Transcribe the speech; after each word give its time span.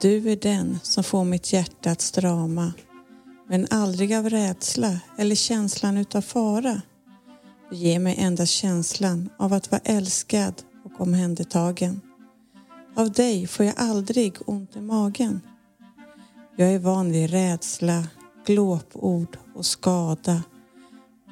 Du 0.00 0.30
är 0.30 0.36
den 0.36 0.78
som 0.82 1.04
får 1.04 1.24
mitt 1.24 1.52
hjärta 1.52 1.90
att 1.90 2.00
strama 2.00 2.72
men 3.48 3.66
aldrig 3.70 4.14
av 4.14 4.30
rädsla 4.30 5.00
eller 5.18 5.34
känslan 5.34 5.96
utav 5.96 6.20
fara. 6.20 6.82
Du 7.70 7.76
ger 7.76 7.98
mig 7.98 8.16
endast 8.18 8.52
känslan 8.52 9.30
av 9.38 9.52
att 9.52 9.70
vara 9.70 9.80
älskad 9.84 10.62
och 10.84 11.00
omhändertagen. 11.00 12.00
Av 12.96 13.12
dig 13.12 13.46
får 13.46 13.66
jag 13.66 13.74
aldrig 13.78 14.34
ont 14.46 14.76
i 14.76 14.80
magen. 14.80 15.40
Jag 16.56 16.68
är 16.68 16.78
van 16.78 17.12
vid 17.12 17.30
rädsla, 17.30 18.08
glåpord 18.46 19.38
och 19.54 19.66
skada. 19.66 20.42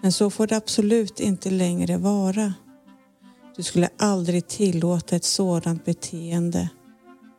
Men 0.02 0.12
så 0.12 0.30
får 0.30 0.46
det 0.46 0.56
absolut 0.56 1.20
inte 1.20 1.50
längre 1.50 1.98
vara. 1.98 2.54
Du 3.56 3.62
skulle 3.62 3.88
aldrig 3.98 4.46
tillåta 4.46 5.16
ett 5.16 5.24
sådant 5.24 5.84
beteende. 5.84 6.68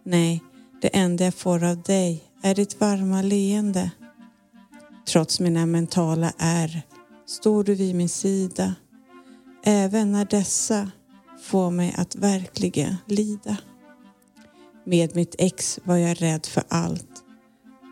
Nej, 0.06 0.44
det 0.84 0.90
enda 0.98 1.24
jag 1.24 1.34
får 1.34 1.64
av 1.64 1.82
dig 1.82 2.24
är 2.42 2.56
ditt 2.56 2.80
varma 2.80 3.22
leende. 3.22 3.92
Trots 5.08 5.40
mina 5.40 5.66
mentala 5.66 6.34
ärr 6.38 6.82
står 7.26 7.64
du 7.64 7.76
vid 7.76 7.96
min 7.96 8.10
sida 8.10 8.76
även 9.66 10.12
när 10.12 10.26
dessa 10.26 10.92
får 11.42 11.72
mig 11.72 11.96
att 11.98 12.16
verkligen 12.16 12.96
lida. 13.08 13.58
Med 14.86 15.16
mitt 15.16 15.36
ex 15.38 15.80
var 15.84 15.98
jag 15.98 16.22
rädd 16.22 16.46
för 16.46 16.64
allt 16.68 17.24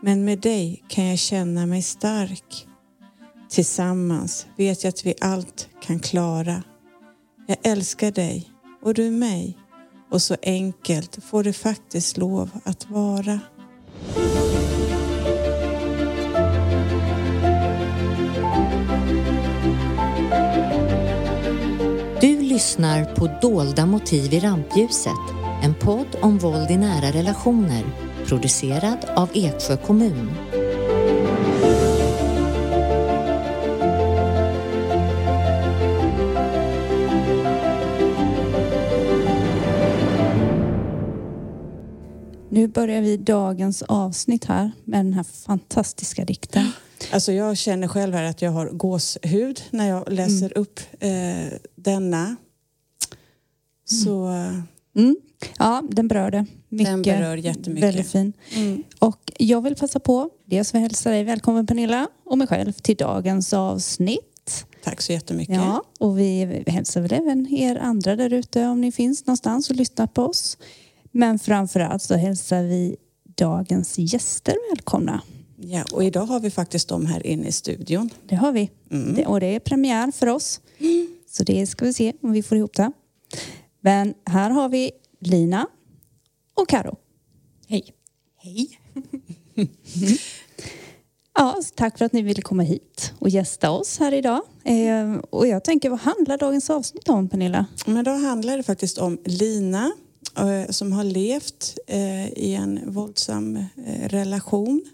men 0.02 0.24
med 0.24 0.38
dig 0.38 0.84
kan 0.88 1.04
jag 1.04 1.18
känna 1.18 1.66
mig 1.66 1.82
stark. 1.82 2.66
Tillsammans 3.50 4.46
vet 4.56 4.84
jag 4.84 4.88
att 4.88 5.06
vi 5.06 5.14
allt 5.20 5.68
kan 5.82 6.00
klara. 6.00 6.62
Jag 7.46 7.58
älskar 7.62 8.10
dig 8.10 8.50
och 8.82 8.94
du 8.94 9.10
mig 9.10 9.58
och 10.12 10.22
så 10.22 10.36
enkelt 10.42 11.24
får 11.24 11.44
det 11.44 11.52
faktiskt 11.52 12.16
lov 12.16 12.50
att 12.64 12.90
vara. 12.90 13.40
Du 22.20 22.42
lyssnar 22.42 23.14
på 23.14 23.38
Dolda 23.42 23.86
motiv 23.86 24.34
i 24.34 24.40
rampljuset, 24.40 25.12
en 25.62 25.74
podd 25.74 26.16
om 26.20 26.38
våld 26.38 26.70
i 26.70 26.76
nära 26.76 27.12
relationer, 27.12 27.84
producerad 28.26 28.98
av 29.16 29.28
Eksjö 29.34 29.76
kommun. 29.76 30.30
Nu 42.52 42.68
börjar 42.68 43.00
vi 43.02 43.16
dagens 43.16 43.82
avsnitt 43.82 44.44
här 44.44 44.70
med 44.84 45.04
den 45.04 45.12
här 45.12 45.22
fantastiska 45.22 46.24
dikten. 46.24 46.66
Alltså 47.12 47.32
jag 47.32 47.56
känner 47.56 47.88
själv 47.88 48.14
här 48.14 48.24
att 48.24 48.42
jag 48.42 48.50
har 48.50 48.66
gåshud 48.66 49.62
när 49.70 49.88
jag 49.88 50.12
läser 50.12 50.58
upp 50.58 50.80
eh, 51.00 51.58
denna. 51.76 52.36
Så 53.84 54.28
eh, 54.28 54.52
Mm. 54.96 55.16
Ja, 55.58 55.82
den 55.90 56.08
berör 56.08 56.30
det. 56.30 56.46
Mycket. 56.68 56.92
den 56.92 57.02
berör 57.02 57.36
jättemycket. 57.36 57.88
Väldigt 57.88 58.10
fin. 58.10 58.32
Mm. 58.54 58.82
Och 58.98 59.32
jag 59.38 59.60
vill 59.62 59.74
passa 59.74 60.00
på, 60.00 60.30
dels 60.44 60.74
vill 60.74 60.80
jag 60.80 60.88
hälsa 60.88 61.10
dig 61.10 61.24
välkommen 61.24 61.66
Pernilla 61.66 62.08
och 62.24 62.38
mig 62.38 62.46
själv 62.46 62.72
till 62.72 62.96
dagens 62.96 63.52
avsnitt. 63.52 64.66
Tack 64.84 65.00
så 65.00 65.12
jättemycket. 65.12 65.54
Ja, 65.54 65.82
och 66.00 66.18
vi 66.18 66.64
hälsar 66.66 67.00
väl 67.00 67.12
även 67.12 67.54
er 67.54 67.76
andra 67.76 68.16
där 68.16 68.32
ute 68.32 68.66
om 68.66 68.80
ni 68.80 68.92
finns 68.92 69.26
någonstans 69.26 69.70
och 69.70 69.76
lyssnar 69.76 70.06
på 70.06 70.22
oss. 70.22 70.58
Men 71.12 71.38
framförallt 71.38 72.02
så 72.02 72.14
hälsar 72.14 72.62
vi 72.62 72.96
dagens 73.36 73.98
gäster 73.98 74.56
välkomna. 74.70 75.22
Ja, 75.56 75.84
och 75.92 76.04
idag 76.04 76.26
har 76.26 76.40
vi 76.40 76.50
faktiskt 76.50 76.88
dem 76.88 77.06
här 77.06 77.26
inne 77.26 77.48
i 77.48 77.52
studion. 77.52 78.10
Det 78.26 78.34
har 78.34 78.52
vi. 78.52 78.70
Mm. 78.90 79.14
Det, 79.14 79.26
och 79.26 79.40
det 79.40 79.46
är 79.46 79.60
premiär 79.60 80.10
för 80.12 80.26
oss. 80.26 80.60
Så 81.28 81.44
det 81.44 81.66
ska 81.66 81.84
vi 81.84 81.92
se 81.92 82.12
om 82.22 82.32
vi 82.32 82.42
får 82.42 82.58
ihop 82.58 82.76
det. 82.76 82.92
Men 83.80 84.14
här 84.26 84.50
har 84.50 84.68
vi 84.68 84.90
Lina 85.20 85.66
och 86.54 86.68
Karo. 86.68 86.96
Hej. 87.68 87.94
Hej. 88.36 88.80
Ja, 91.34 91.56
tack 91.74 91.98
för 91.98 92.04
att 92.04 92.12
ni 92.12 92.22
ville 92.22 92.42
komma 92.42 92.62
hit 92.62 93.12
och 93.18 93.28
gästa 93.28 93.70
oss 93.70 93.98
här 93.98 94.12
idag. 94.12 94.40
Eh, 94.64 95.14
och 95.30 95.46
jag 95.46 95.64
tänker, 95.64 95.90
vad 95.90 95.98
handlar 96.00 96.38
dagens 96.38 96.70
avsnitt 96.70 97.08
om 97.08 97.28
Pernilla? 97.28 97.66
Men 97.86 98.04
då 98.04 98.10
handlar 98.10 98.56
det 98.56 98.62
faktiskt 98.62 98.98
om 98.98 99.18
Lina 99.24 99.92
som 100.70 100.92
har 100.92 101.04
levt 101.04 101.78
eh, 101.86 102.28
i 102.28 102.54
en 102.54 102.92
våldsam 102.92 103.56
eh, 103.56 104.08
relation 104.08 104.84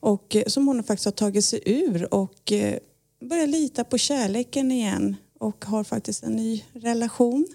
och 0.00 0.36
eh, 0.36 0.46
som 0.46 0.66
hon 0.66 0.84
faktiskt 0.84 1.04
har 1.04 1.12
tagit 1.12 1.44
sig 1.44 1.62
ur 1.66 2.14
och 2.14 2.52
eh, 2.52 2.78
börjar 3.20 3.46
lita 3.46 3.84
på 3.84 3.98
kärleken 3.98 4.72
igen 4.72 5.16
och 5.38 5.64
har 5.64 5.84
faktiskt 5.84 6.22
en 6.22 6.36
ny 6.36 6.64
relation. 6.72 7.46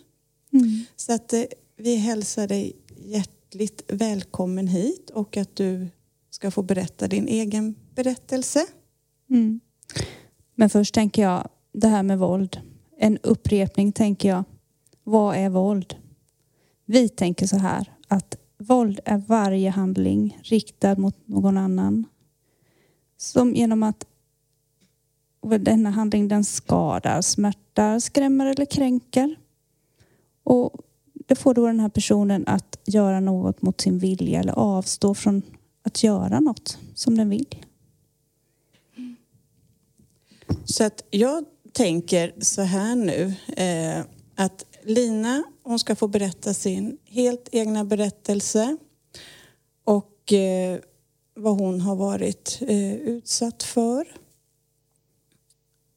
Så 0.95 1.13
att 1.13 1.33
eh, 1.33 1.43
vi 1.77 1.95
hälsar 1.95 2.47
dig 2.47 2.75
hjärtligt 3.05 3.83
välkommen 3.87 4.67
hit 4.67 5.09
och 5.09 5.37
att 5.37 5.55
du 5.55 5.87
ska 6.29 6.51
få 6.51 6.61
berätta 6.61 7.07
din 7.07 7.27
egen 7.27 7.75
berättelse. 7.95 8.65
Mm. 9.29 9.59
Men 10.55 10.69
först 10.69 10.93
tänker 10.93 11.21
jag, 11.21 11.49
det 11.73 11.87
här 11.87 12.03
med 12.03 12.19
våld. 12.19 12.59
En 12.97 13.17
upprepning 13.17 13.91
tänker 13.91 14.29
jag. 14.29 14.43
Vad 15.03 15.35
är 15.35 15.49
våld? 15.49 15.95
Vi 16.91 17.09
tänker 17.09 17.47
så 17.47 17.57
här 17.57 17.91
att 18.07 18.35
våld 18.57 18.99
är 19.05 19.17
varje 19.17 19.69
handling 19.69 20.39
riktad 20.43 20.95
mot 20.95 21.15
någon 21.25 21.57
annan. 21.57 22.05
Som 23.17 23.55
genom 23.55 23.83
att 23.83 24.05
denna 25.59 25.89
handling 25.89 26.27
den 26.27 26.43
skadar, 26.43 27.21
smärtar, 27.21 27.99
skrämmer 27.99 28.45
eller 28.45 28.65
kränker. 28.65 29.35
Och 30.43 30.73
det 31.13 31.35
får 31.35 31.53
då 31.53 31.67
den 31.67 31.79
här 31.79 31.89
personen 31.89 32.43
att 32.47 32.79
göra 32.85 33.19
något 33.19 33.61
mot 33.61 33.81
sin 33.81 33.99
vilja 33.99 34.39
eller 34.39 34.53
avstå 34.53 35.15
från 35.15 35.41
att 35.83 36.03
göra 36.03 36.39
något 36.39 36.77
som 36.93 37.17
den 37.17 37.29
vill. 37.29 37.65
Så 40.65 40.83
att 40.83 41.03
jag 41.09 41.45
tänker 41.71 42.33
så 42.39 42.61
här 42.61 42.95
nu 42.95 43.33
eh, 43.57 44.05
att 44.35 44.65
Lina 44.83 45.43
hon 45.69 45.79
ska 45.79 45.95
få 45.95 46.07
berätta 46.07 46.53
sin 46.53 46.97
helt 47.05 47.49
egna 47.51 47.85
berättelse 47.85 48.77
och 49.83 50.33
eh, 50.33 50.79
vad 51.35 51.57
hon 51.59 51.81
har 51.81 51.95
varit 51.95 52.57
eh, 52.61 52.93
utsatt 52.93 53.63
för. 53.63 54.07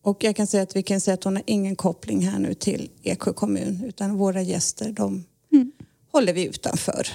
Och 0.03 0.25
jag 0.25 0.37
kan 0.37 0.47
säga 0.47 0.63
att 0.63 0.77
vi 0.77 0.83
kan 0.83 1.01
säga 1.01 1.15
att 1.15 1.25
hon 1.25 1.37
har 1.37 1.43
ingen 1.47 1.77
koppling 1.77 2.21
här 2.29 2.39
nu 2.39 2.55
till 2.55 2.91
Eksjö 3.03 3.33
kommun 3.33 3.85
utan 3.85 4.17
våra 4.17 4.43
gäster 4.43 4.93
de 4.93 5.25
Mm. 5.53 5.73
håller 6.13 6.33
vi 6.33 6.47
utanför. 6.47 7.09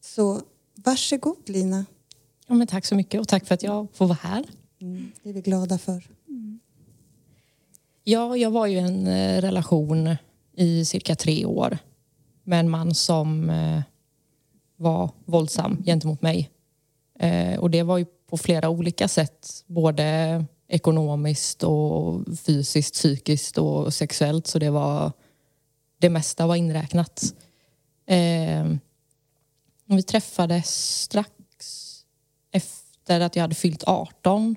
Så 0.00 0.40
varsågod 0.74 1.48
Lina. 1.48 1.86
Ja, 2.46 2.54
men 2.54 2.66
tack 2.66 2.86
så 2.86 2.94
mycket 2.94 3.20
och 3.20 3.28
tack 3.28 3.46
för 3.46 3.54
att 3.54 3.62
jag 3.62 3.86
får 3.92 4.06
vara 4.06 4.18
här. 4.22 4.44
Mm, 4.80 5.12
det 5.22 5.28
är 5.28 5.32
vi 5.32 5.40
glada 5.40 5.78
för. 5.78 6.08
Ja, 8.04 8.36
jag 8.36 8.50
var 8.50 8.66
ju 8.66 8.76
i 8.76 8.80
en 8.80 9.06
eh, 9.06 9.40
relation 9.40 10.16
i 10.56 10.84
cirka 10.84 11.16
tre 11.16 11.44
år 11.46 11.78
med 12.44 12.60
en 12.60 12.70
man 12.70 12.94
som 12.94 13.50
eh, 13.50 13.80
var 14.76 15.10
våldsam 15.24 15.82
gentemot 15.84 16.22
mig. 16.22 16.50
Eh, 17.18 17.58
och 17.58 17.70
det 17.70 17.82
var 17.82 17.98
ju 17.98 18.06
på 18.30 18.36
flera 18.36 18.68
olika 18.68 19.08
sätt, 19.08 19.64
både 19.66 20.44
ekonomiskt 20.68 21.62
och 21.62 22.20
fysiskt, 22.38 22.94
psykiskt 22.94 23.58
och 23.58 23.94
sexuellt. 23.94 24.46
Så 24.46 24.58
det 24.58 24.70
var 24.70 25.12
det 25.98 26.10
mesta 26.10 26.46
var 26.46 26.56
inräknat. 26.56 27.34
Eh, 28.06 28.66
vi 29.86 30.02
träffades 30.02 31.00
strax 31.00 31.30
efter 32.52 33.20
att 33.20 33.36
jag 33.36 33.42
hade 33.42 33.54
fyllt 33.54 33.84
18 33.86 34.56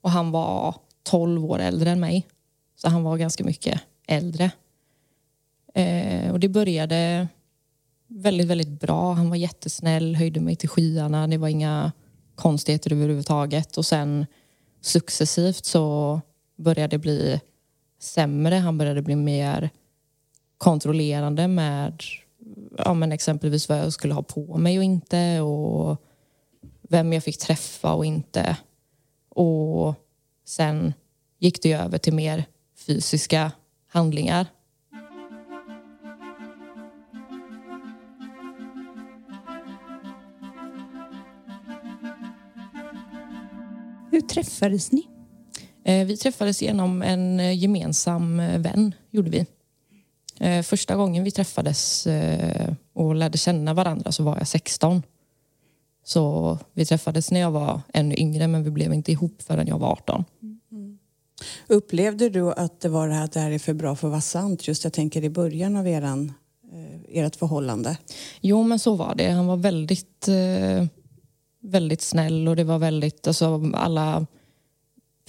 och 0.00 0.10
han 0.10 0.30
var 0.30 0.74
12 1.02 1.44
år 1.44 1.58
äldre 1.58 1.90
än 1.90 2.00
mig. 2.00 2.26
Så 2.76 2.88
han 2.88 3.02
var 3.02 3.16
ganska 3.16 3.44
mycket 3.44 3.80
äldre. 4.06 4.50
Eh, 5.74 6.32
och 6.32 6.40
det 6.40 6.48
började 6.48 7.28
väldigt, 8.08 8.46
väldigt 8.46 8.80
bra. 8.80 9.12
Han 9.12 9.30
var 9.30 9.36
jättesnäll, 9.36 10.16
höjde 10.16 10.40
mig 10.40 10.56
till 10.56 10.68
skyarna. 10.68 11.26
Det 11.26 11.38
var 11.38 11.48
inga 11.48 11.92
konstigheter 12.34 12.92
överhuvudtaget. 12.92 13.76
Och 13.76 13.86
sen 13.86 14.26
successivt 14.80 15.64
så 15.64 16.20
började 16.56 16.96
det 16.96 16.98
bli 16.98 17.40
sämre. 18.00 18.54
Han 18.54 18.78
började 18.78 19.02
bli 19.02 19.16
mer 19.16 19.70
kontrollerande 20.58 21.48
med 21.48 22.02
ja, 22.78 22.94
men 22.94 23.12
exempelvis 23.12 23.68
vad 23.68 23.78
jag 23.78 23.92
skulle 23.92 24.14
ha 24.14 24.22
på 24.22 24.58
mig 24.58 24.78
och 24.78 24.84
inte 24.84 25.40
och 25.40 25.96
vem 26.82 27.12
jag 27.12 27.24
fick 27.24 27.38
träffa 27.38 27.92
och 27.92 28.04
inte. 28.04 28.56
Och 29.28 29.94
sen 30.44 30.92
gick 31.38 31.62
det 31.62 31.68
ju 31.68 31.74
över 31.74 31.98
till 31.98 32.14
mer 32.14 32.44
fysiska 32.86 33.52
handlingar. 33.86 34.46
Träffades 44.30 44.92
ni? 44.92 45.06
Eh, 45.84 46.06
vi 46.06 46.16
träffades 46.16 46.62
genom 46.62 47.02
en 47.02 47.40
eh, 47.40 47.58
gemensam 47.58 48.40
eh, 48.40 48.58
vän, 48.58 48.94
gjorde 49.10 49.30
vi. 49.30 49.46
Första 50.62 50.96
gången 50.96 51.24
vi 51.24 51.30
träffades 51.30 52.08
och 52.92 53.14
lärde 53.14 53.38
känna 53.38 53.74
varandra 53.74 54.12
så 54.12 54.22
var 54.22 54.36
jag 54.38 54.48
16. 54.48 55.02
Så 56.04 56.58
vi 56.72 56.86
träffades 56.86 57.30
när 57.30 57.40
jag 57.40 57.50
var 57.50 57.80
ännu 57.94 58.14
yngre 58.18 58.46
men 58.46 58.64
vi 58.64 58.70
blev 58.70 58.92
inte 58.92 59.12
ihop 59.12 59.42
förrän 59.42 59.66
jag 59.66 59.78
var 59.78 59.92
18. 59.92 60.24
Upplevde 61.66 62.28
du 62.28 62.52
att 62.52 62.80
det 62.80 62.88
var 62.88 63.08
det 63.08 63.14
här 63.14 63.24
att 63.24 63.32
det 63.32 63.40
här 63.40 63.50
är 63.50 63.58
för 63.58 63.74
bra 63.74 63.96
för 63.96 64.08
att 64.08 64.10
vara 64.10 64.20
sant? 64.20 64.68
Just 64.68 64.84
jag 64.84 64.92
tänker 64.92 65.24
i 65.24 65.30
början 65.30 65.76
av 65.76 65.88
eran, 65.88 66.32
ert 67.08 67.36
förhållande. 67.36 67.96
Jo 68.40 68.62
men 68.62 68.78
så 68.78 68.94
var 68.94 69.14
det. 69.14 69.30
Han 69.30 69.46
var 69.46 69.56
väldigt, 69.56 70.28
eh, 70.28 70.86
väldigt 71.60 72.02
snäll 72.02 72.48
och 72.48 72.56
det 72.56 72.64
var 72.64 72.78
väldigt, 72.78 73.26
alltså 73.26 73.62
alla 73.74 74.26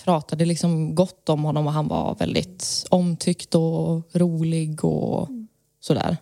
pratade 0.03 0.45
liksom 0.45 0.95
gott 0.95 1.29
om 1.29 1.43
honom 1.43 1.67
och 1.67 1.73
han 1.73 1.87
var 1.87 2.15
väldigt 2.15 2.85
omtyckt 2.89 3.55
och 3.55 4.15
rolig 4.15 4.85
och 4.85 5.29
sådär. 5.79 6.17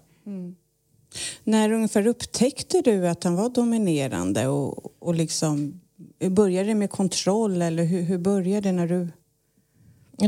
När 1.44 1.72
ungefär 1.72 2.08
upptäckte 2.08 2.82
du 2.82 3.08
att 3.08 3.24
han 3.24 3.36
var 3.36 3.50
dominerande 3.50 4.48
och, 4.48 4.94
och 5.00 5.16
liksom 5.16 5.82
började 6.30 6.68
det 6.68 6.76
med 6.76 6.90
kontroll 6.90 7.62
eller 7.62 7.84
hur, 7.84 8.02
hur 8.02 8.18
började 8.18 8.70
det 8.70 8.72
när 8.72 8.88
du 8.88 9.08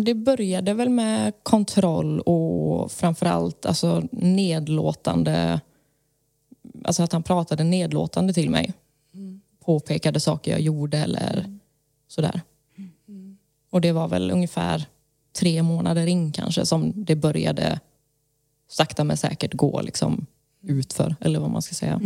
Det 0.01 0.13
började 0.13 0.73
väl 0.73 0.89
med 0.89 1.33
kontroll 1.43 2.19
och 2.19 2.91
framförallt 2.91 3.65
alltså 3.65 4.03
nedlåtande... 4.11 5.61
Alltså 6.83 7.03
att 7.03 7.11
han 7.11 7.23
pratade 7.23 7.63
nedlåtande 7.63 8.33
till 8.33 8.49
mig. 8.49 8.73
Påpekade 9.65 10.19
saker 10.19 10.51
jag 10.51 10.61
gjorde 10.61 10.97
eller 10.97 11.59
sådär. 12.07 12.41
Och 13.69 13.81
det 13.81 13.91
var 13.91 14.07
väl 14.07 14.31
ungefär 14.31 14.85
tre 15.39 15.63
månader 15.63 16.07
in 16.07 16.31
kanske 16.31 16.65
som 16.65 16.93
det 17.05 17.15
började 17.15 17.79
sakta 18.67 19.03
men 19.03 19.17
säkert 19.17 19.53
gå 19.53 19.81
liksom 19.81 20.25
utför, 20.61 21.15
eller 21.21 21.39
vad 21.39 21.49
man 21.49 21.61
ska 21.61 21.75
säga. 21.75 22.01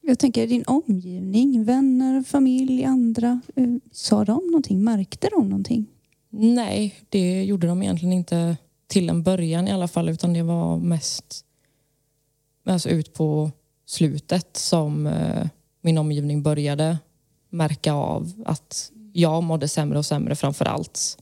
Jag 0.00 0.18
tänker 0.18 0.46
din 0.46 0.64
omgivning, 0.66 1.64
vänner, 1.64 2.22
familj, 2.22 2.84
andra. 2.84 3.40
eh, 3.56 3.64
Sa 3.92 4.24
de 4.24 4.46
någonting? 4.46 4.84
Märkte 4.84 5.28
de 5.28 5.48
någonting? 5.48 5.86
Nej, 6.30 6.94
det 7.08 7.44
gjorde 7.44 7.66
de 7.66 7.82
egentligen 7.82 8.12
inte 8.12 8.56
till 8.86 9.08
en 9.10 9.22
början 9.22 9.68
i 9.68 9.72
alla 9.72 9.88
fall 9.88 10.08
utan 10.08 10.32
det 10.32 10.42
var 10.42 10.76
mest 10.78 11.44
alltså 12.64 12.88
ut 12.88 13.14
på 13.14 13.50
slutet 13.88 14.56
som 14.56 15.06
eh, 15.06 15.46
min 15.80 15.98
omgivning 15.98 16.42
började 16.42 16.98
märka 17.50 17.92
av 17.92 18.42
att 18.46 18.92
jag 19.12 19.42
mådde 19.42 19.68
sämre 19.68 19.98
och 19.98 20.06
sämre 20.06 20.36
framför 20.36 20.64
allt. 20.64 21.18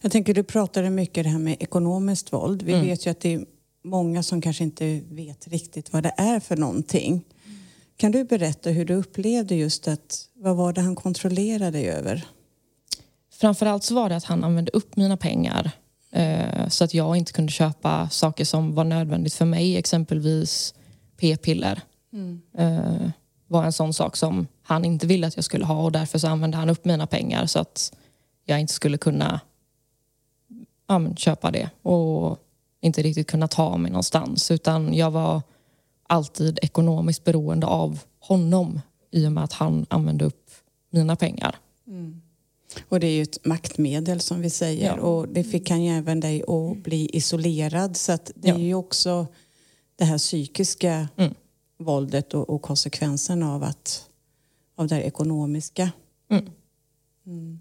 Jag 0.00 0.12
tänker 0.12 0.34
du 0.34 0.42
pratade 0.42 0.90
mycket 0.90 1.24
det 1.24 1.30
här 1.30 1.38
med 1.38 1.56
ekonomiskt 1.60 2.32
våld. 2.32 2.62
Vi 2.62 2.72
vet 2.72 3.06
ju 3.06 3.10
att 3.10 3.20
det 3.20 3.34
är 3.34 3.46
många 3.84 4.22
som 4.22 4.40
kanske 4.40 4.64
inte 4.64 5.00
vet 5.10 5.48
riktigt 5.48 5.92
vad 5.92 6.02
det 6.02 6.14
är 6.16 6.40
för 6.40 6.56
någonting. 6.56 7.24
Kan 7.96 8.12
du 8.12 8.24
berätta 8.24 8.70
hur 8.70 8.84
du 8.84 8.94
upplevde 8.94 9.54
just 9.54 9.88
att, 9.88 10.28
vad 10.34 10.56
var 10.56 10.72
det 10.72 10.80
han 10.80 10.96
kontrollerade 10.96 11.70
dig 11.70 11.90
över? 11.90 12.26
Framförallt 13.32 13.84
så 13.84 13.94
var 13.94 14.08
det 14.08 14.16
att 14.16 14.24
han 14.24 14.44
använde 14.44 14.70
upp 14.70 14.96
mina 14.96 15.16
pengar 15.16 15.72
så 16.68 16.84
att 16.84 16.94
jag 16.94 17.16
inte 17.16 17.32
kunde 17.32 17.52
köpa 17.52 18.08
saker 18.08 18.44
som 18.44 18.74
var 18.74 18.84
nödvändigt 18.84 19.34
för 19.34 19.44
mig, 19.44 19.76
exempelvis 19.76 20.74
p-piller. 21.16 21.82
Eh, 22.58 23.10
var 23.46 23.64
en 23.64 23.72
sån 23.72 23.94
sak 23.94 24.16
som 24.16 24.46
han 24.62 24.84
inte 24.84 25.06
ville 25.06 25.26
att 25.26 25.36
jag 25.36 25.44
skulle 25.44 25.64
ha 25.64 25.84
och 25.84 25.92
därför 25.92 26.18
så 26.18 26.28
använde 26.28 26.56
han 26.56 26.70
upp 26.70 26.84
mina 26.84 27.06
pengar 27.06 27.46
så 27.46 27.58
att 27.58 27.92
jag 28.44 28.60
inte 28.60 28.72
skulle 28.72 28.98
kunna 28.98 29.40
ja, 30.88 31.14
köpa 31.16 31.50
det 31.50 31.70
och 31.82 32.38
inte 32.80 33.02
riktigt 33.02 33.26
kunna 33.26 33.48
ta 33.48 33.76
mig 33.76 33.90
någonstans 33.90 34.50
utan 34.50 34.94
jag 34.94 35.10
var 35.10 35.42
alltid 36.08 36.58
ekonomiskt 36.62 37.24
beroende 37.24 37.66
av 37.66 38.00
honom 38.20 38.80
i 39.10 39.26
och 39.26 39.32
med 39.32 39.44
att 39.44 39.52
han 39.52 39.86
använde 39.90 40.24
upp 40.24 40.50
mina 40.90 41.16
pengar. 41.16 41.56
Och 42.88 43.00
det 43.00 43.06
är 43.06 43.10
ju 43.16 43.22
ett 43.22 43.44
maktmedel 43.44 44.20
som 44.20 44.40
vi 44.40 44.50
säger 44.50 44.86
Ja. 44.96 45.00
och 45.02 45.28
det 45.28 45.44
fick 45.44 45.70
han 45.70 45.84
ju 45.84 45.90
även 45.98 46.20
dig 46.20 46.42
att 46.48 46.82
bli 46.82 47.10
isolerad 47.12 47.96
så 47.96 48.12
att 48.12 48.30
det 48.34 48.48
Ja. 48.48 48.54
är 48.54 48.58
ju 48.58 48.74
också 48.74 49.26
det 49.96 50.04
här 50.04 50.18
psykiska 50.18 51.08
Mm. 51.16 51.34
våldet 51.78 52.34
och, 52.34 52.50
och 52.50 52.62
konsekvensen 52.62 53.42
av 53.42 53.62
att 53.62 54.04
av 54.76 54.86
det 54.88 54.94
här 54.94 55.02
ekonomiska. 55.02 55.90
Mm. 56.30 56.50
Mm. 57.26 57.58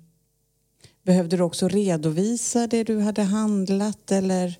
Behövde 1.04 1.38
du 1.38 1.44
också 1.44 1.68
redovisa 1.68 2.68
det 2.68 2.84
du 2.84 3.00
hade 3.00 3.22
handlat 3.24 4.12
eller 4.12 4.60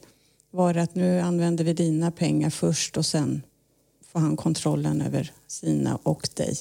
var 0.52 0.74
det 0.74 0.82
att 0.82 0.96
nu 0.96 1.20
använder 1.20 1.64
vi 1.64 1.74
dina 1.74 2.12
pengar 2.12 2.50
först 2.50 2.98
och 2.98 3.06
sen 3.06 3.42
får 4.06 4.20
han 4.20 4.38
kontrollen 4.38 5.02
över 5.02 5.32
sina 5.48 5.96
och 6.04 6.30
dig? 6.36 6.56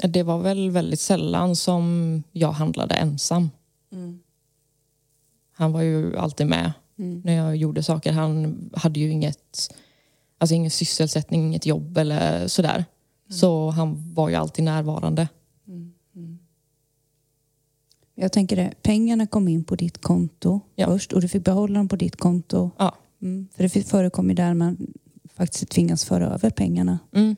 Det 0.00 0.22
var 0.22 0.38
väl 0.38 0.70
väldigt 0.70 1.00
sällan 1.00 1.56
som 1.56 2.22
jag 2.32 2.52
handlade 2.52 2.94
ensam. 2.94 3.50
Han 5.52 5.72
var 5.72 5.82
ju 5.82 6.16
alltid 6.16 6.46
med 6.46 6.72
när 6.96 7.32
jag 7.32 7.56
gjorde 7.56 7.82
saker. 7.82 8.12
Han 8.12 8.70
hade 8.74 9.00
ju 9.00 9.10
inget, 9.10 9.74
alltså 10.38 10.54
ingen 10.54 10.70
sysselsättning, 10.70 11.42
inget 11.46 11.66
jobb 11.66 11.98
eller 11.98 12.48
sådär. 12.48 12.84
Så 13.28 13.70
han 13.70 14.14
var 14.14 14.28
ju 14.28 14.34
alltid 14.34 14.64
närvarande. 14.64 15.28
Jag 18.14 18.32
tänker 18.32 18.56
det, 18.56 18.74
pengarna 18.82 19.26
kom 19.26 19.48
in 19.48 19.64
på 19.64 19.76
ditt 19.76 19.98
konto 19.98 20.60
Ja. 20.74 20.86
först 20.86 21.12
och 21.12 21.20
du 21.20 21.28
fick 21.28 21.44
behålla 21.44 21.78
dem 21.78 21.88
på 21.88 21.96
ditt 21.96 22.16
konto. 22.16 22.70
Ja. 22.78 22.94
Mm. 23.22 23.48
För 23.56 23.62
det 23.62 23.68
förekommer 23.88 24.28
ju 24.30 24.34
där 24.34 24.54
man 24.54 24.86
faktiskt 25.34 25.68
tvingas 25.68 26.04
föra 26.04 26.26
över 26.34 26.50
pengarna 26.50 26.98
Mm. 27.12 27.36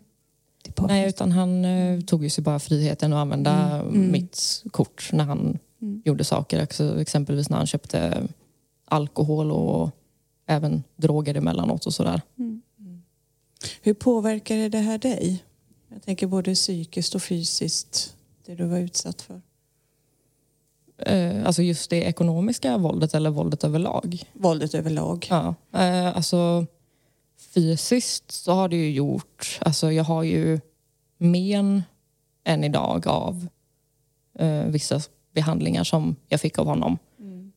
Nej, 0.89 1.09
utan 1.09 1.33
han 1.33 1.65
eh, 1.65 2.01
tog 2.01 2.23
ju 2.25 2.31
sig 2.31 2.45
bara 2.45 2.59
friheten 2.59 3.13
att 3.13 3.17
använda 3.19 3.81
Mm. 3.81 4.13
mitt 4.13 4.63
kort 4.71 5.11
när 5.13 5.25
han 5.25 5.59
gjorde 6.05 6.25
saker. 6.25 6.63
Också, 6.63 7.01
exempelvis 7.01 7.51
när 7.51 7.57
han 7.57 7.67
köpte 7.67 8.29
alkohol 8.85 9.53
och 9.53 9.91
även 10.47 10.83
droger 10.97 11.35
emellanåt 11.35 11.87
och 11.87 11.95
sådär. 11.95 12.21
Hur 13.83 13.95
påverkade 13.95 14.69
det 14.69 14.79
här 14.79 14.99
dig? 14.99 15.45
Jag 15.89 16.03
tänker 16.03 16.27
både 16.27 16.55
psykiskt 16.55 17.15
och 17.15 17.23
fysiskt, 17.23 18.17
det 18.47 18.55
du 18.55 18.65
var 18.65 18.79
utsatt 18.79 19.23
för. 19.23 19.41
Eh, 20.99 21.47
alltså 21.47 21.63
just 21.63 21.91
det 21.91 22.03
ekonomiska 22.03 22.79
våldet 22.79 23.15
eller 23.15 23.31
våldet 23.31 23.65
överlag. 23.65 24.23
Våldet 24.33 24.75
överlag. 24.75 25.27
Ja, 25.31 25.55
eh, 25.73 26.17
alltså 26.17 26.67
fysiskt 27.55 28.33
så 28.33 28.53
har 28.53 28.69
det 28.69 28.77
ju 28.77 28.93
gjort, 28.93 29.59
alltså 29.61 29.93
jag 29.93 30.05
har 30.05 30.23
ju 30.23 30.61
men 31.19 31.83
än 32.45 32.65
idag 32.65 33.09
av 33.09 33.47
eh, 34.39 34.65
vissa 34.65 35.01
behandlingar 35.35 35.85
som 35.85 36.17
jag 36.29 36.41
fick 36.41 36.59
av 36.59 36.67
honom. 36.67 36.99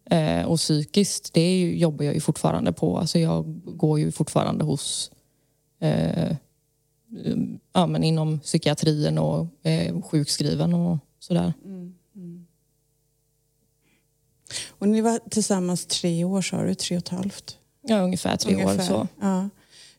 Eh, 0.09 0.45
och 0.45 0.57
psykiskt, 0.57 1.33
det 1.33 1.41
är 1.41 1.57
ju, 1.57 1.77
jobbar 1.77 2.05
jag 2.05 2.13
ju 2.13 2.19
fortfarande 2.19 2.73
på. 2.73 2.97
Alltså 2.97 3.19
jag 3.19 3.61
går 3.65 3.99
ju 3.99 4.11
fortfarande 4.11 4.63
hos 4.63 5.11
eh, 5.79 6.35
ja, 7.73 7.87
men 7.87 8.03
inom 8.03 8.39
psykiatrin 8.39 9.17
och 9.17 9.65
eh, 9.65 10.01
sjukskriven 10.01 10.73
och 10.73 10.97
sådär. 11.19 11.53
Och 14.69 14.87
ni 14.87 15.01
var 15.01 15.19
tillsammans 15.29 15.85
tre 15.85 16.23
år 16.23 16.41
sa 16.41 16.63
du, 16.63 16.75
tre 16.75 16.97
och 16.97 17.03
ett 17.03 17.09
halvt? 17.09 17.57
Ja, 17.81 17.99
ungefär 17.99 18.37
tre 18.37 18.55
år 18.55 18.61
Ungefär. 18.61 18.83
så. 18.83 19.07
Ja. 19.21 19.49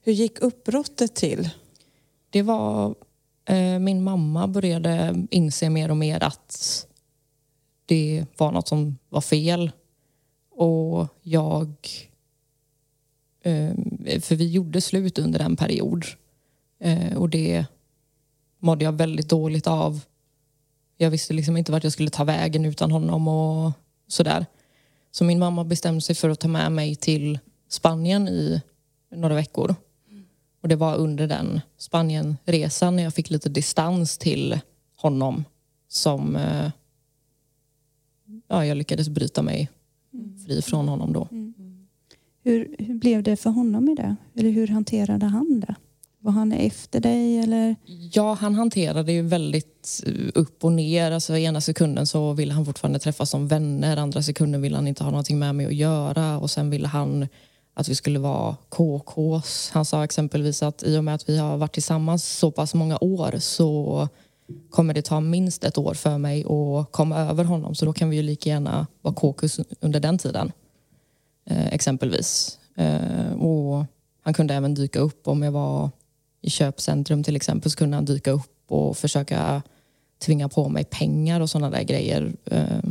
Hur 0.09 0.13
gick 0.15 0.39
uppbrottet 0.39 1.15
till? 1.15 1.51
Det 2.31 2.43
var... 2.43 2.95
Eh, 3.45 3.79
min 3.79 4.03
mamma 4.03 4.49
började 4.49 5.27
inse 5.31 5.71
mer 5.71 5.91
och 5.91 5.97
mer 5.97 6.23
att 6.23 6.87
det 7.87 8.27
var 8.37 8.53
något 8.53 8.69
som 8.69 8.99
var 9.09 9.21
fel. 9.21 9.71
Och 10.51 11.07
jag... 11.23 11.75
Eh, 13.43 13.73
för 14.21 14.35
vi 14.35 14.51
gjorde 14.51 14.81
slut 14.81 15.19
under 15.19 15.41
en 15.41 15.57
period. 15.57 16.05
Eh, 16.81 17.17
och 17.17 17.29
det 17.29 17.67
mådde 18.59 18.85
jag 18.85 18.93
väldigt 18.93 19.29
dåligt 19.29 19.67
av. 19.67 20.01
Jag 20.97 21.11
visste 21.11 21.35
liksom 21.35 21.57
inte 21.57 21.73
vart 21.73 21.85
jag 21.85 21.93
skulle 21.93 22.11
ta 22.11 22.25
vägen 22.25 22.65
utan 22.65 22.91
honom 22.91 23.29
och 23.29 23.73
sådär. 24.07 24.47
Så 25.11 25.25
min 25.25 25.39
mamma 25.39 25.65
bestämde 25.65 26.01
sig 26.01 26.15
för 26.15 26.31
att 26.31 26.41
ta 26.41 26.49
med 26.49 26.73
mig 26.73 26.97
till 26.97 27.39
Spanien 27.69 28.29
i 28.29 28.63
några 29.11 29.35
veckor. 29.35 29.75
Och 30.61 30.69
det 30.69 30.77
var 30.77 30.97
under 30.97 31.27
den 31.27 31.61
Spanienresan 31.79 32.97
när 32.97 33.03
jag 33.03 33.15
fick 33.15 33.31
lite 33.31 33.49
distans 33.49 34.19
till 34.19 34.61
honom 34.97 35.45
som 35.89 36.37
eh, 36.37 36.71
ja, 38.49 38.67
jag 38.67 38.77
lyckades 38.77 39.09
bryta 39.09 39.43
mig 39.43 39.69
fri 40.47 40.63
från 40.63 40.89
honom 40.89 41.13
då. 41.13 41.29
Hur, 42.43 42.77
hur 42.79 42.95
blev 42.95 43.23
det 43.23 43.37
för 43.37 43.51
honom 43.51 43.89
i 43.89 43.95
det? 43.95 44.17
Eller 44.35 44.51
hur 44.51 44.69
hanterade 44.69 45.27
han 45.27 45.61
det? 45.61 45.75
Var 46.21 46.33
han 46.33 46.53
efter 46.53 47.01
dig 47.01 47.39
eller? 47.39 47.77
Ja, 48.13 48.35
han 48.35 48.55
hanterade 48.55 49.13
ju 49.13 49.23
väldigt 49.23 50.03
eh, 50.07 50.13
upp 50.35 50.65
och 50.65 50.73
ner. 50.73 51.11
Alltså, 51.11 51.37
ena 51.37 51.61
sekunden 51.61 52.07
så 52.07 52.33
ville 52.33 52.53
han 52.53 52.67
fortfarande 52.67 52.99
träffas 52.99 53.31
som 53.31 53.49
vänner. 53.49 53.97
Andra 53.97 54.23
sekunden 54.23 54.63
ville 54.63 54.77
han 54.77 54.89
inte 54.89 55.05
ha 55.05 55.11
någonting 55.11 55.39
med 55.39 55.55
mig 55.55 55.67
att 55.67 55.75
göra. 55.75 56.39
Och 56.39 56.51
sen 56.51 56.71
ville 56.71 56.89
han 56.89 57.29
att 57.79 57.89
vi 57.89 57.95
skulle 57.95 58.19
vara 58.19 58.57
KKs. 58.69 59.71
Han 59.71 59.85
sa 59.85 60.05
exempelvis 60.05 60.63
att 60.63 60.83
i 60.83 60.99
och 60.99 61.05
med 61.05 61.15
att 61.15 61.29
vi 61.29 61.39
har 61.39 61.57
varit 61.57 61.73
tillsammans 61.73 62.25
så 62.25 62.51
pass 62.51 62.75
många 62.75 62.99
år 63.01 63.39
så 63.39 64.09
kommer 64.71 64.95
det 64.95 65.03
ta 65.03 65.21
minst 65.21 65.65
ett 65.65 65.79
år 65.79 65.95
för 65.95 66.19
mig 66.19 66.45
att 66.45 66.93
komma 66.93 67.19
över 67.19 67.45
honom. 67.45 67.75
Så 67.75 67.85
då 67.85 67.93
kan 67.93 68.11
vi 68.11 68.17
ju 68.17 68.23
lika 68.23 68.51
gärna 68.51 68.87
vara 69.03 69.15
KKs 69.15 69.61
under 69.81 70.01
den 70.01 70.19
tiden. 70.19 70.53
Eh, 71.47 71.67
exempelvis. 71.67 72.59
Eh, 72.77 73.33
och 73.33 73.85
han 74.23 74.35
kunde 74.35 74.55
även 74.55 74.75
dyka 74.75 74.99
upp 74.99 75.29
om 75.29 75.43
jag 75.43 75.53
var 75.53 75.91
i 76.43 76.51
köpcentrum 76.51 77.23
till 77.23 77.37
exempel 77.37 77.71
så 77.71 77.77
kunde 77.77 77.97
han 77.97 78.05
dyka 78.05 78.31
upp 78.31 78.65
och 78.69 78.97
försöka 78.97 79.63
tvinga 80.25 80.49
på 80.49 80.69
mig 80.69 80.85
pengar 80.85 81.41
och 81.41 81.51
sådana 81.51 81.71
där 81.71 81.83
grejer. 81.83 82.33
Eh, 82.45 82.91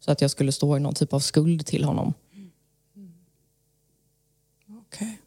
så 0.00 0.12
att 0.12 0.20
jag 0.20 0.30
skulle 0.30 0.52
stå 0.52 0.76
i 0.76 0.80
någon 0.80 0.94
typ 0.94 1.12
av 1.12 1.20
skuld 1.20 1.66
till 1.66 1.84
honom. 1.84 2.14
Okej. 4.92 5.18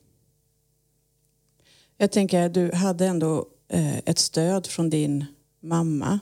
Jag 1.98 2.12
tänker 2.12 2.46
att 2.46 2.54
du 2.54 2.72
hade 2.72 3.06
ändå 3.06 3.46
eh, 3.68 3.98
ett 3.98 4.20
stöd 4.20 4.68
från 4.68 4.90
din 4.90 5.26
mamma. 5.60 6.20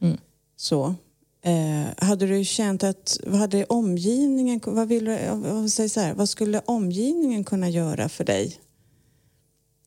Mm. 0.00 0.18
Så. 0.56 0.94
Eh, 1.42 1.84
hade 1.96 2.26
du 2.26 2.44
känt 2.44 2.84
att, 2.84 3.18
vad 3.26 3.40
hade 3.40 3.64
omgivningen, 3.64 4.60
vad, 4.64 4.88
vill 4.88 5.04
säger 5.70 5.88
så 5.88 6.00
här, 6.00 6.14
vad 6.14 6.28
skulle 6.28 6.60
omgivningen 6.64 7.44
kunna 7.44 7.68
göra 7.68 8.08
för 8.08 8.24
dig? 8.24 8.58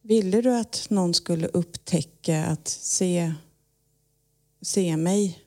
Ville 0.01 0.41
du 0.41 0.55
att 0.55 0.87
någon 0.89 1.13
skulle 1.13 1.47
upptäcka 1.47 2.45
att 2.45 2.67
se, 2.67 3.33
se 4.61 4.97
mig? 4.97 5.39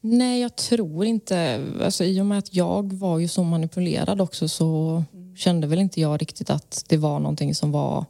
Nej, 0.00 0.40
jag 0.40 0.56
tror 0.56 1.04
inte... 1.04 1.66
Alltså, 1.82 2.04
I 2.04 2.20
och 2.20 2.26
med 2.26 2.38
att 2.38 2.54
jag 2.54 2.92
var 2.92 3.18
ju 3.18 3.28
så 3.28 3.44
manipulerad 3.44 4.20
också 4.20 4.48
så 4.48 5.04
kände 5.38 5.66
väl 5.66 5.78
inte 5.78 6.00
jag 6.00 6.22
riktigt 6.22 6.50
att 6.50 6.84
det 6.88 6.96
var 6.96 7.20
någonting 7.20 7.54
som 7.54 7.72
var 7.72 8.04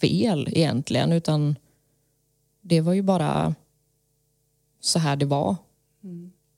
fel 0.00 0.48
egentligen. 0.52 1.12
Utan 1.12 1.56
det 2.60 2.80
var 2.80 2.92
ju 2.92 3.02
bara 3.02 3.54
så 4.80 4.98
här 4.98 5.16
det 5.16 5.26
var. 5.26 5.56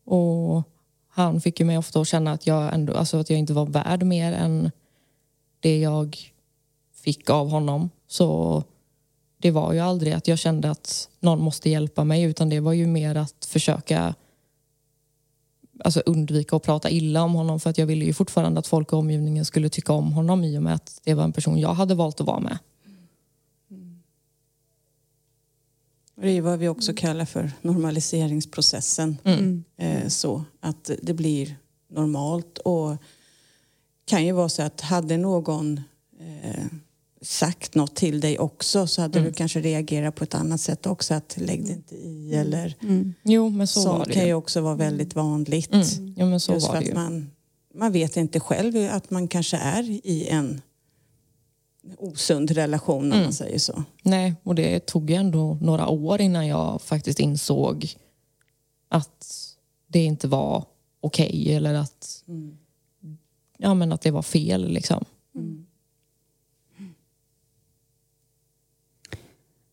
Och 0.04 0.62
han 1.08 1.40
fick 1.40 1.60
ju 1.60 1.66
mig 1.66 1.78
ofta 1.78 2.00
att 2.00 2.08
känna 2.08 2.32
att 2.32 2.46
jag, 2.46 2.74
ändå, 2.74 2.94
alltså 2.94 3.16
att 3.16 3.30
jag 3.30 3.38
inte 3.38 3.52
var 3.52 3.66
värd 3.66 4.02
mer 4.02 4.32
än 4.32 4.70
det 5.60 5.78
jag 5.78 6.16
fick 6.94 7.30
av 7.30 7.50
honom. 7.50 7.90
Så 8.06 8.62
det 9.38 9.50
var 9.50 9.72
ju 9.72 9.80
aldrig 9.80 10.12
att 10.12 10.28
jag 10.28 10.38
kände 10.38 10.70
att 10.70 11.08
någon 11.20 11.42
måste 11.42 11.70
hjälpa 11.70 12.04
mig 12.04 12.22
utan 12.22 12.48
det 12.48 12.60
var 12.60 12.72
ju 12.72 12.86
mer 12.86 13.14
att 13.14 13.44
försöka 13.44 14.14
alltså 15.84 16.02
undvika 16.06 16.56
att 16.56 16.62
prata 16.62 16.90
illa 16.90 17.22
om 17.22 17.34
honom 17.34 17.60
för 17.60 17.70
att 17.70 17.78
jag 17.78 17.86
ville 17.86 18.04
ju 18.04 18.12
fortfarande 18.12 18.60
att 18.60 18.66
folk 18.66 18.92
i 18.92 18.96
omgivningen 18.96 19.44
skulle 19.44 19.68
tycka 19.68 19.92
om 19.92 20.12
honom 20.12 20.44
i 20.44 20.58
och 20.58 20.62
med 20.62 20.74
att 20.74 21.00
det 21.04 21.14
var 21.14 21.24
en 21.24 21.32
person 21.32 21.58
jag 21.58 21.74
hade 21.74 21.94
valt 21.94 22.20
att 22.20 22.26
vara 22.26 22.40
med. 22.40 22.58
Det 26.22 26.30
är 26.30 26.40
vad 26.40 26.58
vi 26.58 26.68
också 26.68 26.92
kallar 26.94 27.24
för 27.24 27.52
normaliseringsprocessen. 27.62 29.16
Mm. 29.24 29.64
Eh, 29.76 30.08
så 30.08 30.44
att 30.60 30.90
det 31.02 31.14
blir 31.14 31.56
normalt 31.88 32.58
och 32.58 32.96
kan 34.04 34.26
ju 34.26 34.32
vara 34.32 34.48
så 34.48 34.62
att 34.62 34.80
hade 34.80 35.16
någon 35.16 35.80
eh, 36.20 36.64
sagt 37.22 37.74
något 37.74 37.96
till 37.96 38.20
dig 38.20 38.38
också 38.38 38.86
så 38.86 39.02
hade 39.02 39.20
du 39.20 39.32
kanske 39.32 39.60
reagerat 39.60 40.14
på 40.14 40.24
ett 40.24 40.34
annat 40.34 40.60
sätt 40.60 40.86
också. 40.86 41.14
Att 41.14 41.36
lägg 41.36 41.66
det 41.66 41.72
inte 41.72 41.94
i 41.94 42.34
eller 42.34 42.76
Mm. 42.82 43.14
Jo, 43.22 43.48
men 43.48 43.66
så 43.66 43.80
var 43.88 43.96
sånt 43.96 44.08
det 44.08 44.14
kan 44.14 44.26
ju 44.26 44.34
också 44.34 44.60
vara 44.60 44.74
väldigt 44.74 45.14
vanligt. 45.14 45.72
Mm. 45.72 46.14
Jo, 46.16 46.26
men 46.26 46.40
så 46.40 46.52
Just 46.52 46.66
var 46.68 46.74
för 46.74 46.80
det 46.80 46.86
att 46.86 46.90
ju. 46.90 46.94
man, 46.94 47.30
man 47.74 47.92
vet 47.92 48.16
inte 48.16 48.40
själv 48.40 48.88
att 48.92 49.10
man 49.10 49.28
kanske 49.28 49.56
är 49.56 49.82
i 49.90 50.28
en 50.28 50.60
osund 51.98 52.50
relation 52.50 53.04
om 53.04 53.12
Mm. 53.12 53.22
man 53.22 53.32
säger 53.32 53.58
så. 53.58 53.82
Nej, 54.02 54.34
och 54.42 54.54
det 54.54 54.86
tog 54.86 55.10
ju 55.10 55.16
ändå 55.16 55.58
några 55.60 55.88
år 55.88 56.20
innan 56.20 56.46
jag 56.46 56.82
faktiskt 56.82 57.20
insåg 57.20 57.94
att 58.88 59.26
det 59.86 60.04
inte 60.04 60.28
var 60.28 60.64
okej 61.00 61.54
eller 61.54 61.74
att, 61.74 62.24
Mm. 62.28 62.56
ja, 63.58 63.74
men 63.74 63.92
att 63.92 64.00
det 64.00 64.10
var 64.10 64.22
fel. 64.22 64.68
Liksom. 64.68 65.04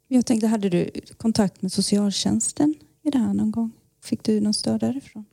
Jag 0.08 0.26
tänkte, 0.26 0.48
hade 0.48 0.70
du 0.70 0.90
kontakt 1.18 1.62
med 1.62 1.72
socialtjänsten 1.72 2.76
i 3.04 3.10
det 3.10 3.18
här 3.18 3.34
någon 3.34 3.52
gång? 3.52 3.72
Fick 4.04 4.24
du 4.24 4.42
någon 4.42 4.54
stöd 4.54 4.80
därifrån? 4.80 5.26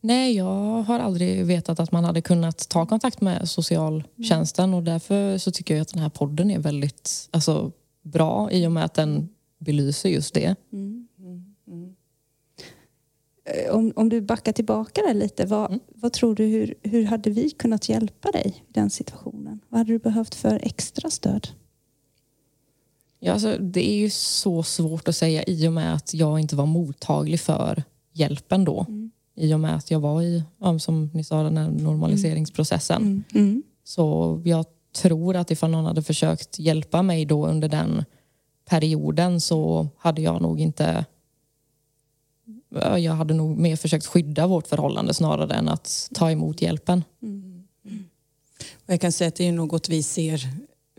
Nej, 0.00 0.36
jag 0.36 0.82
har 0.82 0.98
aldrig 0.98 1.46
vetat 1.46 1.80
att 1.80 1.92
man 1.92 2.04
hade 2.04 2.22
kunnat 2.22 2.68
ta 2.68 2.86
kontakt 2.86 3.20
med 3.20 3.48
socialtjänsten 3.48 4.74
och 4.74 4.82
därför 4.82 5.38
så 5.38 5.50
tycker 5.50 5.74
jag 5.74 5.82
att 5.82 5.88
den 5.92 6.02
här 6.02 6.08
podden 6.08 6.50
är 6.50 6.58
väldigt 6.58 7.28
alltså, 7.30 7.72
bra 8.02 8.50
i 8.50 8.66
och 8.66 8.72
med 8.72 8.84
att 8.84 8.94
den 8.94 9.28
belyser 9.58 10.08
just 10.08 10.34
det. 10.34 10.54
Eh, 13.46 13.74
Om, 13.74 13.92
om 13.96 14.08
du 14.08 14.20
backar 14.20 14.52
tillbaka 14.52 15.00
där 15.06 15.14
lite, 15.14 15.46
vad, 15.46 15.70
Mm. 15.70 15.80
vad 15.94 16.12
tror 16.12 16.34
du, 16.34 16.44
hur, 16.44 16.74
hur 16.82 17.04
hade 17.04 17.30
vi 17.30 17.50
kunnat 17.50 17.88
hjälpa 17.88 18.30
dig 18.30 18.64
i 18.68 18.72
den 18.72 18.90
situationen? 18.90 19.60
Vad 19.68 19.78
hade 19.78 19.92
du 19.92 19.98
behövt 19.98 20.34
för 20.34 20.60
extra 20.62 21.10
stöd? 21.10 21.48
Ja, 23.26 23.32
alltså, 23.32 23.58
det 23.58 23.88
är 23.90 23.96
ju 23.96 24.10
så 24.10 24.62
svårt 24.62 25.08
att 25.08 25.16
säga 25.16 25.42
i 25.46 25.68
och 25.68 25.72
med 25.72 25.94
att 25.94 26.14
jag 26.14 26.40
inte 26.40 26.56
var 26.56 26.66
mottaglig 26.66 27.40
för 27.40 27.82
hjälpen 28.12 28.64
då. 28.64 28.86
I 29.36 29.54
och 29.54 29.60
med 29.60 29.76
att 29.76 29.90
jag 29.90 30.00
var 30.00 30.22
i, 30.22 30.42
ja, 30.60 30.78
som 30.78 31.10
ni 31.14 31.24
sa, 31.24 31.42
den 31.42 31.56
här 31.56 31.70
normaliseringsprocessen. 31.70 33.24
Mm. 33.34 33.62
Så 33.84 34.40
jag 34.44 34.66
tror 34.96 35.36
att 35.36 35.50
ifall 35.50 35.70
någon 35.70 35.84
hade 35.84 36.02
försökt 36.02 36.58
hjälpa 36.58 37.02
mig 37.02 37.24
då 37.24 37.46
under 37.46 37.68
den 37.68 38.04
perioden 38.68 39.40
så 39.40 39.88
hade 39.98 40.22
jag 40.22 40.42
nog 40.42 40.60
inte... 40.60 41.04
ja, 42.68 42.98
Jag 42.98 43.12
hade 43.12 43.34
nog 43.34 43.58
mer 43.58 43.76
försökt 43.76 44.06
skydda 44.06 44.46
vårt 44.46 44.66
förhållande 44.66 45.14
snarare 45.14 45.54
än 45.54 45.68
att 45.68 46.10
ta 46.14 46.30
emot 46.30 46.62
hjälpen. 46.62 47.04
Och 48.86 48.92
jag 48.92 49.00
kan 49.00 49.12
säga 49.12 49.28
att 49.28 49.36
det 49.36 49.48
är 49.48 49.52
något 49.52 49.88
vi 49.88 50.02
ser 50.02 50.40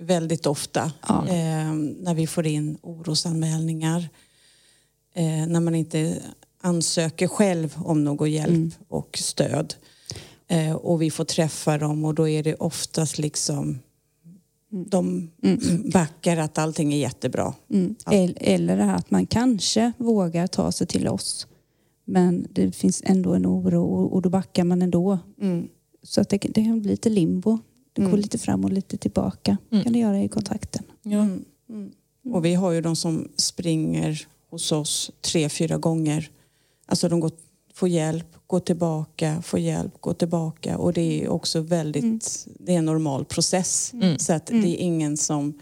väldigt 0.02 0.46
ofta 0.46 0.92
Ja. 1.08 1.28
eh, 1.28 1.74
när 2.00 2.14
vi 2.14 2.28
får 2.28 2.48
in 2.48 2.78
orosanmälningar. 2.82 4.10
Eh, 5.14 5.48
när 5.48 5.60
man 5.60 5.76
inte 5.76 6.22
ansöker 6.62 7.28
själv 7.28 7.74
om 7.78 8.04
någon 8.04 8.32
hjälp 8.32 8.74
och 8.88 9.18
stöd. 9.18 9.74
Eh, 10.48 10.74
och 10.76 11.02
vi 11.02 11.12
får 11.12 11.26
träffa 11.26 11.78
dem 11.78 12.06
och 12.06 12.14
då 12.16 12.28
är 12.28 12.44
det 12.44 12.56
oftast 12.56 13.18
liksom 13.18 13.80
de 14.90 15.32
backar 15.94 16.38
att 16.38 16.58
allting 16.58 16.94
är 16.94 16.98
jättebra. 16.98 17.54
Mm. 17.70 17.96
El- 18.12 18.38
Eller 18.42 18.78
det 18.78 18.84
här 18.84 18.96
att 18.96 19.12
man 19.12 19.26
kanske 19.26 19.92
vågar 19.98 20.48
ta 20.48 20.72
sig 20.72 20.88
till 20.88 21.08
oss 21.08 21.48
men 22.06 22.48
det 22.52 22.72
finns 22.72 23.02
ändå 23.06 23.34
en 23.34 23.46
oro 23.46 23.84
och, 23.84 24.14
och 24.14 24.22
då 24.22 24.30
backar 24.30 24.64
man 24.64 24.82
ändå. 24.82 25.20
Mm. 25.42 25.68
Så 26.04 26.22
att 26.22 26.30
det, 26.30 26.38
det 26.38 26.64
kan 26.64 26.82
bli 26.82 26.92
lite 26.92 27.10
limbo. 27.10 27.60
Det 27.96 28.02
går 28.02 28.08
Mm. 28.10 28.20
lite 28.22 28.38
fram 28.38 28.64
och 28.64 28.72
lite 28.72 28.98
tillbaka. 28.98 29.58
kan 29.84 29.94
det 29.94 30.00
göra 30.00 30.22
i 30.24 30.28
kontakten. 30.28 30.84
Ja. 31.04 31.20
Mm. 31.20 31.46
Mm. 31.70 31.92
Och 32.36 32.46
vi 32.46 32.54
har 32.54 32.72
ju 32.72 32.82
de 32.82 32.96
som 32.96 33.28
springer 33.36 34.28
hos 34.50 34.72
oss 34.72 35.12
tre, 35.22 35.50
fyra 35.50 35.78
gånger. 35.78 36.30
Alltså 36.86 37.10
de 37.10 37.20
går, 37.20 37.32
får 37.74 37.90
hjälp, 37.90 38.28
går 38.48 38.60
tillbaka, 38.60 39.42
får 39.42 39.60
hjälp, 39.60 40.02
går 40.02 40.14
tillbaka. 40.14 40.78
Och 40.78 40.94
det 40.94 41.24
är 41.24 41.30
också 41.30 41.60
väldigt, 41.62 42.48
det 42.60 42.74
är 42.74 42.78
en 42.78 42.86
normal 42.86 43.26
process. 43.26 43.94
Mm. 43.94 44.20
Så 44.20 44.34
att 44.34 44.46
det 44.46 44.58
är 44.58 44.76
ingen 44.78 45.18
som 45.18 45.54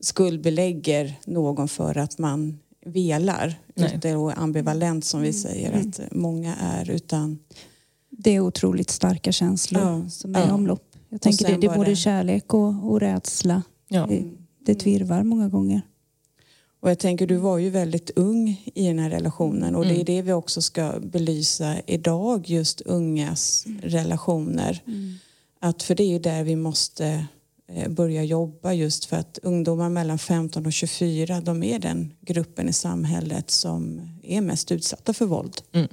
skuldbelägger 0.00 1.14
någon 1.26 1.68
för 1.68 1.98
att 1.98 2.18
man 2.18 2.58
velar. 2.86 3.54
Det 3.74 4.04
är 4.04 4.38
ambivalent 4.38 5.04
som 5.04 5.20
vi 5.20 5.32
säger 5.32 5.72
att 5.72 6.00
många 6.12 6.54
är. 6.54 6.90
Utan 6.90 7.38
Det 8.10 8.30
är 8.30 8.40
otroligt 8.40 8.90
starka 8.90 9.32
känslor 9.32 9.82
Ja. 9.82 10.08
som 10.10 10.34
är 10.34 10.44
i 10.44 10.48
Ja. 10.48 10.54
omlopp. 10.54 10.93
Jag 11.14 11.20
tänker 11.20 11.46
det, 11.46 11.56
det 11.56 11.66
är 11.66 11.68
var 11.68 11.76
både 11.76 11.90
det- 11.90 11.96
kärlek 11.96 12.54
och, 12.54 12.90
och 12.90 13.00
rädsla. 13.00 13.62
Ja. 13.88 14.06
Det, 14.08 14.24
det 14.66 14.74
tvirvar 14.74 15.22
många 15.22 15.48
gånger. 15.48 15.82
Och 16.80 16.90
jag 16.90 16.98
tänker, 16.98 17.26
du 17.26 17.36
var 17.36 17.58
ju 17.58 17.70
väldigt 17.70 18.10
ung 18.16 18.62
i 18.74 18.86
den 18.86 18.98
här 18.98 19.10
relationen 19.10 19.74
och 19.74 19.82
det 19.84 19.88
Mm. 19.90 20.00
är 20.00 20.04
det 20.04 20.22
vi 20.22 20.32
också 20.32 20.62
ska 20.62 20.92
belysa 21.02 21.76
idag, 21.86 22.48
just 22.50 22.80
ungas 22.80 23.66
relationer. 23.82 24.82
Att 25.60 25.82
för 25.82 25.94
det 25.94 26.02
är 26.02 26.08
ju 26.08 26.18
där 26.18 26.44
vi 26.44 26.56
måste 26.56 27.26
eh, 27.68 27.88
börja 27.88 28.24
jobba 28.24 28.72
just 28.72 29.04
för 29.04 29.16
att 29.16 29.38
ungdomar 29.42 29.88
mellan 29.88 30.18
15 30.18 30.66
och 30.66 30.72
24, 30.72 31.40
de 31.40 31.62
är 31.62 31.78
den 31.78 32.12
gruppen 32.20 32.68
i 32.68 32.72
samhället 32.72 33.50
som 33.50 34.00
är 34.22 34.40
mest 34.40 34.72
utsatta 34.72 35.12
för 35.12 35.26
våld. 35.26 35.56
Mm. 35.72 35.88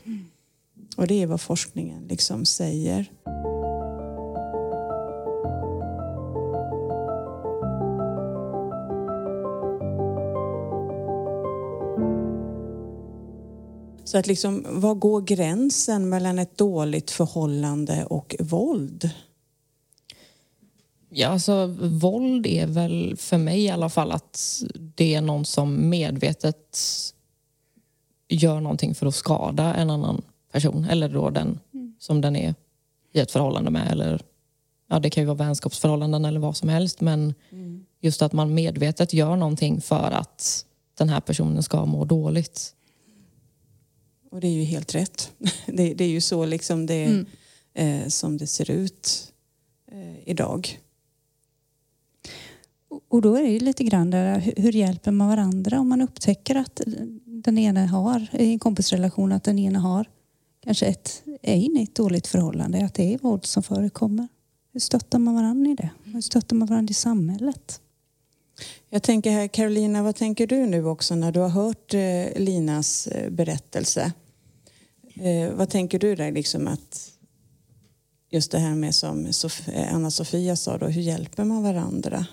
Och 0.97 1.07
det 1.07 1.21
är 1.21 1.27
vad 1.27 1.41
forskningen 1.41 2.03
liksom 2.09 2.45
säger. 2.45 3.05
Så 14.11 14.17
att 14.17 14.27
liksom, 14.27 14.65
vad 14.69 14.99
går 14.99 15.21
gränsen 15.21 16.09
mellan 16.09 16.39
ett 16.39 16.57
dåligt 16.57 17.11
förhållande 17.11 18.05
och 18.05 18.35
våld? 18.39 19.09
Ja, 21.09 21.27
alltså 21.27 21.65
våld 21.81 22.47
är 22.47 22.67
väl 22.67 23.15
för 23.17 23.37
mig 23.37 23.61
i 23.61 23.69
alla 23.69 23.89
fall 23.89 24.11
att 24.11 24.63
det 24.95 25.15
är 25.15 25.21
någon 25.21 25.45
som 25.45 25.89
medvetet 25.89 26.79
gör 28.29 28.59
någonting 28.59 28.95
för 28.95 29.05
att 29.05 29.15
skada 29.15 29.75
en 29.75 29.89
annan 29.89 30.21
person 30.51 30.85
eller 30.85 31.09
då 31.09 31.29
den 31.29 31.59
som 31.99 32.21
den 32.21 32.35
är 32.35 32.55
i 33.13 33.19
ett 33.19 33.31
förhållande 33.31 33.71
med. 33.71 33.91
Eller, 33.91 34.21
ja, 34.89 34.99
det 34.99 35.09
kan 35.09 35.23
ju 35.23 35.27
vara 35.27 35.37
vänskapsförhållanden 35.37 36.25
eller 36.25 36.39
vad 36.39 36.57
som 36.57 36.69
helst 36.69 37.01
men 37.01 37.33
just 37.99 38.21
att 38.21 38.33
man 38.33 38.53
medvetet 38.53 39.13
gör 39.13 39.35
någonting 39.35 39.81
för 39.81 40.11
att 40.11 40.65
den 40.97 41.09
här 41.09 41.19
personen 41.19 41.63
ska 41.63 41.85
må 41.85 42.05
dåligt. 42.05 42.75
Och 44.31 44.39
det 44.41 44.47
är 44.47 44.51
ju 44.51 44.63
helt 44.63 44.95
rätt. 44.95 45.31
Det, 45.65 45.93
det 45.93 46.03
är 46.03 46.09
ju 46.09 46.21
så 46.21 46.45
liksom 46.45 46.85
det, 46.85 47.25
eh, 47.73 48.07
som 48.07 48.38
det 48.38 48.47
ser 48.47 48.71
ut 48.71 49.31
eh, 49.91 50.29
idag. 50.29 50.79
Och 53.09 53.21
då 53.21 53.35
är 53.35 53.41
det 53.43 53.50
ju 53.50 53.59
lite 53.59 53.83
grann 53.83 54.09
där, 54.11 54.39
hur- 54.39 54.53
hur 54.57 54.71
hjälper 54.71 55.11
man 55.11 55.27
varandra 55.27 55.79
om 55.79 55.89
man 55.89 56.01
upptäcker 56.01 56.55
att 56.55 56.81
den 57.25 57.57
ena 57.57 57.88
har, 57.88 58.27
i 58.33 58.51
en 58.51 58.59
kompisrelation, 58.59 59.31
att 59.31 59.43
den 59.43 59.59
ena 59.59 59.79
har 59.79 60.09
kanske 60.63 60.85
ett, 60.85 61.23
är 61.41 61.55
inne 61.55 61.79
i 61.79 61.83
ett 61.83 61.95
dåligt 61.95 62.27
förhållande, 62.27 62.85
att 62.85 62.93
det 62.93 63.13
är 63.13 63.17
våld 63.17 63.45
som 63.45 63.63
förekommer. 63.63 64.27
Hur 64.73 64.79
stöttar 64.79 65.19
man 65.19 65.35
varandra 65.35 65.71
i 65.71 65.75
det? 65.75 65.89
Hur 66.03 66.21
stöttar 66.21 66.55
man 66.55 66.67
varandra 66.67 66.91
i 66.91 66.93
samhället? 66.93 67.81
Jag 68.89 69.03
tänker 69.03 69.31
här, 69.31 69.47
Carolina, 69.47 70.03
vad 70.03 70.15
tänker 70.15 70.47
du 70.47 70.65
nu 70.65 70.85
också 70.85 71.15
när 71.15 71.31
du 71.31 71.39
har 71.39 71.50
hört 71.50 71.93
eh, 71.93 72.41
Linas 72.41 73.07
eh, 73.07 73.29
berättelse? 73.31 74.11
Eh, 75.15 75.53
vad 75.53 75.69
tänker 75.69 75.99
du 75.99 76.15
där 76.15 76.31
liksom 76.31 76.67
att 76.67 77.11
just 78.29 78.51
det 78.51 78.59
här 78.59 78.75
med 78.75 78.95
som 78.95 79.27
Sof- 79.27 79.69
eh, 79.73 79.95
Anna-Sofia 79.95 80.55
sa 80.55 80.77
då, 80.77 80.85
hur 80.87 81.01
hjälper 81.01 81.43
man 81.43 81.63
varandra? 81.63 82.25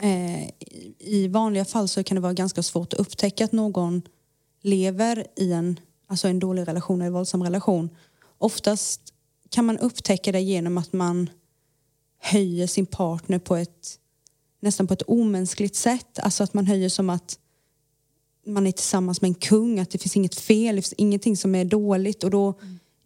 Eh, 0.00 0.48
i- 0.48 0.94
I 0.98 1.28
vanliga 1.28 1.64
fall 1.64 1.88
så 1.88 2.04
kan 2.04 2.14
det 2.14 2.20
vara 2.20 2.32
ganska 2.32 2.62
svårt 2.62 2.92
att 2.92 2.98
upptäcka 3.00 3.44
att 3.44 3.52
någon 3.52 4.02
lever 4.62 5.26
i 5.36 5.52
en, 5.52 5.80
alltså 6.06 6.28
en 6.28 6.38
dålig 6.38 6.68
relation 6.68 7.00
eller 7.02 7.10
våldsam 7.10 7.42
relation. 7.42 7.90
Oftast 8.38 9.00
kan 9.48 9.64
man 9.64 9.78
upptäcka 9.78 10.32
det 10.32 10.40
genom 10.40 10.78
att 10.78 10.92
man 10.92 11.30
höjer 12.18 12.66
sin 12.66 12.86
partner 12.86 13.38
på 13.38 13.56
ett 13.56 13.98
nästan 14.60 14.86
på 14.86 14.94
ett 14.94 15.02
omänskligt 15.06 15.76
sätt. 15.76 16.18
Alltså 16.18 16.44
att 16.44 16.54
man 16.54 16.66
höjer 16.66 16.88
som 16.88 17.10
att 17.10 17.38
man 18.46 18.66
är 18.66 18.72
tillsammans 18.72 19.20
med 19.22 19.28
en 19.28 19.34
kung, 19.34 19.80
att 19.80 19.90
det 19.90 19.98
finns 19.98 20.16
inget 20.16 20.34
fel, 20.34 20.76
det 20.76 20.82
finns 20.82 20.94
ingenting 20.96 21.36
som 21.36 21.54
är 21.54 21.64
dåligt 21.64 22.24
och 22.24 22.30
då 22.30 22.54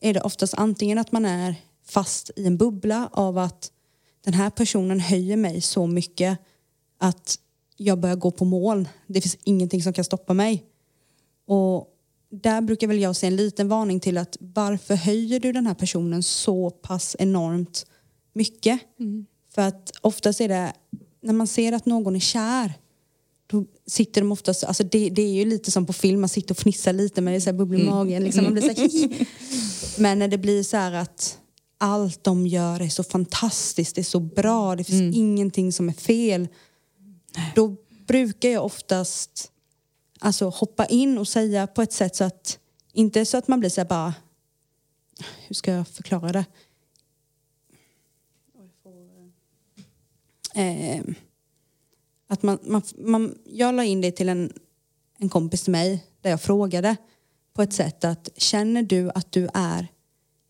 är 0.00 0.14
det 0.14 0.20
oftast 0.20 0.54
antingen 0.54 0.98
att 0.98 1.12
man 1.12 1.24
är 1.24 1.54
fast 1.86 2.30
i 2.36 2.46
en 2.46 2.56
bubbla 2.56 3.08
av 3.12 3.38
att 3.38 3.72
den 4.24 4.34
här 4.34 4.50
personen 4.50 5.00
höjer 5.00 5.36
mig 5.36 5.60
så 5.60 5.86
mycket 5.86 6.38
att 6.98 7.38
jag 7.76 8.00
börjar 8.00 8.16
gå 8.16 8.30
på 8.30 8.44
moln. 8.44 8.88
Det 9.06 9.20
finns 9.20 9.38
ingenting 9.44 9.82
som 9.82 9.92
kan 9.92 10.04
stoppa 10.04 10.34
mig. 10.34 10.64
Och 11.46 11.86
där 12.30 12.60
brukar 12.60 12.86
väl 12.86 12.98
jag 12.98 13.16
se 13.16 13.26
en 13.26 13.36
liten 13.36 13.68
varning 13.68 14.00
till 14.00 14.18
att 14.18 14.36
varför 14.40 14.94
höjer 14.94 15.40
du 15.40 15.52
den 15.52 15.66
här 15.66 15.74
personen 15.74 16.22
så 16.22 16.70
pass 16.70 17.16
enormt 17.18 17.86
mycket? 18.32 18.80
För 19.54 19.62
att 19.62 19.92
oftast 20.00 20.40
är 20.40 20.48
det, 20.48 20.72
när 21.20 21.32
man 21.32 21.46
ser 21.46 21.72
att 21.72 21.86
någon 21.86 22.16
är 22.16 22.20
kär 22.20 22.74
då 23.50 23.64
sitter 23.86 24.20
de 24.20 24.32
oftast, 24.32 24.64
alltså 24.64 24.84
det, 24.84 25.10
det 25.10 25.22
är 25.22 25.32
ju 25.32 25.44
lite 25.44 25.70
som 25.70 25.86
på 25.86 25.92
film, 25.92 26.20
man 26.20 26.28
sitter 26.28 26.54
och 26.54 26.58
fnissar 26.58 26.92
lite 26.92 27.20
men 27.20 27.32
det 27.32 27.38
är 27.38 27.40
så 27.40 27.50
här 27.50 27.58
bubblor 27.58 27.80
i 27.80 27.84
magen. 27.84 28.24
Liksom, 28.24 28.44
man 28.44 28.52
blir 28.52 28.62
så 28.62 28.80
här, 28.80 29.26
men 30.02 30.18
när 30.18 30.28
det 30.28 30.38
blir 30.38 30.62
så 30.62 30.76
här 30.76 30.92
att 30.92 31.38
allt 31.78 32.24
de 32.24 32.46
gör 32.46 32.80
är 32.80 32.88
så 32.88 33.02
fantastiskt, 33.02 33.94
det 33.94 34.00
är 34.00 34.02
så 34.02 34.20
bra, 34.20 34.76
det 34.76 34.84
finns 34.84 35.16
ingenting 35.16 35.72
som 35.72 35.88
är 35.88 35.92
fel. 35.92 36.48
Då 37.54 37.76
brukar 38.06 38.48
jag 38.48 38.64
oftast 38.64 39.52
alltså, 40.18 40.48
hoppa 40.48 40.86
in 40.86 41.18
och 41.18 41.28
säga 41.28 41.66
på 41.66 41.82
ett 41.82 41.92
sätt 41.92 42.16
så 42.16 42.24
att, 42.24 42.58
inte 42.92 43.24
så 43.24 43.36
att 43.36 43.48
man 43.48 43.60
blir 43.60 43.70
så 43.70 43.80
här 43.80 43.88
bara, 43.88 44.14
hur 45.46 45.54
ska 45.54 45.72
jag 45.72 45.88
förklara 45.88 46.32
det? 46.32 46.44
Eh, 50.54 51.02
att 52.30 52.42
man, 52.42 52.58
man, 52.62 52.82
man, 52.98 53.38
jag 53.44 53.74
la 53.74 53.84
in 53.84 54.00
det 54.00 54.12
till 54.12 54.28
en, 54.28 54.52
en 55.18 55.28
kompis 55.28 55.62
till 55.62 55.72
mig 55.72 56.04
där 56.20 56.30
jag 56.30 56.42
frågade 56.42 56.96
på 57.52 57.62
ett 57.62 57.72
sätt 57.72 58.04
att 58.04 58.28
känner 58.36 58.82
du 58.82 59.10
att 59.10 59.32
du 59.32 59.48
är 59.54 59.88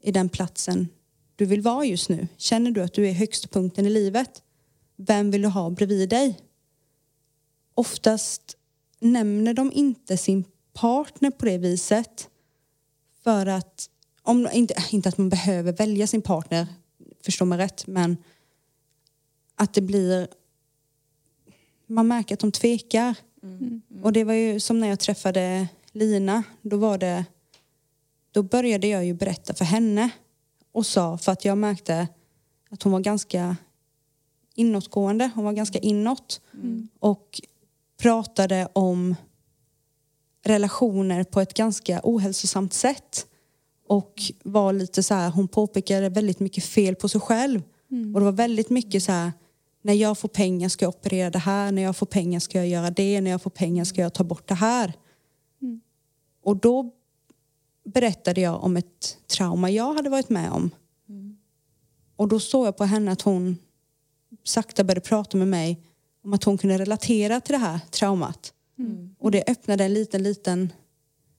i 0.03 0.13
den 0.13 0.29
platsen 0.29 0.89
du 1.37 1.47
vill 1.47 1.63
vara 1.63 1.85
just 1.85 2.09
nu? 2.09 2.29
Känner 2.37 2.71
du 2.71 2.83
att 2.83 2.95
du 2.95 3.09
är 3.09 3.13
högstpunkten 3.13 3.87
i 3.87 3.91
livet? 3.91 4.43
Vem 4.97 5.31
vill 5.31 5.43
du 5.43 5.49
ha 5.49 5.71
bredvid 5.71 6.09
dig? 6.09 6.41
Oftast 7.75 8.57
nämner 8.99 9.55
de 9.55 9.73
inte 9.73 10.17
sin 10.17 10.45
partner 10.73 11.31
på 11.31 11.47
det 11.47 11.59
viset 11.59 12.29
för 13.25 13.47
att, 13.47 13.91
om, 14.23 14.49
inte, 14.53 14.75
inte 14.91 15.09
att 15.09 15.19
man 15.19 15.29
behöver 15.29 15.73
välja 15.73 16.07
sin 16.07 16.23
partner, 16.23 16.67
förstå 17.25 17.45
mig 17.45 17.59
rätt, 17.59 17.87
men 17.87 18.17
att 19.55 19.75
det 19.75 19.81
blir 19.81 20.29
man 21.91 22.09
märker 22.09 22.35
att 22.35 22.41
de 22.41 22.53
tvekar. 22.53 23.15
Och 24.03 24.13
det 24.13 24.25
var 24.25 24.35
ju 24.35 24.61
som 24.61 24.81
när 24.81 24.89
jag 24.89 25.01
träffade 25.01 25.69
Lina. 25.93 26.43
Då 26.63 26.77
var 26.77 26.99
det 26.99 27.25
då 28.33 28.43
började 28.43 28.87
jag 28.87 29.05
ju 29.05 29.15
berätta 29.15 29.55
för 29.55 29.65
henne 29.65 30.11
och 30.73 30.87
sa, 30.87 31.19
för 31.19 31.33
att 31.33 31.45
jag 31.45 31.59
märkte 31.59 32.09
att 32.71 32.83
hon 32.83 32.93
var 32.93 33.01
ganska 33.01 33.57
inåtgående, 34.55 35.31
hon 35.35 35.45
var 35.45 35.53
ganska 35.53 35.79
inåt 35.79 36.41
och 36.99 37.41
pratade 38.03 38.69
om 38.73 39.15
relationer 40.45 41.25
på 41.25 41.41
ett 41.41 41.55
ganska 41.55 42.01
ohälsosamt 42.03 42.73
sätt 42.73 43.27
och 43.89 44.23
var 44.45 44.73
lite 44.73 45.03
så 45.03 45.15
här, 45.15 45.31
hon 45.31 45.49
påpekade 45.49 46.09
väldigt 46.09 46.41
mycket 46.41 46.65
fel 46.65 46.95
på 46.95 47.09
sig 47.09 47.21
själv 47.21 47.63
och 48.15 48.21
det 48.21 48.25
var 48.25 48.33
väldigt 48.33 48.71
mycket 48.71 49.03
så 49.03 49.13
här 49.13 49.33
när 49.83 49.95
jag 49.95 50.19
får 50.19 50.29
pengar 50.29 50.69
ska 50.69 50.85
jag 50.85 50.95
operera 50.95 51.31
det 51.31 51.39
här, 51.39 51.73
när 51.73 51.83
jag 51.83 51.97
får 51.97 52.07
pengar 52.07 52.41
ska 52.41 52.59
jag 52.59 52.69
göra 52.69 52.91
det, 52.91 53.21
när 53.21 53.31
jag 53.31 53.43
får 53.43 53.51
pengar 53.51 53.85
ska 53.85 54.01
jag 54.01 54.15
ta 54.15 54.25
bort 54.25 54.49
det 54.49 54.55
här. 54.55 54.93
Och 56.43 56.57
då 56.57 56.91
berättade 57.85 58.41
jag 58.41 58.65
om 58.65 58.77
ett 58.77 59.19
trauma 59.27 59.71
jag 59.71 59.95
hade 59.95 60.11
varit 60.11 60.29
med 60.29 60.51
om. 60.53 60.71
Och 62.17 62.29
då 62.29 62.41
såg 62.41 62.67
jag 62.67 62.77
på 62.77 62.85
henne 62.85 63.13
att 63.13 63.23
hon 63.23 63.59
sakta 64.45 64.85
började 64.85 65.01
prata 65.01 65.37
med 65.37 65.49
mig 65.49 65.81
om 66.25 66.33
att 66.33 66.45
hon 66.45 66.59
kunde 66.59 66.79
relatera 66.79 67.41
till 67.41 67.53
det 67.53 67.59
här 67.59 67.79
traumat. 67.91 68.53
Och 69.19 69.31
det 69.31 69.45
öppnade 69.51 69.85
en 69.85 69.95
liten, 69.95 70.23
liten 70.23 70.73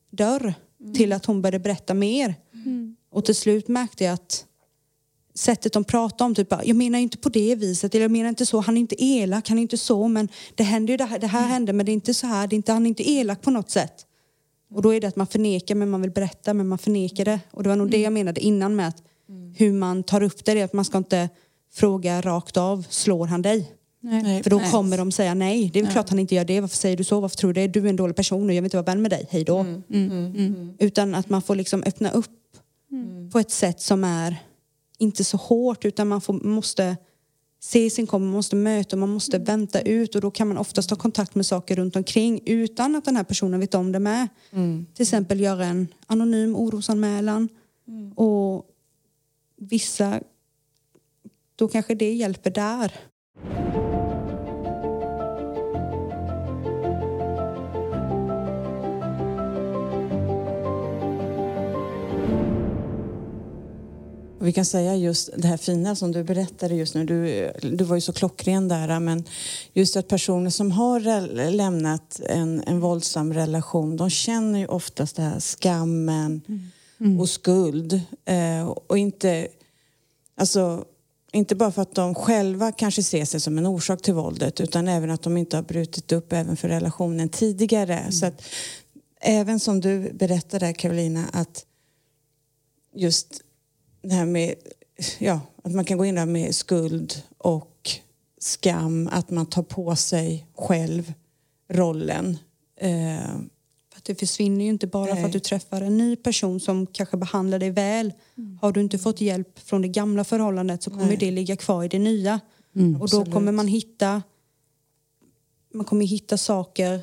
dörr 0.09 0.53
till 0.95 1.13
att 1.13 1.25
hon 1.25 1.41
började 1.41 1.59
berätta 1.59 1.93
mer. 1.93 2.35
Och 3.09 3.25
till 3.25 3.35
slut 3.35 3.67
märkte 3.67 4.03
jag 4.03 4.13
att 4.13 4.45
sättet 5.33 5.73
de 5.73 5.83
pratade 5.83 6.23
om, 6.23 6.35
typ 6.35 6.53
jag 6.63 6.75
menar 6.75 6.99
inte 6.99 7.17
på 7.17 7.29
det 7.29 7.55
viset, 7.55 7.95
eller 7.95 8.03
jag 8.03 8.11
menar 8.11 8.29
inte 8.29 8.45
så, 8.45 8.59
han 8.59 8.77
är 8.77 8.81
inte 8.81 9.03
elak, 9.03 9.49
han 9.49 9.57
är 9.57 9.61
inte 9.61 9.77
så, 9.77 10.07
men 10.07 10.29
det 10.55 10.63
händer 10.63 10.93
ju 10.93 10.97
det 10.97 11.05
här, 11.05 11.19
det 11.19 11.27
här 11.27 11.47
hände, 11.47 11.73
men 11.73 11.85
det 11.85 11.91
är 11.91 11.93
inte 11.93 12.13
så 12.13 12.27
här, 12.27 12.47
det 12.47 12.53
är 12.53 12.57
inte, 12.57 12.71
han 12.71 12.85
är 12.85 12.87
inte 12.87 13.09
elak 13.09 13.41
på 13.41 13.51
något 13.51 13.69
sätt. 13.69 14.05
Och 14.73 14.81
då 14.81 14.93
är 14.93 15.01
det 15.01 15.07
att 15.07 15.15
man 15.15 15.27
förnekar 15.27 15.75
men 15.75 15.89
man 15.89 16.01
vill 16.01 16.11
berätta 16.11 16.53
men 16.53 16.67
man 16.67 16.77
förnekar 16.77 17.25
det. 17.25 17.39
Och 17.51 17.63
det 17.63 17.69
var 17.69 17.75
nog 17.75 17.91
det 17.91 18.01
jag 18.01 18.13
menade 18.13 18.41
innan 18.41 18.75
med 18.75 18.87
att 18.87 19.03
hur 19.55 19.73
man 19.73 20.03
tar 20.03 20.23
upp 20.23 20.45
det, 20.45 20.53
det 20.53 20.59
är 20.59 20.65
att 20.65 20.73
man 20.73 20.85
ska 20.85 20.97
inte 20.97 21.29
fråga 21.73 22.21
rakt 22.21 22.57
av, 22.57 22.85
slår 22.89 23.27
han 23.27 23.41
dig? 23.41 23.71
Nej. 23.99 24.43
För 24.43 24.49
då 24.49 24.57
Nej. 24.57 24.71
kommer 24.71 24.97
de 24.97 25.11
säga 25.11 25.33
nej, 25.33 25.69
det 25.73 25.79
är 25.79 25.83
väl 25.83 25.91
klart 25.91 26.09
han 26.09 26.19
inte 26.19 26.35
gör 26.35 26.45
det, 26.45 26.61
varför 26.61 26.77
säger 26.77 26.97
du 26.97 27.03
så, 27.03 27.19
varför 27.19 27.37
tror 27.37 27.53
du 27.53 27.61
det, 27.61 27.67
du 27.67 27.85
är 27.85 27.89
en 27.89 27.95
dålig 27.95 28.15
person 28.15 28.49
och 28.49 28.53
jag 28.53 28.61
vill 28.61 28.65
inte 28.65 28.77
vara 28.77 28.85
vän 28.85 29.01
med 29.01 29.11
dig, 29.11 29.27
hej 29.29 29.43
då. 29.43 29.65
Utan 30.79 31.15
att 31.15 31.29
man 31.29 31.41
får 31.41 31.55
liksom 31.55 31.83
öppna 31.85 32.11
upp 32.11 32.31
på 33.31 33.39
ett 33.39 33.51
sätt 33.51 33.81
som 33.81 34.03
är 34.03 34.35
inte 35.01 35.23
så 35.23 35.37
hårt 35.37 35.85
utan 35.85 36.07
man 36.07 36.21
får, 36.21 36.33
måste 36.33 36.97
se 37.59 37.89
sin 37.89 38.07
kompis, 38.07 38.25
man 38.25 38.33
måste 38.33 38.55
möta, 38.55 38.95
man 38.95 39.09
måste 39.09 39.37
vänta 39.37 39.81
ut. 39.81 40.15
Och 40.15 40.21
då 40.21 40.31
kan 40.31 40.47
man 40.47 40.57
oftast 40.57 40.89
ta 40.89 40.95
kontakt 40.95 41.35
med 41.35 41.45
saker 41.45 41.75
runt 41.75 41.95
omkring 41.95 42.41
utan 42.45 42.95
att 42.95 43.05
den 43.05 43.15
här 43.15 43.23
personen 43.23 43.59
vet 43.59 43.75
om 43.75 43.91
det 43.91 43.99
med. 43.99 44.27
Till 44.93 45.03
exempel 45.03 45.39
göra 45.39 45.65
en 45.65 45.87
anonym 46.07 46.55
orosanmälan. 46.55 47.49
Och 48.15 48.65
vissa, 49.57 50.21
då 51.55 51.67
kanske 51.67 51.95
det 51.95 52.13
hjälper 52.13 52.51
där. 52.51 52.91
Och 64.41 64.47
vi 64.47 64.53
kan 64.53 64.65
säga 64.65 64.95
just 64.95 65.29
det 65.37 65.47
här 65.47 65.57
fina 65.57 65.95
som 65.95 66.11
du 66.11 66.23
berättade 66.23 66.75
just 66.75 66.95
nu, 66.95 67.05
du, 67.05 67.51
du 67.77 67.83
var 67.83 67.95
ju 67.95 68.01
så 68.01 68.13
klockren 68.13 68.67
där, 68.67 68.99
men 68.99 69.23
just 69.73 69.95
att 69.95 70.07
personer 70.07 70.49
som 70.49 70.71
har 70.71 70.99
lämnat 71.51 72.21
en, 72.29 72.63
en 72.67 72.79
våldsam 72.79 73.33
relation, 73.33 73.97
de 73.97 74.09
känner 74.09 74.59
ju 74.59 74.65
oftast 74.65 75.15
det 75.15 75.21
här 75.21 75.39
skammen 75.39 76.41
och 77.19 77.29
skuld. 77.29 78.01
Eh, 78.25 78.67
och 78.87 78.97
inte, 78.97 79.47
alltså, 80.35 80.85
inte 81.31 81.55
bara 81.55 81.71
för 81.71 81.81
att 81.81 81.95
de 81.95 82.15
själva 82.15 82.71
kanske 82.71 83.03
ser 83.03 83.25
sig 83.25 83.39
som 83.39 83.57
en 83.57 83.65
orsak 83.65 84.01
till 84.01 84.13
våldet, 84.13 84.61
utan 84.61 84.87
även 84.87 85.11
att 85.11 85.21
de 85.21 85.37
inte 85.37 85.55
har 85.55 85.63
brutit 85.63 86.11
upp 86.11 86.33
även 86.33 86.57
för 86.57 86.67
relationen 86.67 87.29
tidigare. 87.29 88.11
Så 88.11 88.25
att, 88.25 88.41
även 89.21 89.59
som 89.59 89.79
du 89.79 90.13
berättade 90.13 90.73
Carolina, 90.73 91.25
att 91.33 91.65
just 92.95 93.41
det 94.01 94.13
här 94.13 94.25
med 94.25 94.55
ja, 95.19 95.39
att 95.63 95.71
man 95.71 95.85
kan 95.85 95.97
gå 95.97 96.05
in 96.05 96.15
där 96.15 96.25
med 96.25 96.55
skuld 96.55 97.23
och 97.37 97.89
skam, 98.39 99.09
att 99.11 99.29
man 99.29 99.45
tar 99.45 99.63
på 99.63 99.95
sig 99.95 100.47
själv 100.55 101.13
rollen. 101.69 102.37
Eh, 102.79 103.27
För 103.91 103.97
att 103.97 104.03
det 104.05 104.15
försvinner 104.15 104.65
ju 104.65 104.71
inte 104.71 104.87
bara 104.87 105.07
för 105.07 105.13
Nej. 105.13 105.23
att 105.25 105.31
du 105.31 105.39
träffar 105.39 105.81
en 105.81 105.97
ny 105.97 106.15
person 106.15 106.59
som 106.59 106.87
kanske 106.87 107.17
behandlar 107.17 107.59
dig 107.59 107.69
väl. 107.69 108.13
Har 108.61 108.71
du 108.71 108.81
inte 108.81 108.99
fått 108.99 109.21
hjälp 109.21 109.59
från 109.59 109.81
det 109.81 109.87
gamla 109.87 110.23
förhållandet 110.23 110.83
så 110.83 110.89
kommer 110.89 111.05
Nej. 111.05 111.17
det 111.17 111.31
ligga 111.31 111.55
kvar 111.55 111.83
i 111.83 111.87
det 111.87 111.99
nya. 111.99 112.39
och 112.73 112.79
då 112.81 113.03
Absolut. 113.03 113.33
kommer 113.33 113.51
man 113.51 113.67
hitta 113.67 114.21
man 115.73 115.85
kommer 115.85 116.05
hitta 116.05 116.37
saker 116.37 117.01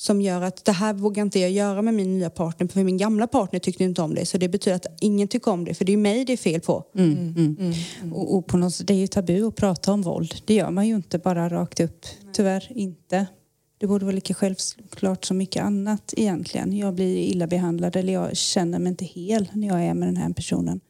som 0.00 0.20
gör 0.20 0.42
att 0.42 0.64
det 0.64 0.72
här 0.72 0.94
vågar 0.94 1.22
inte 1.22 1.38
jag 1.38 1.50
göra 1.50 1.82
med 1.82 1.94
min 1.94 2.18
nya 2.18 2.30
partner 2.30 2.68
för 2.68 2.84
min 2.84 2.96
gamla 2.96 3.26
partner 3.26 3.58
tyckte 3.60 3.84
inte 3.84 4.02
om 4.02 4.14
det. 4.14 4.26
Så 4.26 4.38
det 4.38 4.48
betyder 4.48 4.76
att 4.76 4.86
ingen 5.00 5.28
tycker 5.28 5.50
om 5.50 5.64
det 5.64 5.74
för 5.74 5.84
det 5.84 5.92
är 5.92 5.96
mig 5.96 6.24
det 6.24 6.32
är 6.32 6.36
fel 6.36 6.60
på. 6.60 6.84
Och, 8.12 8.36
och 8.36 8.46
på 8.46 8.56
något, 8.56 8.86
det 8.86 8.94
är 8.94 8.98
ju 8.98 9.06
tabu 9.06 9.46
att 9.48 9.56
prata 9.56 9.92
om 9.92 10.02
våld. 10.02 10.34
Det 10.44 10.54
gör 10.54 10.70
man 10.70 10.88
ju 10.88 10.94
inte 10.94 11.18
bara 11.18 11.48
rakt 11.48 11.80
upp. 11.80 12.06
Tyvärr 12.32 12.72
inte. 12.74 13.26
Det 13.78 13.86
borde 13.86 14.04
vara 14.04 14.14
lika 14.14 14.34
självklart 14.34 15.24
som 15.24 15.36
mycket 15.36 15.62
annat 15.62 16.14
egentligen. 16.16 16.76
Jag 16.76 16.94
blir 16.94 17.16
illa 17.16 17.46
behandlad 17.46 17.96
eller 17.96 18.12
jag 18.12 18.36
känner 18.36 18.78
mig 18.78 18.90
inte 18.90 19.04
hel 19.04 19.48
när 19.52 19.68
jag 19.68 19.82
är 19.82 19.94
med 19.94 20.08
den 20.08 20.16
här 20.16 20.32
personen. 20.32 20.80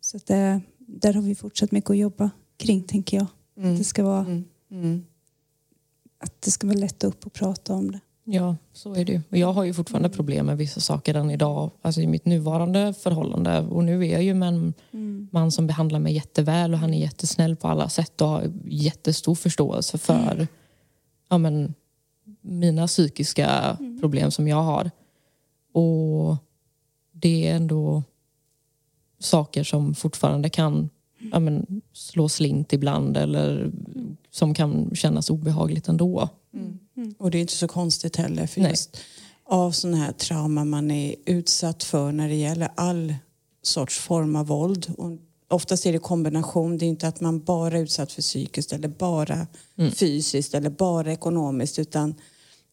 Så 0.00 0.18
det, 0.26 0.60
där 0.78 1.12
har 1.12 1.22
vi 1.22 1.34
fortsatt 1.34 1.72
mycket 1.72 1.90
att 1.90 1.96
jobba 1.96 2.30
kring 2.56 2.82
tänker 2.82 3.16
jag. 3.16 3.26
Att, 3.72 3.78
det 3.78 3.84
ska 3.84 4.02
vara, 4.04 4.42
att 6.22 6.42
det 6.42 6.50
ska 6.50 6.66
vara 6.66 6.78
lätt 6.78 7.04
upp 7.04 7.26
och 7.26 7.32
prata 7.32 7.74
om 7.74 7.92
det. 7.92 8.00
Ja, 8.24 8.56
så 8.72 8.94
är 8.94 9.04
det 9.04 9.12
ju. 9.12 9.20
Och 9.30 9.36
jag 9.36 9.52
har 9.52 9.64
ju 9.64 9.74
fortfarande 9.74 10.08
problem 10.08 10.46
med 10.46 10.56
vissa 10.56 10.80
saker 10.80 11.14
än 11.14 11.30
idag. 11.30 11.70
Alltså 11.82 12.00
i 12.00 12.06
mitt 12.06 12.24
nuvarande 12.24 12.94
förhållande. 12.94 13.60
Och 13.60 13.84
nu 13.84 14.06
är 14.06 14.12
jag 14.12 14.22
ju 14.22 14.34
med 14.34 14.48
en 14.48 14.74
man 15.32 15.52
som 15.52 15.66
behandlar 15.66 15.98
mig 15.98 16.14
jätteväl 16.14 16.72
och 16.72 16.78
han 16.78 16.94
är 16.94 16.98
jättesnäll 16.98 17.56
på 17.56 17.68
alla 17.68 17.88
sätt 17.88 18.20
och 18.20 18.28
har 18.28 18.52
jättestor 18.64 19.34
förståelse 19.34 19.98
för 19.98 20.46
ja, 21.28 21.38
men, 21.38 21.74
mina 22.40 22.86
psykiska 22.86 23.76
problem 24.00 24.30
som 24.30 24.48
jag 24.48 24.62
har. 24.62 24.90
Och 25.72 26.36
det 27.12 27.48
är 27.48 27.56
ändå 27.56 28.02
saker 29.18 29.64
som 29.64 29.94
fortfarande 29.94 30.50
kan 30.50 30.90
ja, 31.32 31.38
men, 31.38 31.82
slå 31.92 32.28
slint 32.28 32.72
ibland 32.72 33.16
eller 33.16 33.70
som 34.32 34.54
kan 34.54 34.90
kännas 34.94 35.30
obehagligt 35.30 35.88
ändå. 35.88 36.28
Och 37.18 37.30
det 37.30 37.38
är 37.38 37.40
inte 37.40 37.52
så 37.52 37.68
konstigt 37.68 38.16
heller 38.16 38.46
för 38.46 38.60
Nej. 38.60 38.70
just 38.70 38.96
av 39.44 39.70
sådana 39.72 39.96
här 39.96 40.12
trauma 40.12 40.64
man 40.64 40.90
är 40.90 41.14
utsatt 41.26 41.82
för 41.84 42.12
när 42.12 42.28
det 42.28 42.34
gäller 42.34 42.68
all 42.74 43.14
sorts 43.62 43.98
form 43.98 44.36
av 44.36 44.46
våld. 44.46 44.92
Och 44.98 45.10
oftast 45.48 45.86
är 45.86 45.92
det 45.92 45.98
kombination, 45.98 46.78
det 46.78 46.84
är 46.84 46.88
inte 46.88 47.08
att 47.08 47.20
man 47.20 47.40
bara 47.40 47.78
är 47.78 47.82
utsatt 47.82 48.12
för 48.12 48.22
psykiskt 48.22 48.72
eller 48.72 48.88
bara 48.88 49.46
fysiskt 49.94 50.54
eller 50.54 50.70
bara 50.70 51.12
ekonomiskt 51.12 51.78
utan 51.78 52.14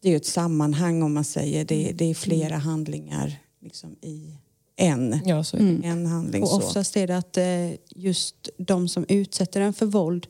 det 0.02 0.12
är 0.14 0.16
ett 0.18 0.26
sammanhang 0.26 1.04
om 1.04 1.14
man 1.14 1.24
säger. 1.24 1.66
Det, 1.66 1.92
det 1.96 2.06
är 2.06 2.14
flera 2.14 2.58
handlingar 2.58 3.40
liksom, 3.62 3.96
i 4.02 4.34
en, 4.76 5.20
Ja, 5.26 5.44
så 5.44 5.58
är 5.58 5.62
det. 5.62 5.88
en 5.88 6.06
handling. 6.06 6.44
Och 6.44 6.54
oftast 6.54 6.98
är 6.98 7.08
det 7.08 7.18
att 7.18 7.38
eh, 7.38 7.72
just 7.96 8.50
de 8.58 8.88
som 8.90 9.06
utsätter 9.10 9.62
en 9.62 9.74
för 9.74 9.86
våld 9.86 10.28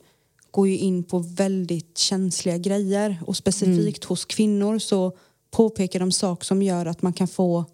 går 0.51 0.67
ju 0.67 0.77
in 0.77 1.03
på 1.03 1.19
väldigt 1.19 1.97
känsliga 1.97 2.57
grejer. 2.57 3.23
Och 3.25 3.38
specifikt 3.38 4.03
hos 4.03 4.25
kvinnor 4.25 4.79
så 4.79 5.17
påpekar 5.51 5.99
de 5.99 6.12
saker 6.12 6.45
som 6.45 6.62
gör 6.62 6.85
att 6.85 7.01
man 7.01 7.13
kan 7.13 7.27
få 7.27 7.65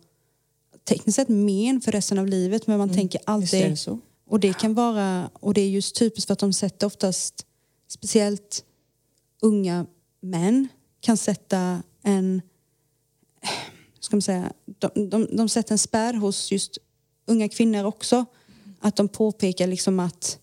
tekniskt 0.83 1.15
sett 1.15 1.29
men 1.29 1.81
för 1.81 1.91
resten 1.91 2.19
av 2.19 2.27
livet. 2.27 2.67
Men 2.67 2.77
man 2.77 2.93
tänker 2.93 3.19
Visst 3.19 3.29
är 3.29 3.33
alltid... 3.33 3.71
det 3.71 3.77
så? 3.77 3.99
Och 4.27 4.39
det 4.39 4.53
kan 4.53 4.73
vara... 4.73 5.29
Och 5.33 5.53
det 5.53 5.61
är 5.61 5.69
just 5.69 5.95
typiskt 5.95 6.27
för 6.27 6.33
att 6.33 6.39
de 6.39 6.53
sätter 6.53 6.87
oftast, 6.87 7.45
speciellt 7.87 8.63
unga 9.41 9.85
män, 10.21 10.67
kan 10.99 11.17
sätta 11.17 11.83
en... 12.03 12.41
Ska 13.99 14.15
man 14.15 14.21
säga, 14.21 14.53
de, 14.79 15.09
de, 15.09 15.27
de 15.37 15.49
sätter 15.49 15.71
en 15.71 15.77
spärr 15.77 16.13
hos 16.13 16.51
just 16.51 16.77
unga 17.27 17.49
kvinnor 17.49 17.83
också. 17.83 18.25
Att 18.79 18.95
de 18.95 19.07
påpekar 19.07 19.67
liksom 19.67 19.99
att 19.99 20.39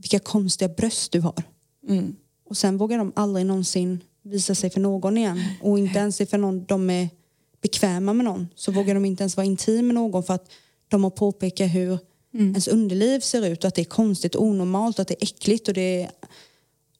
vilka 0.00 0.18
konstiga 0.18 0.68
bröst 0.68 1.12
du 1.12 1.20
har. 1.20 1.42
Mm. 1.88 2.16
Och 2.48 2.56
sen 2.56 2.78
vågar 2.78 2.98
de 2.98 3.12
aldrig 3.16 3.46
någonsin 3.46 4.00
visa 4.22 4.54
sig 4.54 4.70
för 4.70 4.80
någon 4.80 5.18
igen. 5.18 5.40
Och 5.62 5.78
inte 5.78 5.98
ens 5.98 6.16
för 6.18 6.38
någon 6.38 6.64
de 6.64 6.90
är 6.90 7.08
bekväma 7.62 8.12
med 8.12 8.24
någon. 8.24 8.48
Så 8.54 8.72
vågar 8.72 8.94
de 8.94 9.04
inte 9.04 9.22
ens 9.22 9.36
vara 9.36 9.46
intim 9.46 9.86
med 9.86 9.94
någon 9.94 10.22
för 10.22 10.34
att 10.34 10.50
de 10.88 11.04
har 11.04 11.10
påpekat 11.10 11.74
hur 11.74 11.98
ens 12.32 12.68
underliv 12.68 13.20
ser 13.20 13.46
ut 13.46 13.64
och 13.64 13.68
att 13.68 13.74
det 13.74 13.82
är 13.82 13.84
konstigt, 13.84 14.36
onormalt, 14.36 14.98
att 14.98 15.08
det 15.08 15.14
är 15.14 15.22
äckligt. 15.24 15.68
Och 15.68 15.74
det 15.74 16.02
är, 16.02 16.10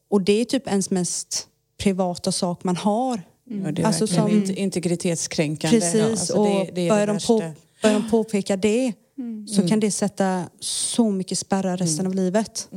och 0.08 0.22
det 0.22 0.32
är 0.32 0.44
typ 0.44 0.68
ens 0.68 0.90
mest 0.90 1.48
privata 1.78 2.32
sak 2.32 2.64
man 2.64 2.76
har. 2.76 3.22
Ja, 3.44 3.72
det 3.72 3.82
är 3.82 3.86
Alltså 3.86 4.06
som- 4.06 4.28
int- 4.30 4.54
integritetskränkande. 4.54 5.80
Precis, 5.80 6.02
Alltså, 6.02 6.34
och 6.34 6.46
det, 6.46 6.70
det 6.74 6.80
är 6.80 6.90
börjar, 6.90 7.06
det 7.06 7.12
de 7.12 7.26
på, 7.26 7.38
börjar 7.82 8.00
de 8.00 8.10
påpeka 8.10 8.56
det 8.56 8.92
så 9.46 9.68
kan 9.68 9.80
det 9.80 9.90
sätta 9.90 10.48
så 10.60 11.10
mycket 11.10 11.38
spärrar 11.38 11.76
resten 11.76 12.06
av 12.06 12.14
livet. 12.14 12.68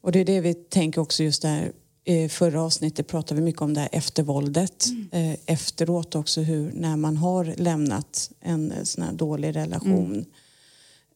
Och 0.00 0.12
det 0.12 0.20
är 0.20 0.24
det 0.24 0.40
vi 0.40 0.54
tänker 0.54 1.00
också 1.00 1.22
just 1.22 1.42
där. 1.42 1.72
I 2.04 2.28
förra 2.28 2.62
avsnittet 2.62 3.06
pratade 3.06 3.40
vi 3.40 3.44
mycket 3.44 3.62
om 3.62 3.74
det 3.74 3.80
här 3.80 3.88
eftervåldet. 3.92 4.86
Eh, 5.12 5.32
efteråt 5.46 6.14
också 6.14 6.40
hur 6.40 6.72
när 6.72 6.96
man 6.96 7.16
har 7.16 7.44
lämnat 7.44 8.30
en 8.40 8.72
eh, 8.72 8.82
sån 8.82 9.04
här 9.04 9.12
dålig 9.12 9.56
relation. 9.56 10.24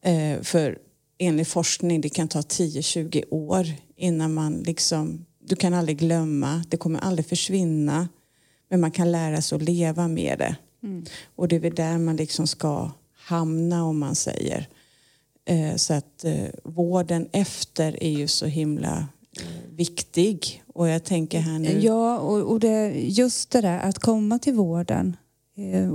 Eh, 0.02 0.42
för 0.42 0.78
enligt 1.18 1.48
forskning 1.48 2.00
det 2.00 2.08
kan 2.08 2.28
ta 2.28 2.40
10-20 2.40 3.24
år 3.30 3.66
innan 3.96 4.34
man 4.34 4.54
liksom, 4.54 5.24
du 5.44 5.56
kan 5.56 5.74
aldrig 5.74 5.98
glömma, 5.98 6.64
det 6.68 6.76
kommer 6.76 7.00
aldrig 7.00 7.26
försvinna. 7.26 8.08
Men 8.68 8.80
man 8.80 8.90
kan 8.90 9.12
lära 9.12 9.42
sig 9.42 9.56
att 9.56 9.62
leva 9.62 10.08
med 10.08 10.38
det. 10.38 10.56
Och 11.36 11.48
det 11.48 11.56
är 11.56 11.60
väl 11.60 11.74
där 11.74 11.98
man 11.98 12.16
liksom 12.16 12.46
ska 12.46 12.90
hamna 13.26 13.84
om 13.84 13.98
man 13.98 14.14
säger. 14.14 14.68
Eh, 15.44 15.76
Så 15.76 15.94
att 15.94 16.24
eh, 16.24 16.48
vården 16.64 17.28
efter 17.32 18.02
är 18.04 18.10
ju 18.10 18.28
så 18.28 18.46
himla 18.46 19.08
eh, 19.40 19.70
viktig. 19.70 20.62
Och 20.74 20.88
jag 20.88 21.04
tänker 21.04 21.40
här 21.40 21.58
nu... 21.58 21.78
Ja, 21.80 22.18
och, 22.18 22.52
och 22.52 22.60
det, 22.60 22.92
just 22.94 23.50
det 23.50 23.60
där 23.60 23.78
att 23.78 23.98
komma 23.98 24.38
till 24.38 24.54
vården. 24.54 25.16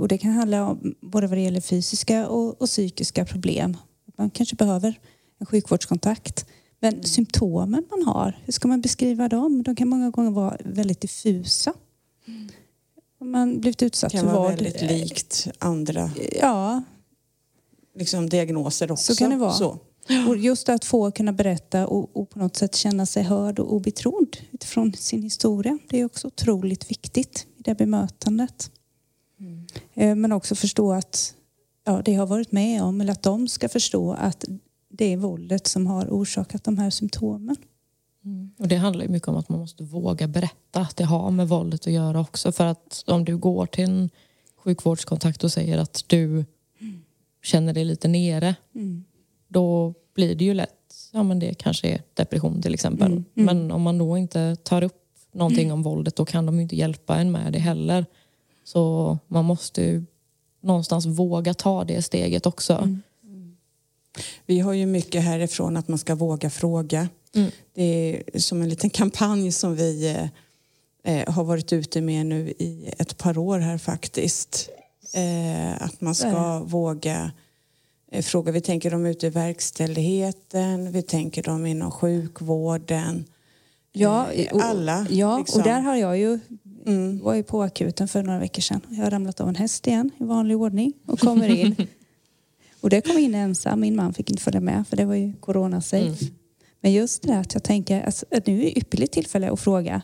Och 0.00 0.08
det 0.08 0.18
kan 0.18 0.30
handla 0.30 0.66
om 0.66 0.94
både 1.00 1.26
vad 1.26 1.38
det 1.38 1.42
gäller 1.42 1.60
fysiska 1.60 2.28
och, 2.28 2.62
och 2.62 2.66
psykiska 2.66 3.24
problem. 3.24 3.76
Man 4.18 4.30
kanske 4.30 4.56
behöver 4.56 4.98
en 5.38 5.46
sjukvårdskontakt. 5.46 6.46
Men 6.80 7.04
symptomen 7.04 7.84
man 7.90 8.02
har, 8.02 8.38
hur 8.44 8.52
ska 8.52 8.68
man 8.68 8.80
beskriva 8.80 9.28
dem? 9.28 9.62
De 9.62 9.76
kan 9.76 9.88
många 9.88 10.10
gånger 10.10 10.30
vara 10.30 10.56
väldigt 10.64 11.00
diffusa. 11.00 11.72
Om 13.20 13.30
man 13.30 13.60
blivit 13.60 13.82
utsatt 13.82 14.12
kan 14.12 14.20
för 14.20 14.32
vara 14.32 14.48
våld. 14.48 14.62
väldigt 14.62 14.82
likt 14.82 15.48
andra 15.58 16.10
Ja, 16.40 16.82
liksom, 17.94 18.28
diagnoser 18.28 18.92
också. 18.92 19.14
Så 19.14 19.18
kan 19.18 19.30
det 19.30 19.36
vara. 19.36 19.52
Så. 19.52 19.78
och 20.28 20.36
just 20.36 20.68
att 20.68 20.84
få 20.84 21.10
kunna 21.10 21.32
berätta 21.32 21.86
och, 21.86 22.16
och 22.16 22.30
på 22.30 22.38
något 22.38 22.56
sätt 22.56 22.76
känna 22.76 23.06
sig 23.06 23.22
hörd 23.22 23.58
och, 23.58 23.74
och 23.74 23.80
betrodd 23.80 24.36
utifrån 24.50 24.92
sin 24.92 25.22
historia. 25.22 25.78
Det 25.88 26.00
är 26.00 26.04
också 26.04 26.26
otroligt 26.26 26.90
viktigt 26.90 27.46
i 27.56 27.62
det 27.62 27.74
bemötandet. 27.74 28.70
Eh, 29.94 30.14
Men 30.14 30.32
också 30.32 30.54
förstå 30.54 30.92
att 30.92 31.34
ja, 31.84 32.02
det 32.04 32.14
har 32.14 32.26
varit 32.26 32.52
med 32.52 32.82
om, 32.82 33.00
eller 33.00 33.12
att 33.12 33.22
de 33.22 33.48
ska 33.48 33.68
förstå 33.68 34.12
att 34.12 34.44
det 34.88 35.12
är 35.12 35.16
våldet 35.16 35.66
som 35.66 35.86
har 35.86 36.06
orsakat 36.06 36.64
de 36.64 36.78
här 36.78 36.90
symptomen. 36.90 37.56
Och 38.58 38.68
det 38.68 38.76
handlar 38.76 39.08
mycket 39.08 39.28
om 39.28 39.36
att 39.36 39.48
man 39.48 39.58
måste 39.58 39.84
våga 39.84 40.28
berätta 40.28 40.80
att 40.80 40.96
det 40.96 41.04
har 41.04 41.30
med 41.30 41.48
våldet 41.48 41.86
att 41.86 41.92
göra 41.92 42.20
också. 42.20 42.52
För 42.52 42.66
att 42.66 43.04
om 43.06 43.24
du 43.24 43.36
går 43.36 43.66
till 43.66 43.84
en 43.84 44.10
sjukvårdskontakt 44.56 45.44
och 45.44 45.52
säger 45.52 45.78
att 45.78 46.04
du 46.06 46.44
känner 47.42 47.72
dig 47.72 47.84
lite 47.84 48.08
nere. 48.08 48.54
Då 49.48 49.94
blir 50.14 50.34
det 50.34 50.44
ju 50.44 50.54
lätt, 50.54 50.94
ja 51.12 51.22
men 51.22 51.38
det 51.38 51.54
kanske 51.54 51.88
är 51.88 52.02
depression 52.14 52.62
till 52.62 52.74
exempel. 52.74 53.22
Men 53.34 53.70
om 53.70 53.82
man 53.82 53.98
då 53.98 54.18
inte 54.18 54.56
tar 54.56 54.82
upp 54.82 54.98
någonting 55.32 55.72
om 55.72 55.82
våldet 55.82 56.16
då 56.16 56.24
kan 56.24 56.46
de 56.46 56.56
ju 56.56 56.62
inte 56.62 56.76
hjälpa 56.76 57.16
en 57.16 57.32
med 57.32 57.52
det 57.52 57.58
heller. 57.58 58.06
Så 58.64 59.18
man 59.28 59.44
måste 59.44 59.82
ju 59.82 60.04
någonstans 60.60 61.06
våga 61.06 61.54
ta 61.54 61.84
det 61.84 62.02
steget 62.02 62.46
också. 62.46 62.88
Vi 64.46 64.60
har 64.60 64.72
ju 64.72 64.86
mycket 64.86 65.22
härifrån 65.22 65.76
att 65.76 65.88
man 65.88 65.98
ska 65.98 66.14
våga 66.14 66.50
fråga. 66.50 67.08
Mm. 67.34 67.50
Det 67.74 67.82
är 68.34 68.38
som 68.38 68.62
en 68.62 68.68
liten 68.68 68.90
kampanj 68.90 69.52
som 69.52 69.76
vi 69.76 70.08
eh, 71.04 71.20
eh, 71.20 71.34
har 71.34 71.44
varit 71.44 71.72
ute 71.72 72.00
med 72.00 72.26
nu 72.26 72.48
i 72.58 72.92
ett 72.98 73.18
par 73.18 73.38
år 73.38 73.58
här 73.58 73.78
faktiskt. 73.78 74.70
Eh, 75.14 75.82
att 75.82 76.00
man 76.00 76.14
ska 76.14 76.58
våga 76.58 77.32
eh, 78.12 78.22
fråga. 78.22 78.52
Vi 78.52 78.60
tänker 78.60 78.90
dem 78.90 79.06
ute 79.06 79.26
i 79.26 79.30
verkställigheten, 79.30 80.92
vi 80.92 81.02
tänker 81.02 81.42
dem 81.42 81.66
inom 81.66 81.90
sjukvården. 81.90 83.24
Ja, 83.92 84.32
Eh, 84.32 84.52
och, 84.54 84.62
alla, 84.62 85.06
Ja, 85.10 85.38
liksom. 85.38 85.60
och 85.60 85.66
där 85.66 85.80
har 85.80 85.96
jag 85.96 86.18
ju 86.18 86.38
Mm. 86.86 87.18
var 87.18 87.34
ju 87.34 87.42
på 87.42 87.62
akuten 87.62 88.08
för 88.08 88.22
några 88.22 88.38
veckor 88.38 88.62
sedan. 88.62 88.80
Jag 88.88 89.04
har 89.04 89.10
ramlat 89.10 89.40
av 89.40 89.48
en 89.48 89.56
häst 89.56 89.86
igen 89.86 90.10
i 90.20 90.24
vanlig 90.24 90.56
ordning 90.56 90.92
och 91.06 91.18
kommer 91.18 91.48
in. 91.48 91.74
och 92.80 92.90
det 92.90 93.00
kom 93.00 93.18
in 93.18 93.34
ensam. 93.34 93.80
Min 93.80 93.96
man 93.96 94.14
fick 94.14 94.30
inte 94.30 94.42
följa 94.42 94.60
med 94.60 94.88
för 94.88 94.96
det 94.96 95.04
var 95.04 95.14
ju 95.14 95.32
corona 95.40 95.80
safe. 95.80 96.24
Men 96.80 96.92
just 96.92 97.22
det 97.22 97.38
att 97.38 97.54
jag 97.54 97.62
tänker 97.62 98.02
alltså, 98.02 98.26
att 98.30 98.46
nu 98.46 98.58
är 98.60 98.64
det 98.64 98.78
ypperligt 98.78 99.12
tillfälle 99.12 99.50
att 99.50 99.60
fråga 99.60 100.02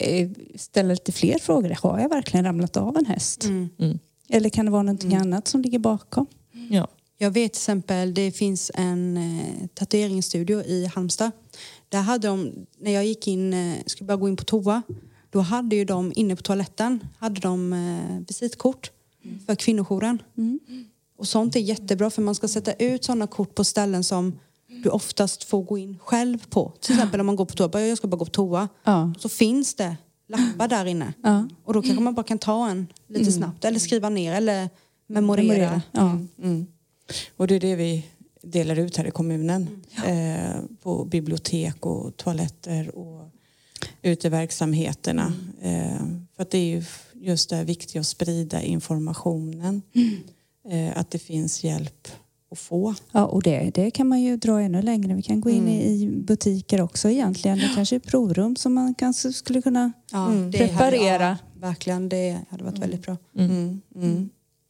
eh, 0.00 0.30
ställa 0.56 0.88
lite 0.88 1.12
fler 1.12 1.38
frågor. 1.38 1.76
Har 1.82 2.00
jag 2.00 2.08
verkligen 2.08 2.44
ramlat 2.44 2.76
av 2.76 2.96
en 2.96 3.06
häst? 3.06 3.44
Mm. 3.44 3.68
Eller 4.28 4.50
kan 4.50 4.64
det 4.64 4.70
vara 4.70 4.82
någonting 4.82 5.14
annat 5.14 5.48
som 5.48 5.62
ligger 5.62 5.78
bakom? 5.78 6.26
Ja. 6.70 6.88
Jag 7.18 7.30
vet 7.30 7.52
till 7.52 7.58
exempel, 7.58 8.14
det 8.14 8.32
finns 8.32 8.70
en 8.74 9.16
eh, 9.16 9.66
tatueringsstudio 9.74 10.62
i 10.62 10.86
Halmstad. 10.86 11.30
Där 11.88 12.00
hade 12.00 12.28
de, 12.28 12.52
när 12.78 12.90
jag 12.90 13.06
gick 13.06 13.28
in, 13.28 13.52
eh, 13.54 13.76
skulle 13.86 14.06
bara 14.06 14.16
gå 14.16 14.28
in 14.28 14.36
på 14.36 14.44
toa, 14.44 14.82
då 15.30 15.40
hade 15.40 15.76
ju 15.76 15.84
de 15.84 16.12
inne 16.16 16.36
på 16.36 16.42
toaletten, 16.42 17.08
hade 17.18 17.40
de 17.40 17.72
eh, 17.72 18.26
visitkort 18.28 18.90
för 19.46 19.54
kvinnojouren. 19.54 20.22
Och 21.18 21.28
sånt 21.28 21.56
är 21.56 21.60
jättebra 21.60 22.10
för 22.10 22.22
man 22.22 22.34
ska 22.34 22.48
sätta 22.48 22.72
ut 22.72 23.04
sådana 23.04 23.26
kort 23.26 23.54
på 23.54 23.64
ställen 23.64 24.04
som 24.04 24.38
du 24.82 24.88
oftast 24.88 25.44
får 25.44 25.62
gå 25.62 25.78
in 25.78 25.98
själv 25.98 26.46
på. 26.50 26.72
Till 26.80 26.94
exempel 26.94 27.20
om 27.20 27.26
man 27.26 27.36
går 27.36 27.44
på 27.44 27.54
toa, 27.54 27.80
jag 27.80 27.98
ska 27.98 28.08
bara 28.08 28.16
gå 28.16 28.24
på 28.24 28.30
toa. 28.30 28.68
Ja. 28.84 29.12
Så 29.18 29.28
finns 29.28 29.74
det 29.74 29.96
lappar 30.28 30.68
där 30.68 30.86
inne. 30.86 31.12
Ja. 31.22 31.48
Och 31.64 31.74
då 31.74 31.82
kanske 31.82 32.02
man 32.02 32.14
bara 32.14 32.26
kan 32.26 32.38
ta 32.38 32.70
en 32.70 32.86
lite 33.06 33.32
snabbt 33.32 33.64
eller 33.64 33.78
skriva 33.78 34.08
ner 34.08 34.34
eller 34.34 34.70
memorera. 35.06 35.46
Memorera. 35.46 35.82
Ja. 35.92 36.18
Mm. 36.42 36.66
Och 37.36 37.46
det 37.46 37.54
är 37.54 37.60
det 37.60 37.76
vi 37.76 38.06
delar 38.42 38.78
ut 38.78 38.96
här 38.96 39.06
i 39.06 39.10
kommunen. 39.10 39.84
Eh, 40.06 40.60
på 40.82 41.04
bibliotek 41.04 41.86
och 41.86 42.16
toaletter 42.16 42.98
och 42.98 43.30
ute 44.02 44.26
i 44.26 44.30
verksamheterna. 44.30 45.32
Eh, 45.62 46.06
för 46.36 46.42
att 46.42 46.50
det 46.50 46.58
är 46.58 46.66
ju 46.66 46.84
just 47.12 47.50
det 47.50 47.64
viktiga 47.64 48.00
att 48.00 48.06
sprida 48.06 48.62
informationen. 48.62 49.82
Eh, 50.68 50.98
att 50.98 51.10
det 51.10 51.18
finns 51.18 51.64
hjälp 51.64 52.08
att 52.54 52.58
få. 52.60 52.94
Ja, 53.12 53.24
och 53.26 53.42
det, 53.42 53.70
det 53.74 53.90
kan 53.90 54.08
man 54.08 54.20
ju 54.22 54.36
dra 54.36 54.60
ännu 54.60 54.82
längre. 54.82 55.14
Vi 55.14 55.22
kan 55.22 55.40
gå 55.40 55.50
in 55.50 55.68
i, 55.68 56.02
i 56.02 56.06
butiker 56.08 56.80
också 56.80 57.10
egentligen. 57.10 57.58
Det 57.58 57.70
kanske 57.74 57.96
är 57.96 58.00
provrum 58.00 58.56
som 58.56 58.74
man 58.74 58.94
kanske 58.94 59.32
skulle 59.32 59.62
kunna 59.62 59.92
Ja, 60.12 60.26
Mm. 60.26 60.50
det 60.50 60.58
hade- 60.58 60.68
preparera. 60.68 61.38
ja, 61.54 61.60
verkligen, 61.60 62.08
det 62.08 62.38
hade 62.50 62.64
varit 62.64 62.78
väldigt 62.78 63.02
bra. 63.02 63.16
Mm. 63.38 63.80
Mm. 63.94 64.28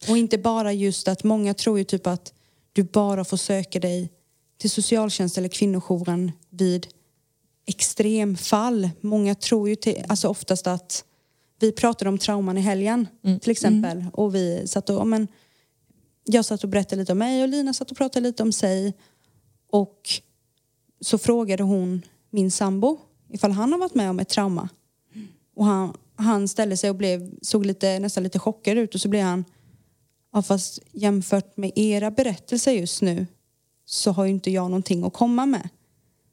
Och 0.09 0.17
inte 0.19 0.39
bara 0.39 0.73
just 0.73 1.09
att 1.09 1.25
många 1.25 1.55
tror 1.55 1.79
ju 1.79 1.85
typ 1.85 2.07
att 2.07 2.33
du 2.73 2.83
bara 2.83 3.25
får 3.25 3.37
söka 3.37 3.81
dig 3.81 4.11
till 4.59 4.71
socialtjänst 4.71 5.39
eller 5.39 5.49
kvinnojouren 5.49 6.33
vid 6.51 6.87
extremfall. 7.67 8.91
Många 9.01 9.35
tror 9.35 9.69
ju 9.69 9.77
till, 9.77 10.05
alltså 10.09 10.29
oftast 10.29 10.67
att 10.67 11.05
vi 11.61 11.73
pratade 11.73 12.09
om 12.09 12.19
trauman 12.19 12.59
i 12.59 12.61
helgen 12.61 13.07
till 13.43 13.51
exempel 13.51 14.05
och 14.13 14.35
vi 14.35 14.63
satt 14.69 14.91
och, 14.91 15.07
men, 15.07 15.29
jag 16.25 16.45
satt 16.45 16.65
och 16.65 16.71
berättade 16.71 17.03
lite 17.03 17.13
om 17.13 17.19
mig 17.19 17.43
och 17.43 17.49
Lina 17.49 17.73
satt 17.73 17.91
och 17.91 17.97
pratade 17.97 18.29
lite 18.29 18.43
om 18.43 18.53
sig 18.53 18.95
och 19.71 20.01
så 21.01 21.19
frågade 21.19 21.63
hon 21.63 22.03
min 22.31 22.51
sambo 22.51 22.99
ifall 23.29 23.53
han 23.53 23.73
har 23.73 23.79
varit 23.79 23.95
med 23.95 24.11
om 24.11 24.21
ett 24.21 24.29
trauma. 24.29 24.69
Och 25.57 25.65
han, 25.65 25.97
han 26.17 26.49
ställde 26.49 26.77
sig 26.77 26.91
och 26.91 26.97
blev, 26.97 27.35
såg 27.43 27.67
lite, 27.67 27.99
nästan 27.99 28.23
lite 28.23 28.39
chockad 28.39 28.79
ut 28.79 28.95
och 28.95 29.01
så 29.01 29.09
blev 29.09 29.23
han 29.23 29.45
Ja, 30.35 30.43
fast 30.43 30.79
jämfört 30.93 31.57
med 31.57 31.73
era 31.75 32.11
berättelser 32.11 32.73
just 32.73 33.03
nu 33.03 33.27
så 33.87 34.13
har 34.13 34.25
ju 34.25 34.31
inte 34.31 34.51
jag 34.51 34.65
någonting 34.65 35.05
att 35.05 35.13
komma 35.13 35.47
med. 35.47 35.69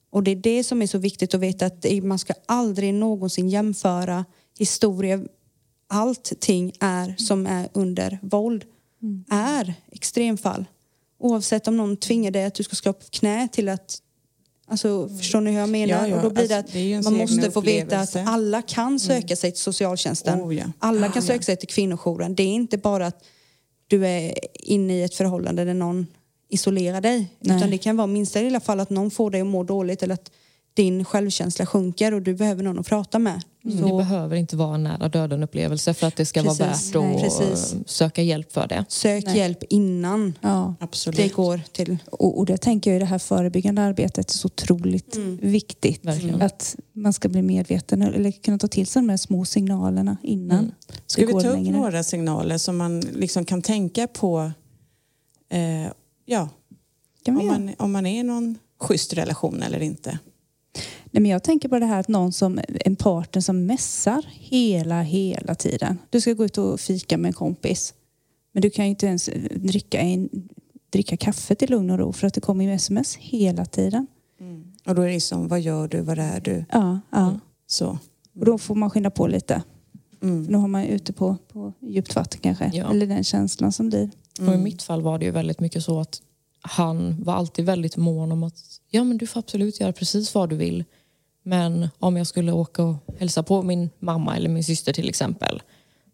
Och 0.10 0.24
det 0.24 0.32
är 0.32 0.36
det 0.36 0.64
som 0.64 0.82
är 0.82 0.88
så 0.88 0.98
viktigt 0.98 1.34
att 1.34 1.40
veta 1.40 1.66
att 1.66 1.86
man 2.04 2.20
ska 2.20 2.34
aldrig 2.46 2.94
någonsin 2.94 3.50
jämföra 3.50 4.26
historia. 4.60 5.26
Allting 5.88 6.74
är 6.80 7.16
som 7.18 7.48
är 7.48 7.70
under 7.74 8.20
våld 8.22 8.66
är 9.30 9.74
extremfall. 9.92 10.66
Oavsett 11.20 11.68
om 11.68 11.78
någon 11.78 11.98
tvingar 11.98 12.32
dig 12.32 12.46
att 12.46 12.54
du 12.54 12.64
ska 12.64 12.76
skapa 12.76 13.00
upp 13.00 13.12
knä 13.12 13.48
till 13.52 13.70
att 13.70 14.02
Alltså, 14.68 15.10
Förstår 15.10 15.42
ni 15.42 15.52
hur 15.52 15.60
jag 15.60 15.70
menar? 15.70 15.88
Ja, 15.94 16.08
ja. 16.08 16.16
Och 16.16 16.22
då 16.24 16.30
blir 16.30 16.48
det 16.48 16.58
Alltså, 16.58 16.74
det 16.78 17.04
man 17.04 17.14
måste 17.18 17.52
få 17.52 17.62
veta 17.62 18.00
att 18.00 18.16
alla 18.16 18.62
kan 18.62 19.00
söka 19.00 19.36
sig 19.36 19.52
till 19.52 19.62
socialtjänsten. 19.62 20.42
Oh, 20.42 20.56
ja. 20.56 20.66
Alla 20.80 21.08
Ah, 21.08 21.12
kan 21.12 21.22
ja. 21.22 21.28
söka 21.28 21.44
sig 21.44 21.58
till 21.58 21.68
kvinnojouren. 21.68 22.36
Det 22.36 22.44
är 22.44 22.48
inte 22.48 22.78
bara 22.78 23.08
att 23.08 23.24
du 23.88 24.08
är 24.08 24.34
inne 24.54 24.94
i 24.94 25.04
ett 25.04 25.16
förhållande 25.16 25.66
där 25.66 25.74
någon 25.74 26.08
isolerar 26.50 27.02
dig. 27.02 27.28
Nej. 27.40 27.58
Utan 27.58 27.70
det 27.70 27.78
kan 27.78 27.98
vara 27.98 28.08
minsta 28.08 28.42
lilla 28.42 28.60
fall 28.60 28.80
att 28.80 28.90
någon 28.90 29.12
får 29.12 29.32
dig 29.32 29.42
att 29.42 29.48
må 29.48 29.64
dåligt 29.64 30.04
eller 30.04 30.14
att 30.14 30.32
din 30.74 31.06
självkänsla 31.06 31.66
sjunker 31.66 32.14
och 32.14 32.22
du 32.22 32.34
behöver 32.36 32.64
någon 32.64 32.80
att 32.80 32.88
prata 32.88 33.20
med. 33.20 33.42
Det 33.64 33.78
Så 33.78 33.98
behöver 33.98 34.36
inte 34.36 34.56
vara 34.56 34.76
en 34.76 34.84
nära 34.84 35.10
döden 35.10 35.44
upplevelse 35.44 35.94
för 35.94 36.08
att 36.08 36.16
det 36.16 36.26
ska 36.26 36.44
Precis. 36.44 36.60
vara 36.96 37.06
Nej. 37.06 37.16
värt 37.18 37.26
att 37.34 37.50
Precis. 37.50 37.76
söka 37.86 38.22
hjälp 38.22 38.52
för 38.52 38.68
det. 38.68 38.86
sök 38.88 39.26
Nej. 39.26 39.38
hjälp 39.38 39.64
innan 39.70 40.34
Ja. 40.42 40.76
Absolut. 40.80 41.18
det 41.18 41.34
går 41.34 41.62
till... 41.72 41.98
Och, 42.12 42.38
och 42.40 42.46
det 42.46 42.58
tänker 42.58 42.92
jag 42.92 42.96
i 42.96 43.00
det 43.00 43.06
här 43.06 43.20
förebyggande 43.20 43.82
arbetet 43.82 44.30
är 44.30 44.34
så 44.34 44.46
otroligt 44.46 45.16
viktigt. 45.42 46.06
Verkligen. 46.06 46.42
Att 46.42 46.76
man 46.94 47.14
ska 47.14 47.30
bli 47.30 47.42
medveten 47.42 48.02
eller 48.02 48.32
kunna 48.32 48.58
ta 48.58 48.68
till 48.68 48.88
sig 48.88 49.02
de 49.02 49.10
här 49.10 49.18
små 49.18 49.46
signalerna 49.46 50.18
innan. 50.24 50.60
Mm. 50.60 50.72
Ska 51.08 51.22
det 51.22 51.28
vi 51.28 51.34
går 51.34 51.42
ta 51.42 51.48
upp 51.48 51.54
längre. 51.56 51.78
några 51.78 52.04
signaler 52.04 52.58
som 52.58 52.78
man 52.78 53.00
liksom 53.00 53.46
kan 53.46 53.62
tänka 53.62 54.08
på 54.08 54.52
eh, 55.50 55.92
ja, 56.26 56.50
om, 57.28 57.48
man, 57.48 57.72
om 57.80 57.92
man 57.92 58.06
är 58.06 58.20
i 58.20 58.24
någon 58.24 58.58
schysst 58.80 59.14
relation 59.14 59.62
eller 59.64 59.82
inte? 59.82 60.20
Nej, 61.06 61.22
men 61.22 61.32
jag 61.32 61.44
tänker 61.44 61.70
på 61.70 61.80
det 61.80 61.86
här 61.86 62.00
att 62.00 62.08
någon 62.08 62.32
som, 62.32 62.60
en 62.86 62.96
partner 62.96 63.42
som 63.42 63.66
mässar 63.66 64.26
hela, 64.30 65.02
hela 65.02 65.56
tiden. 65.56 65.98
Du 66.10 66.22
ska 66.22 66.34
gå 66.34 66.46
ut 66.46 66.58
och 66.58 66.80
fika 66.80 67.18
med 67.18 67.30
en 67.30 67.34
kompis. 67.34 67.94
Men 68.52 68.62
du 68.62 68.70
kan 68.70 68.86
ju 68.86 68.90
inte 68.90 69.06
ens 69.06 69.30
dricka, 69.56 70.00
en, 70.00 70.30
dricka 70.90 71.18
kaffe 71.18 71.56
till 71.56 71.70
lugn 71.70 71.90
och 71.90 72.00
ro 72.00 72.14
för 72.14 72.28
att 72.28 72.34
det 72.34 72.42
kommer 72.42 72.66
ju 72.66 72.72
sms 72.72 73.16
hela 73.16 73.66
tiden. 73.66 74.08
Och 74.86 74.96
då 74.96 75.02
är 75.02 75.10
det 75.10 75.22
som, 75.22 75.48
vad 75.48 75.62
gör 75.62 75.88
du, 75.88 76.02
var 76.02 76.18
är 76.18 76.40
du? 76.40 76.66
Ja, 76.72 77.00
ja. 77.10 77.40
Så. 77.68 77.98
Och 78.40 78.46
då 78.46 78.58
får 78.58 78.76
man 78.76 78.90
skynda 78.90 79.10
på 79.10 79.28
lite. 79.28 79.64
Mm. 80.22 80.44
Nu 80.44 80.58
har 80.58 80.68
man 80.68 80.84
ute 80.84 81.14
på, 81.14 81.38
på 81.48 81.74
djupt 81.80 82.16
vatten 82.16 82.40
kanske. 82.42 82.72
Ja. 82.74 82.92
Eller 82.92 83.08
den 83.08 83.24
känslan 83.24 83.72
som 83.72 83.90
blir. 83.90 84.10
Och 84.40 84.54
i 84.54 84.58
mitt 84.58 84.84
fall 84.84 85.02
var 85.02 85.20
det 85.20 85.26
ju 85.26 85.32
väldigt 85.32 85.60
mycket 85.60 85.84
så 85.84 86.00
att 86.00 86.22
han 86.62 87.24
var 87.24 87.34
alltid 87.34 87.66
väldigt 87.66 87.98
mån 87.98 88.32
om 88.32 88.44
att 88.44 88.56
ja 88.90 89.04
men 89.04 89.18
du 89.18 89.28
får 89.28 89.40
absolut 89.40 89.80
göra 89.80 89.94
precis 89.94 90.36
vad 90.36 90.50
du 90.50 90.56
vill. 90.56 90.84
Men 91.44 91.88
om 92.00 92.18
jag 92.18 92.28
skulle 92.28 92.52
åka 92.52 92.84
och 92.84 92.96
hälsa 93.20 93.44
på 93.44 93.62
min 93.62 93.90
mamma 94.00 94.36
eller 94.38 94.50
min 94.50 94.64
syster 94.64 94.94
till 94.94 95.10
exempel 95.10 95.62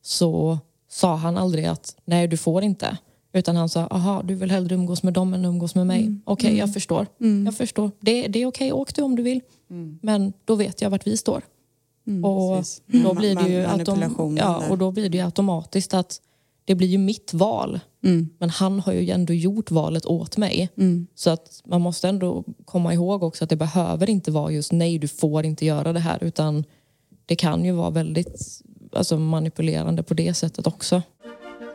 så 0.01 0.60
sa 0.89 1.15
han 1.15 1.38
aldrig 1.38 1.65
att 1.65 1.95
nej 2.05 2.27
du 2.27 2.38
får 2.38 2.63
inte. 2.63 2.97
Utan 3.33 3.55
han 3.55 3.69
sa, 3.69 3.86
aha 3.88 4.21
du 4.23 4.36
vill 4.36 4.51
hellre 4.51 4.75
umgås 4.75 5.03
med 5.03 5.13
dem 5.13 5.33
än 5.33 5.45
umgås 5.45 5.75
med 5.75 5.88
mig. 5.88 6.03
Okej 6.25 6.57
jag 6.57 6.73
förstår. 6.73 7.07
Jag 7.45 7.55
förstår. 7.57 7.91
Det, 7.99 8.27
det 8.27 8.39
är 8.41 8.45
okej, 8.45 8.73
åk 8.73 8.95
du 8.95 9.01
om 9.01 9.15
du 9.15 9.23
vill. 9.23 9.41
Men 10.01 10.33
då 10.45 10.55
vet 10.55 10.81
jag 10.81 10.89
vart 10.89 11.07
vi 11.07 11.17
står. 11.17 11.41
Och 12.23 12.57
Precis. 12.57 12.81
då 12.86 13.13
blir 13.13 13.36
det 13.36 13.49
ju 13.49 13.62
Man- 13.67 13.79
ja, 14.38 14.69
och 14.69 14.77
då 14.77 14.91
blir 14.91 15.10
det 15.10 15.17
ju 15.17 15.23
automatiskt 15.23 15.93
att 15.93 16.21
det 16.67 16.75
blir 16.75 16.88
ju 16.88 16.97
mitt 16.97 17.34
val. 17.34 17.80
Mm. 18.03 18.30
Men 18.39 18.49
han 18.49 18.80
har 18.80 18.93
ju 18.93 19.10
ändå 19.10 19.34
gjort 19.34 19.71
valet 19.71 20.06
åt 20.06 20.38
mig. 20.38 20.69
Så 21.15 21.30
att 21.30 21.62
man 21.65 21.82
måste 21.82 22.10
ändå 22.10 22.43
komma 22.65 22.93
ihåg 22.93 23.23
också 23.23 23.43
att 23.43 23.49
det 23.49 23.56
behöver 23.56 24.10
inte 24.10 24.32
vara 24.32 24.51
just 24.51 24.71
nej, 24.71 24.99
du 24.99 25.08
får 25.08 25.45
inte 25.45 25.65
göra 25.65 25.93
det 25.93 25.99
här. 25.99 26.23
Utan 26.23 26.63
det 27.25 27.36
kan 27.36 27.65
ju 27.65 27.71
vara 27.71 27.89
väldigt 27.89 28.62
alltså, 28.93 29.17
manipulerande 29.17 30.03
på 30.03 30.13
det 30.13 30.34
sättet 30.34 30.67
också. 30.67 31.01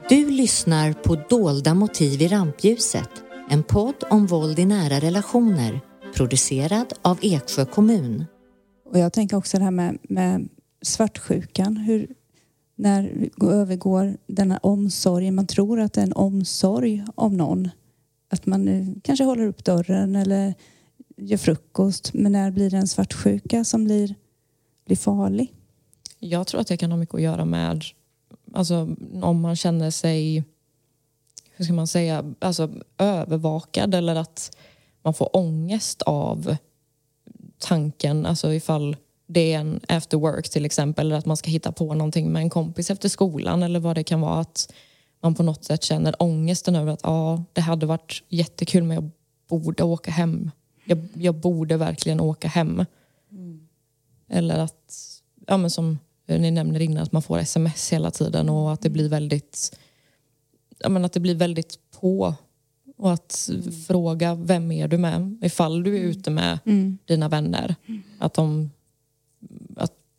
Du 0.09 0.31
lyssnar 0.31 0.93
på 0.93 1.17
Dolda 1.29 1.75
motiv 1.75 2.23
i 2.23 2.29
rampljuset. 2.29 3.11
En 3.51 3.63
podd 3.63 4.05
om 4.11 4.27
våld 4.27 4.59
i 4.59 4.65
nära 4.65 5.01
relationer. 5.01 5.81
Producerad 6.15 6.93
av 7.03 7.19
Eksjö 7.23 7.65
kommun. 7.65 8.25
Och 8.91 8.99
jag 8.99 9.13
tänker 9.13 9.37
också 9.37 9.59
det 9.59 9.65
här 9.65 9.71
med, 9.71 9.99
med 10.03 10.49
svartsjukan. 10.83 11.77
Hur, 11.77 12.09
när 12.75 13.03
vi 13.03 13.31
den 13.37 13.49
övergår 13.49 14.17
denna 14.27 14.59
omsorg, 14.59 15.31
man 15.31 15.47
tror 15.47 15.81
att 15.81 15.93
det 15.93 16.01
är 16.01 16.07
en 16.07 16.13
omsorg 16.13 17.05
av 17.15 17.33
någon. 17.35 17.71
Att 18.29 18.47
man 18.47 18.95
kanske 19.05 19.25
håller 19.25 19.47
upp 19.47 19.65
dörren 19.65 20.17
eller 20.17 20.55
gör 21.17 21.37
frukost. 21.37 22.15
Men 22.15 22.33
när 22.33 22.51
blir 22.51 22.71
det 22.71 22.77
en 22.77 22.89
svartsjuka 22.89 23.65
som 23.65 23.85
blir, 23.85 24.15
blir 24.87 24.97
farlig? 24.97 25.53
Jag 26.19 26.47
tror 26.47 26.61
att 26.61 26.67
det 26.67 26.77
kan 26.77 26.91
ha 26.91 26.99
mycket 26.99 27.15
att 27.15 27.23
göra 27.23 27.45
med 27.45 27.85
alltså, 28.53 28.97
om 29.23 29.41
man 29.41 29.57
känner 29.57 29.91
sig 29.91 30.45
hur 31.57 31.65
ska 31.65 31.75
man 31.75 31.87
säga, 31.87 32.35
alltså 32.39 32.71
övervakad 32.99 33.95
eller 33.95 34.17
att 34.17 34.57
man 35.03 35.15
får 35.15 35.37
ångest 35.37 36.03
av 36.03 36.57
tanken, 37.59 38.27
alltså 38.27 38.53
ifall 38.53 38.97
det 39.33 39.53
är 39.53 39.59
en 39.59 39.81
after 39.89 40.19
work 40.19 40.49
till 40.49 40.65
exempel, 40.65 41.07
eller 41.07 41.17
att 41.17 41.27
man 41.27 41.37
ska 41.37 41.51
hitta 41.51 41.73
på 41.73 41.95
någonting 41.95 42.33
med 42.33 42.43
en 42.43 42.51
kompis 42.51 42.91
efter 42.91 43.09
skolan 43.09 43.63
eller 43.63 43.81
vad 43.81 43.97
det 43.97 44.05
kan 44.05 44.21
vara. 44.21 44.41
Att 44.41 44.73
man 45.21 45.35
på 45.35 45.43
något 45.43 45.65
sätt 45.65 45.83
känner 45.83 46.23
ångesten 46.23 46.77
över 46.77 46.93
att 46.93 47.01
ja, 47.03 47.45
det 47.53 47.61
hade 47.61 47.87
varit 47.87 48.23
jättekul 48.29 48.83
men 48.83 48.95
jag 48.95 49.11
borde 49.49 49.83
åka 49.83 50.11
hem. 50.11 50.51
Jag, 50.85 51.09
jag 51.15 51.35
borde 51.35 51.77
verkligen 51.77 52.21
åka 52.21 52.49
hem. 52.49 52.85
Eller 54.29 54.59
att, 54.59 55.21
ja 55.47 55.57
men 55.57 55.71
som 55.71 55.99
ni 56.27 56.51
nämner 56.51 56.81
innan, 56.81 57.03
att 57.03 57.13
man 57.13 57.23
får 57.23 57.39
sms 57.39 57.93
hela 57.93 58.11
tiden 58.11 58.49
och 58.49 58.73
att 58.73 58.81
det 58.81 58.91
blir 58.91 59.09
väldigt, 59.09 59.79
ja 60.79 60.89
men 60.89 61.05
att 61.05 61.13
det 61.13 61.21
blir 61.21 61.35
väldigt 61.35 61.79
på. 62.01 62.35
Och 62.97 63.13
att 63.13 63.51
fråga 63.87 64.35
vem 64.35 64.73
är 64.73 64.89
du 64.89 64.99
med? 64.99 65.39
Ifall 65.43 65.83
du 65.83 65.97
är 65.97 66.01
ute 66.01 66.31
med 66.31 66.59
dina 67.05 67.29
vänner. 67.29 67.75
Att, 68.19 68.35
de, 68.35 68.71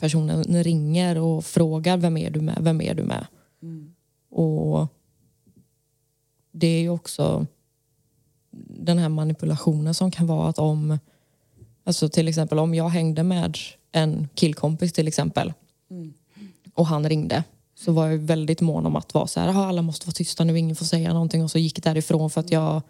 personen 0.03 0.63
ringer 0.63 1.17
och 1.17 1.45
frågar 1.45 1.97
vem 1.97 2.17
är 2.17 2.29
du 2.29 2.41
med? 2.41 2.57
Vem 2.61 2.81
är 2.81 2.93
du 2.93 3.03
med? 3.03 3.27
Och 4.29 4.87
det 6.51 6.67
är 6.67 6.81
ju 6.81 6.89
också 6.89 7.45
den 8.67 8.97
här 8.97 9.09
manipulationen 9.09 9.93
som 9.93 10.11
kan 10.11 10.27
vara 10.27 10.49
att 10.49 10.59
om, 10.59 10.99
alltså 11.83 12.09
till 12.09 12.27
exempel 12.27 12.59
om 12.59 12.75
jag 12.75 12.89
hängde 12.89 13.23
med 13.23 13.57
en 13.91 14.27
killkompis 14.35 14.93
till 14.93 15.07
exempel 15.07 15.53
och 16.73 16.87
han 16.87 17.09
ringde 17.09 17.43
så 17.75 17.91
var 17.91 18.07
jag 18.07 18.17
väldigt 18.17 18.61
mån 18.61 18.85
om 18.85 18.95
att 18.95 19.13
vara 19.13 19.27
så 19.27 19.39
här, 19.39 19.47
"Jaha, 19.47 19.67
alla 19.67 19.81
måste 19.81 20.07
vara 20.07 20.13
tysta 20.13 20.43
nu, 20.43 20.59
ingen 20.59 20.75
får 20.75 20.85
säga 20.85 21.13
någonting 21.13 21.43
och 21.43 21.51
så 21.51 21.57
gick 21.57 21.77
jag 21.77 21.83
därifrån 21.83 22.29
för 22.29 22.41
att 22.41 22.51
jag 22.51 22.81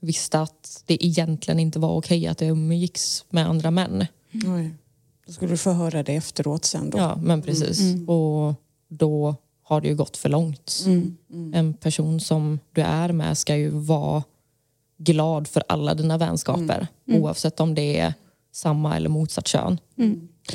visste 0.00 0.40
att 0.40 0.82
det 0.86 1.06
egentligen 1.06 1.60
inte 1.60 1.78
var 1.78 1.96
okej 1.96 2.26
att 2.26 2.38
det 2.38 2.46
umgicks 2.46 3.24
med 3.30 3.48
andra 3.48 3.70
män. 3.70 4.06
Oj. 4.32 4.74
Då 5.28 5.34
skulle 5.34 5.52
du 5.52 5.56
få 5.56 5.70
höra 5.70 6.02
det 6.02 6.14
efteråt 6.14 6.64
sen 6.64 6.90
då. 6.90 6.98
Ja, 6.98 7.18
men 7.22 7.42
precis. 7.42 7.80
Och 8.06 8.54
då 8.88 9.34
har 9.62 9.80
det 9.80 9.88
ju 9.88 9.94
gått 9.94 10.16
för 10.16 10.28
långt. 10.28 10.84
En 11.52 11.74
person 11.74 12.20
som 12.20 12.58
du 12.72 12.82
är 12.82 13.12
med 13.12 13.38
ska 13.38 13.56
ju 13.56 13.70
vara 13.70 14.22
glad 14.98 15.48
för 15.48 15.62
alla 15.68 15.94
dina 15.94 16.18
vänskaper 16.18 16.86
oavsett 17.06 17.60
om 17.60 17.74
det 17.74 17.98
är 17.98 18.14
samma 18.52 18.96
eller 18.96 19.08
motsatt 19.08 19.46
kön. 19.46 19.78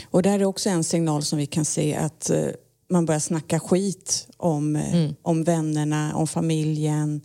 Och 0.09 0.21
där 0.23 0.39
är 0.39 0.45
också 0.45 0.69
en 0.69 0.83
signal 0.83 1.23
som 1.23 1.38
vi 1.39 1.45
kan 1.45 1.65
se 1.65 1.95
att 1.95 2.29
eh, 2.29 2.45
man 2.89 3.05
börjar 3.05 3.19
snacka 3.19 3.59
skit 3.59 4.27
om, 4.38 4.75
eh, 4.75 5.12
om 5.21 5.43
vännerna, 5.43 6.15
om 6.15 6.27
familjen. 6.27 7.21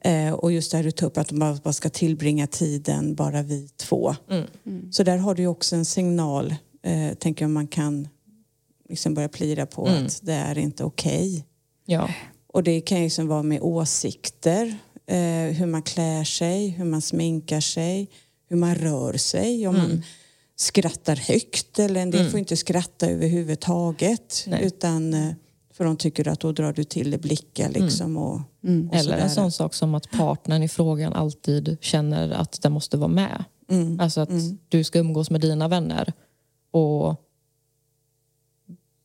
Eh, 0.00 0.32
och 0.32 0.52
just 0.52 0.70
det 0.70 0.76
här 0.76 0.84
du 0.84 0.90
tog 0.90 1.06
upp 1.06 1.18
att 1.18 1.28
de 1.28 1.38
bara, 1.38 1.72
ska 1.72 1.90
tillbringa 1.90 2.46
tiden 2.46 3.14
bara 3.14 3.42
vi 3.42 3.68
två. 3.76 4.14
Så 4.90 5.02
där 5.02 5.16
har 5.16 5.34
du 5.34 5.46
också 5.46 5.76
en 5.76 5.84
signal, 5.84 6.54
eh, 6.82 7.14
tänker 7.14 7.44
jag 7.44 7.50
man 7.50 7.66
kan 7.66 8.08
liksom 8.88 9.14
börja 9.14 9.28
plira 9.28 9.66
på 9.66 9.86
att 9.86 10.20
det 10.22 10.32
är 10.32 10.58
inte 10.58 10.84
okej. 10.84 11.44
Ja. 11.86 12.10
Och 12.52 12.62
det 12.62 12.80
kan 12.80 12.98
ju 12.98 13.04
liksom 13.04 13.28
vara 13.28 13.42
med 13.42 13.60
åsikter, 13.62 14.78
eh, 15.06 15.56
hur 15.56 15.66
man 15.66 15.82
klär 15.82 16.24
sig, 16.24 16.68
hur 16.68 16.84
man 16.84 17.02
sminkar 17.02 17.60
sig, 17.60 18.08
hur 18.48 18.56
man 18.56 18.74
rör 18.74 19.12
sig, 19.12 19.68
om 19.68 19.76
man 19.76 20.02
skrattar 20.56 21.16
högt 21.16 21.78
eller 21.78 22.00
en 22.00 22.10
del 22.10 22.30
får 22.30 22.38
inte 22.38 22.56
skratta 22.56 23.06
överhuvudtaget 23.10 24.44
Nej. 24.46 24.64
utan 24.64 25.14
eh, 25.14 25.32
för 25.72 25.84
de 25.84 25.96
tycker 25.96 26.28
att 26.28 26.40
då 26.40 26.52
drar 26.52 26.72
du 26.72 26.84
till 26.84 27.10
det 27.10 27.18
blickar 27.18 27.68
liksom 27.68 28.16
och, 28.16 28.34
och 28.34 28.40
Eller 28.92 29.02
sådär. 29.02 29.18
en 29.18 29.30
sån 29.30 29.52
sak 29.52 29.74
som 29.74 29.94
att 29.94 30.10
partnern 30.10 30.62
i 30.62 30.68
frågan 30.68 31.12
alltid 31.12 31.76
känner 31.80 32.30
att 32.30 32.62
den 32.62 32.72
måste 32.72 32.96
vara 32.96 33.08
med. 33.08 33.44
Alltså 33.98 34.20
att 34.20 34.30
du 34.68 34.84
ska 34.84 34.98
umgås 34.98 35.30
med 35.30 35.40
dina 35.40 35.68
vänner 35.68 36.12
och 36.70 37.24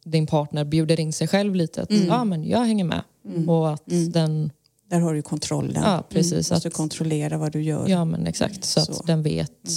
din 0.04 0.28
partner 0.28 0.64
bjuder 0.66 1.00
in 1.00 1.14
sig 1.14 1.28
själv 1.28 1.56
lite. 1.56 1.82
Att, 1.82 1.92
ja, 1.92 2.24
men 2.24 2.44
jag 2.44 2.60
hänger 2.66 2.84
med. 2.86 3.02
Och 3.48 3.74
att 3.74 3.84
den... 4.14 4.52
Där 4.88 5.00
har 5.00 5.14
du 5.14 5.22
kontrollen. 5.22 5.84
Ja, 5.84 6.04
precis. 6.10 6.52
Måste 6.52 6.68
Att, 6.68 6.74
kontrollera 6.74 7.38
vad 7.38 7.52
du 7.52 7.62
gör. 7.64 7.90
ja, 7.90 8.06
men 8.06 8.28
exakt. 8.28 8.64
Så, 8.64 8.82
Så. 8.82 8.92
att 8.92 9.08
den 9.08 9.24
vet 9.24 9.68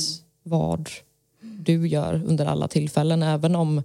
vad 0.42 0.88
du 1.40 1.88
gör 1.88 2.22
under 2.26 2.46
alla 2.46 2.68
tillfällen. 2.68 3.22
Även 3.22 3.56
om 3.56 3.82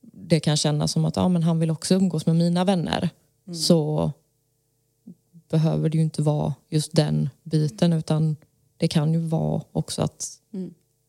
det 0.00 0.40
kan 0.40 0.56
kännas 0.56 0.92
som 0.92 1.04
att 1.04 1.16
ja, 1.16 1.28
men 1.28 1.42
han 1.42 1.58
vill 1.58 1.70
också 1.70 1.94
umgås 1.94 2.26
med 2.26 2.36
mina 2.36 2.64
vänner. 2.64 3.10
Så 3.54 4.12
behöver 5.50 5.88
det 5.88 5.96
ju 5.98 6.02
inte 6.04 6.22
vara 6.22 6.54
just 6.68 6.92
den 6.92 7.28
biten 7.42 7.92
utan 7.92 8.36
det 8.76 8.88
kan 8.88 9.12
ju 9.12 9.18
vara 9.18 9.62
också 9.72 10.02
att 10.02 10.38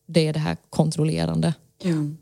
det 0.07 0.27
är 0.27 0.33
det 0.33 0.39
här 0.39 0.57
kontrollerande. 0.69 1.53
Mm. 1.83 2.17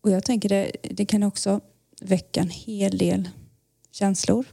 Och 0.00 0.10
jag 0.10 0.24
tänker 0.24 0.48
det, 0.48 0.72
det 0.82 1.06
kan 1.06 1.22
också 1.22 1.60
väcka 2.00 2.40
en 2.40 2.50
hel 2.50 2.98
del 2.98 3.28
känslor. 3.90 4.46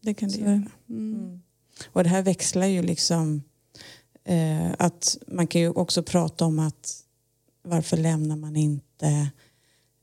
Det 0.00 0.14
kan 0.14 0.28
det 0.28 0.38
göra. 0.38 0.62
Mm. 0.88 1.42
Och 1.86 2.04
det 2.04 2.10
här 2.10 2.22
växlar 2.22 2.66
ju 2.66 2.82
liksom 2.82 3.42
eh, 4.24 4.72
att 4.78 5.18
man 5.26 5.46
kan 5.46 5.60
ju 5.60 5.70
också 5.70 6.02
prata 6.02 6.44
om 6.44 6.58
att 6.58 7.02
varför 7.62 7.96
lämnar 7.96 8.36
man 8.36 8.56
inte 8.56 9.30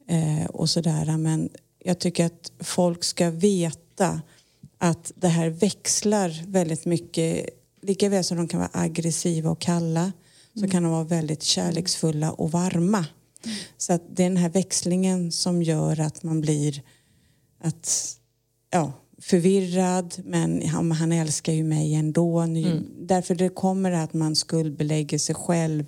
eh, 0.08 0.45
och 0.45 0.69
sådär. 0.69 1.17
Men 1.17 1.49
jag 1.79 1.99
tycker 1.99 2.25
att 2.25 2.51
folk 2.60 3.03
ska 3.03 3.29
veta 3.29 4.21
att 4.77 5.12
det 5.15 5.27
här 5.27 5.49
växlar 5.49 6.45
väldigt 6.47 6.86
mycket. 6.86 7.49
Lika 7.84 8.10
väl 8.10 8.24
som 8.24 8.38
de 8.38 8.48
kan 8.48 8.60
vara 8.60 8.69
aggressiva 8.74 9.50
och 9.50 9.62
kalla 9.62 10.12
så 10.60 10.67
kan 10.67 10.84
de 10.84 10.91
vara 10.91 11.04
väldigt 11.04 11.43
kärleksfulla 11.43 12.32
och 12.32 12.52
varma. 12.52 13.06
Så 13.78 13.93
att 13.93 14.15
det 14.15 14.24
är 14.24 14.30
den 14.30 14.38
här 14.38 14.50
växlingen 14.50 15.32
som 15.32 15.63
gör 15.63 16.00
att 16.00 16.24
man 16.24 16.41
blir 16.41 16.82
att, 17.63 18.17
ja, 18.69 18.93
förvirrad 19.22 20.15
men 20.26 20.67
han, 20.67 20.91
han 20.91 21.12
älskar 21.12 21.54
ju 21.54 21.63
mig 21.63 21.93
ändå. 21.93 22.46
Nu, 22.46 22.84
Därför 23.00 23.36
det 23.36 23.50
kommer 23.50 23.91
att 23.91 24.13
man 24.13 24.36
skuldbelägger 24.36 25.17
sig 25.17 25.36
själv 25.36 25.86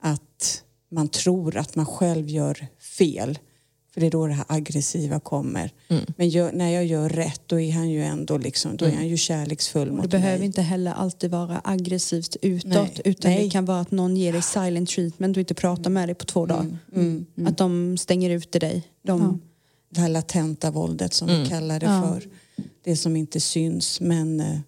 att 0.00 0.62
man 0.90 1.08
tror 1.08 1.56
att 1.56 1.76
man 1.76 1.86
själv 1.86 2.28
gör 2.28 2.66
fel. 2.98 3.38
För 3.94 4.00
det 4.00 4.06
är 4.06 4.10
då 4.10 4.26
det 4.26 4.32
här 4.32 4.44
aggressiva 4.48 5.20
kommer. 5.20 5.70
Men 6.16 6.28
gör, 6.28 6.52
när 6.52 6.70
jag 6.70 6.84
gör 6.86 7.08
rätt 7.08 7.40
då 7.46 7.60
är 7.60 7.72
han 7.72 7.90
ju 7.90 8.04
ändå 8.04 8.38
liksom, 8.38 8.76
då 8.76 8.84
är 8.84 8.92
han 8.92 9.08
ju 9.08 9.16
kärleksfull 9.16 9.92
mot 9.92 10.02
det 10.02 10.08
behöver 10.08 10.38
mig. 10.38 10.46
inte 10.46 10.62
heller 10.62 10.92
alltid 10.92 11.30
vara 11.30 11.60
aggressivt 11.64 12.36
utåt 12.42 12.70
Nej. 12.70 13.00
utan 13.04 13.30
Nej. 13.30 13.44
det 13.44 13.50
kan 13.50 13.64
vara 13.64 13.80
att 13.80 13.90
någon 13.90 14.16
ger 14.16 14.32
dig 14.32 14.42
silent 14.42 14.88
treatment 14.90 15.36
och 15.36 15.40
inte 15.40 15.54
pratar 15.54 15.90
med 15.90 16.08
dig 16.08 16.14
på 16.14 16.24
två 16.24 16.46
dagar. 16.46 16.78
Mm. 16.94 17.26
Att 17.46 17.58
de 17.58 17.96
stänger 17.98 18.30
ute 18.30 18.58
dig. 18.58 18.82
De, 19.02 19.40
Det 19.90 20.00
här 20.00 20.08
latenta 20.08 20.70
våldet 20.70 21.14
som 21.14 21.28
vi 21.28 21.46
kallar 21.48 21.80
det 21.80 21.86
Ja. 21.86 22.02
för. 22.02 22.28
Det 22.84 22.96
som 22.96 23.16
inte 23.16 23.40
syns 23.40 24.00
men 24.00 24.40
eh, 24.40 24.58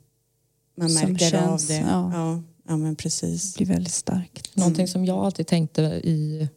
man 0.77 0.91
Som 0.91 1.11
märker 1.12 1.31
känns, 1.31 1.62
av 1.62 1.69
det. 1.69 1.81
ja. 1.91 2.11
Ja. 2.15 2.43
Ja, 2.69 2.77
men 2.77 2.97
precis. 2.97 3.55
Det 3.55 3.65
blir 3.65 3.75
väldigt 3.75 3.93
starkt. 3.93 4.57
Någonting 4.57 4.89
som 4.89 5.05
jag 5.05 5.19
alltid 5.19 5.47
tänkte 5.47 5.83
i 5.83 6.49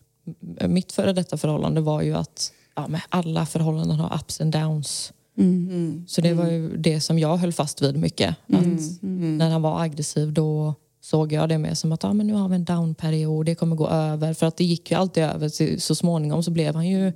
mitt 0.67 0.91
före 0.91 1.13
detta 1.13 1.37
förhållande 1.37 1.81
var 1.81 2.01
ju 2.01 2.13
att 2.15 2.51
ja, 2.81 2.87
men 2.87 3.01
alla 3.09 3.45
förhållanden 3.45 3.99
har 3.99 4.15
ups 4.15 4.41
and 4.41 4.53
downs. 4.53 5.13
Mm. 5.37 6.05
Så 6.07 6.21
det 6.21 6.33
var 6.33 6.49
ju 6.49 6.77
det 6.77 7.01
som 7.01 7.19
jag 7.19 7.37
höll 7.37 7.53
fast 7.53 7.81
vid 7.81 7.97
mycket. 7.97 8.29
Att 8.29 9.01
När 9.01 9.49
han 9.49 9.61
var 9.61 9.81
aggressiv 9.81 10.33
då 10.33 10.75
såg 11.01 11.31
jag 11.31 11.49
det 11.49 11.57
mer 11.57 11.73
som 11.73 11.91
att 11.91 12.03
ja, 12.03 12.13
men 12.13 12.27
nu 12.27 12.33
har 12.33 12.49
vi 12.49 12.55
en 12.55 12.65
downperiod, 12.65 13.45
det 13.45 13.55
kommer 13.55 13.75
gå 13.75 13.87
över. 13.87 14.33
För 14.33 14.45
att 14.45 14.57
det 14.57 14.63
gick 14.63 14.91
ju 14.91 14.97
alltid 14.97 15.23
över. 15.23 15.77
Så, 15.79 15.95
småningom 15.95 16.43
så 16.43 16.51
blev 16.51 16.75
han 16.75 16.87
ju 16.87 17.13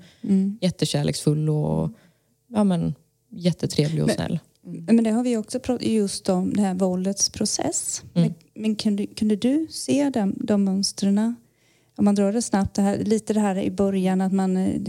jättekärleksfull 0.62 1.50
och 1.50 1.92
ja, 2.54 2.64
men, 2.64 2.96
jättetrevlig 3.30 4.04
och 4.04 4.12
snäll. 4.12 4.40
Men 4.66 5.04
det 5.04 5.12
har 5.12 5.24
vi 5.24 5.38
också 5.38 5.60
pratat 5.60 5.88
just 5.88 6.30
om, 6.30 6.54
det 6.54 6.62
här 6.62 6.74
våldets 6.74 7.30
process. 7.30 8.04
Men, 8.14 8.34
men 8.56 8.76
kunde, 8.76 9.06
kunde 9.06 9.36
du 9.36 9.68
se 9.70 10.10
de, 10.10 10.36
de 10.38 10.64
mönstren? 10.64 11.36
Om 11.96 12.06
man 12.06 12.16
drar 12.16 12.34
det 12.34 12.42
snabbt, 12.42 12.76
det 12.76 12.82
här, 12.82 12.98
lite 12.98 13.34
det 13.34 13.40
här 13.40 13.58
i 13.58 13.72
början 13.72 14.22
att 14.22 14.34
man 14.34 14.58
eh, 14.58 14.82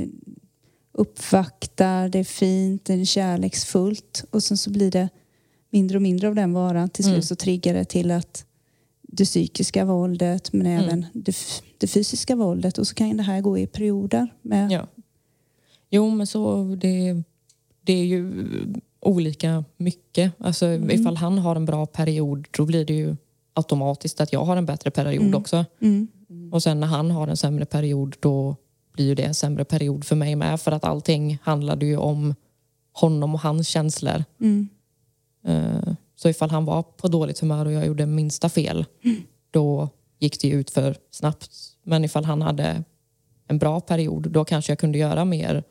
uppvaktar, 0.94 2.08
det 2.08 2.18
är 2.18 2.24
fint, 2.24 2.84
det 2.84 2.94
är 2.94 3.04
kärleksfullt 3.04 4.24
och 4.30 4.42
sen 4.42 4.56
så 4.58 4.70
blir 4.70 4.90
det 4.90 5.08
mindre 5.70 5.98
och 5.98 6.02
mindre 6.02 6.28
av 6.28 6.34
den 6.34 6.52
varan. 6.52 6.88
Till 6.88 7.04
slut 7.04 7.24
så 7.24 7.36
triggar 7.36 7.74
det 7.74 7.84
till 7.84 8.10
att 8.10 8.46
det 9.02 9.24
psykiska 9.24 9.84
våldet 9.84 10.52
men 10.52 10.66
även 10.66 11.06
det, 11.12 11.30
f- 11.30 11.62
det 11.78 11.86
fysiska 11.86 12.36
våldet 12.36 12.78
och 12.78 12.86
så 12.86 12.94
kan 12.94 13.16
det 13.16 13.22
här 13.22 13.40
gå 13.40 13.58
i 13.58 13.66
perioder. 13.66 14.28
Med, 14.42 14.70
Ja. 14.72 14.86
Jo, 15.90 16.10
men 16.10 16.26
så 16.26 16.64
det, 16.80 17.22
det 17.80 17.92
är 17.92 18.04
ju 18.04 18.32
olika 19.00 19.64
mycket. 19.76 20.32
Alltså, 20.38 20.66
Ifall 20.72 21.16
han 21.16 21.38
har 21.38 21.56
en 21.56 21.64
bra 21.64 21.86
period 21.86 22.46
då 22.50 22.64
blir 22.66 22.84
det 22.84 22.94
ju 22.94 23.16
automatiskt 23.54 24.20
att 24.20 24.32
jag 24.32 24.44
har 24.44 24.56
en 24.56 24.66
bättre 24.66 24.90
period 24.90 25.34
också. 25.34 25.64
Mm. 25.80 26.08
Och 26.52 26.62
sen 26.62 26.80
när 26.80 26.86
han 26.86 27.10
har 27.10 27.28
en 27.28 27.36
sämre 27.36 27.64
period 27.64 28.16
då 28.20 28.56
blir 28.94 29.04
ju 29.06 29.14
det 29.14 29.22
en 29.22 29.34
sämre 29.34 29.64
period 29.64 30.04
för 30.04 30.16
mig 30.16 30.36
med 30.36 30.60
för 30.60 30.72
att 30.72 30.84
allting 30.84 31.38
handlade 31.42 31.86
ju 31.86 31.96
om 31.96 32.34
honom 32.92 33.34
och 33.34 33.40
hans 33.40 33.68
känslor. 33.68 34.24
Mm. 34.40 34.68
Eh, 35.46 35.94
Så 36.16 36.28
ifall 36.28 36.50
han 36.50 36.64
var 36.64 36.82
på 36.82 37.08
dåligt 37.08 37.38
humör 37.40 37.66
och 37.66 37.72
jag 37.72 37.86
gjorde 37.86 38.06
minsta 38.06 38.48
fel, 38.48 38.84
då 39.50 39.88
gick 40.18 40.40
det 40.40 40.48
ut 40.48 40.70
för 40.70 40.96
snabbt. 41.10 41.50
Men 41.82 42.04
ifall 42.04 42.24
han 42.24 42.42
hade 42.42 42.84
en 43.48 43.58
bra 43.58 43.80
period, 43.80 44.30
då 44.30 44.44
kanske 44.44 44.72
jag 44.72 44.78
kunde 44.78 44.98
göra 44.98 45.24
mer, 45.24 45.64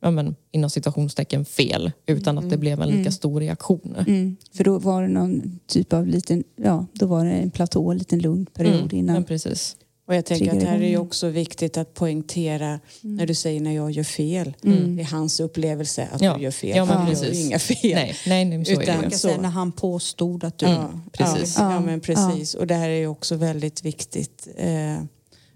ja 0.00 0.10
men, 0.10 0.36
inom 0.50 0.70
situationstecken 0.70 1.44
fel, 1.44 1.92
utan 2.06 2.38
att 2.38 2.50
det 2.50 2.56
blev 2.58 2.80
en 2.82 2.88
lika 2.88 3.10
stor 3.12 3.40
reaktion. 3.40 3.94
Mm. 4.06 4.36
För 4.52 4.64
då 4.64 4.78
var 4.78 5.02
det 5.02 5.08
någon 5.08 5.60
typ 5.66 5.92
av 5.92 6.06
liten, 6.06 6.44
ja, 6.56 6.86
då 6.92 7.06
var 7.06 7.24
det 7.24 7.30
en 7.32 7.50
platå, 7.50 7.90
en 7.90 7.98
liten 7.98 8.18
lugn 8.18 8.46
period 8.46 8.74
Mm, 8.92 8.96
innan. 8.96 9.14
men 9.14 9.24
precis. 9.24 9.76
Och 10.06 10.14
jag 10.14 10.24
tänker 10.26 10.56
att 10.56 10.62
här 10.62 10.74
är 10.76 10.80
det 10.80 10.96
också 10.96 11.28
viktigt 11.28 11.76
att 11.76 11.94
poängtera 11.94 12.80
när 13.00 13.26
du 13.26 13.34
säger 13.34 13.60
när 13.60 13.72
jag 13.72 13.90
gör 13.90 14.04
fel. 14.04 14.56
Mm. 14.64 14.96
Det 14.96 15.02
är 15.02 15.06
hans 15.06 15.40
upplevelse 15.40 16.08
att 16.12 16.20
Ja. 16.22 16.36
du 16.36 16.42
gör 16.42 16.50
fel. 16.50 16.76
Ja, 16.76 16.84
men 16.84 16.96
Han 16.96 17.06
gör 17.06 17.14
ju 17.14 17.20
precis. 17.20 17.46
inga 17.46 17.58
fel. 17.58 17.94
Nej, 17.94 18.16
nej, 18.26 18.44
nej 18.44 18.64
så 18.64 18.72
Utan- 18.82 19.10
Så. 19.10 19.18
säga 19.18 19.40
när 19.40 19.48
han 19.48 19.72
påstod 19.72 20.44
att 20.44 20.58
du... 20.58 20.66
Ja, 20.66 20.90
precis. 21.12 21.56
Ja, 21.58 21.72
ja, 21.72 21.80
men 21.80 22.00
precis. 22.00 22.54
Och 22.54 22.66
det 22.66 22.74
här 22.74 22.88
är 22.88 22.98
ju 22.98 23.06
också 23.06 23.36
väldigt 23.36 23.84
viktigt 23.84 24.48
eh, 24.56 24.96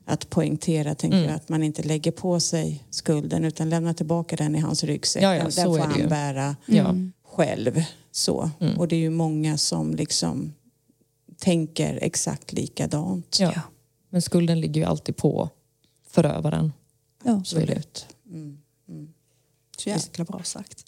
att 0.04 0.30
poängtera, 0.30 0.94
tänker 0.94 1.16
Mm. 1.18 1.28
jag, 1.30 1.36
att 1.36 1.48
man 1.48 1.62
inte 1.62 1.82
lägger 1.82 2.10
på 2.10 2.40
sig 2.40 2.84
skulden 2.90 3.44
utan 3.44 3.70
lämnar 3.70 3.92
tillbaka 3.94 4.36
den 4.36 4.54
i 4.56 4.58
hans 4.58 4.84
ryggsäck. 4.84 5.22
Ja, 5.22 5.34
ja, 5.36 5.42
den 5.42 5.52
får 5.52 5.78
är 5.78 5.82
det 5.82 5.86
han 5.92 6.00
ju. 6.00 6.06
bära 6.08 6.56
själv. 7.28 7.82
Så. 8.12 8.50
Mm. 8.60 8.78
Och 8.78 8.88
det 8.88 8.96
är 8.96 9.00
ju 9.00 9.10
många 9.10 9.58
som 9.58 9.94
liksom 9.94 10.52
tänker 11.40 11.98
exakt 12.02 12.52
likadant. 12.52 13.36
Ja. 13.40 13.52
Men 14.10 14.22
skulden 14.22 14.60
ligger 14.60 14.80
ju 14.80 14.86
alltid 14.86 15.16
på 15.16 15.50
förövaren. 16.08 16.72
Ja. 17.24 17.44
Så 17.44 17.58
är 17.58 17.66
det. 17.66 17.72
Absolut. 17.72 18.06
Mm. 18.30 18.58
Mm. 18.88 19.14
Så 19.76 19.88
jäkla 19.88 20.24
bra 20.24 20.42
sagt. 20.42 20.84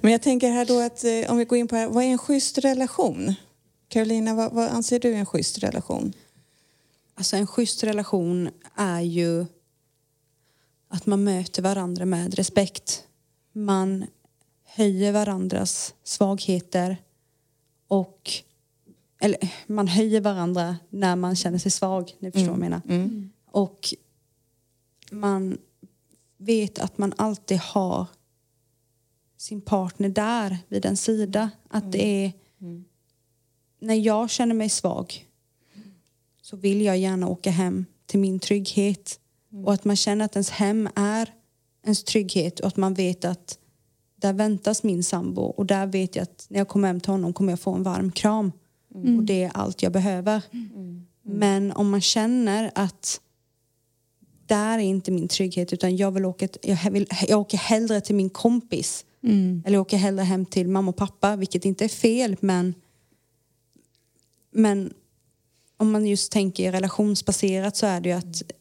Men 0.00 0.12
jag 0.12 0.22
tänker 0.22 0.50
här 0.50 0.64
då 0.64 0.80
att 0.80 1.04
eh, 1.04 1.30
om 1.30 1.38
vi 1.38 1.44
går 1.44 1.58
in 1.58 1.68
på 1.68 1.76
här, 1.76 1.88
vad 1.88 2.04
är 2.04 2.08
en 2.08 2.18
schysst 2.18 2.58
relation? 2.58 3.34
Carolina, 3.88 4.34
vad, 4.34 4.52
vad 4.52 4.68
anser 4.68 5.00
du 5.00 5.12
är 5.12 5.16
en 5.16 5.26
schysst 5.26 5.58
relation? 5.58 6.12
Alltså 7.14 7.36
en 7.36 7.46
schysst 7.46 7.84
relation 7.84 8.50
är 8.76 9.00
ju 9.00 9.46
att 10.88 11.06
man 11.06 11.24
möter 11.24 11.62
varandra 11.62 12.04
med 12.04 12.34
respekt. 12.34 13.06
Man 13.52 14.06
höjer 14.64 15.12
varandras 15.12 15.94
svagheter 16.02 16.96
och 17.88 18.32
eller 19.18 19.52
man 19.66 19.88
höjer 19.88 20.20
varandra 20.20 20.76
när 20.90 21.16
man 21.16 21.36
känner 21.36 21.58
sig 21.58 21.70
svag, 21.70 22.16
ni 22.18 22.32
förstår 22.32 22.46
vad 22.46 22.54
jag 22.54 22.60
menar. 22.60 22.80
Mm. 22.88 23.30
Och 23.50 23.94
man 25.10 25.58
vet 26.36 26.78
att 26.78 26.98
man 26.98 27.12
alltid 27.16 27.58
har 27.58 28.06
sin 29.36 29.60
partner 29.60 30.08
där 30.08 30.58
vid 30.68 30.86
en 30.86 30.96
sida. 30.96 31.50
Att 31.68 31.92
det 31.92 32.24
är 32.24 32.32
när 33.78 33.94
jag 33.94 34.30
känner 34.30 34.54
mig 34.54 34.68
svag 34.68 35.26
så 36.42 36.56
vill 36.56 36.82
jag 36.82 36.98
gärna 36.98 37.28
åka 37.28 37.50
hem 37.50 37.84
till 38.06 38.20
min 38.20 38.38
trygghet. 38.38 39.20
Och 39.64 39.72
att 39.72 39.84
man 39.84 39.96
känner 39.96 40.24
att 40.24 40.36
ens 40.36 40.50
hem 40.50 40.88
är 40.94 41.34
ens 41.84 42.04
trygghet 42.04 42.60
och 42.60 42.66
att 42.66 42.76
man 42.76 42.94
vet 42.94 43.24
att 43.24 43.58
där 44.16 44.32
väntas 44.32 44.82
min 44.82 45.04
sambo 45.04 45.42
och 45.42 45.66
där 45.66 45.86
vet 45.86 46.16
jag 46.16 46.22
att 46.22 46.46
när 46.48 46.58
jag 46.58 46.68
kommer 46.68 46.88
hem 46.88 47.00
till 47.00 47.10
honom 47.10 47.32
kommer 47.32 47.52
jag 47.52 47.60
få 47.60 47.74
en 47.74 47.82
varm 47.82 48.12
kram. 48.12 48.52
Och 48.94 49.22
det 49.22 49.42
är 49.42 49.50
allt 49.54 49.82
jag 49.82 49.92
behöver. 49.92 50.42
Men 51.22 51.72
om 51.72 51.90
man 51.90 52.00
känner 52.00 52.70
att 52.74 53.20
där 54.46 54.78
är 54.78 54.82
inte 54.82 55.10
min 55.10 55.28
trygghet 55.28 55.72
utan 55.72 55.96
jag 55.96 56.10
vill 56.10 56.24
åka, 56.24 56.48
jag, 56.62 56.90
vill, 56.90 57.06
jag 57.28 57.40
åker 57.40 57.58
hellre 57.58 58.00
till 58.00 58.14
min 58.14 58.30
kompis 58.30 59.04
Mm. 59.22 59.62
eller 59.66 59.74
jag 59.76 59.80
åker 59.80 59.96
hellre 59.96 60.22
hem 60.22 60.46
till 60.46 60.68
mamma 60.68 60.88
och 60.88 60.96
pappa 60.96 61.36
vilket 61.36 61.64
inte 61.64 61.84
är 61.84 61.88
fel 61.88 62.36
men 62.40 62.74
men 64.50 64.92
om 65.76 65.90
man 65.90 66.06
just 66.06 66.32
tänker 66.32 66.72
relationsbaserat 66.72 67.76
så 67.76 67.86
är 67.86 68.00
det 68.00 68.08
ju 68.08 68.14
att 68.14 68.24
mm, 68.24 68.55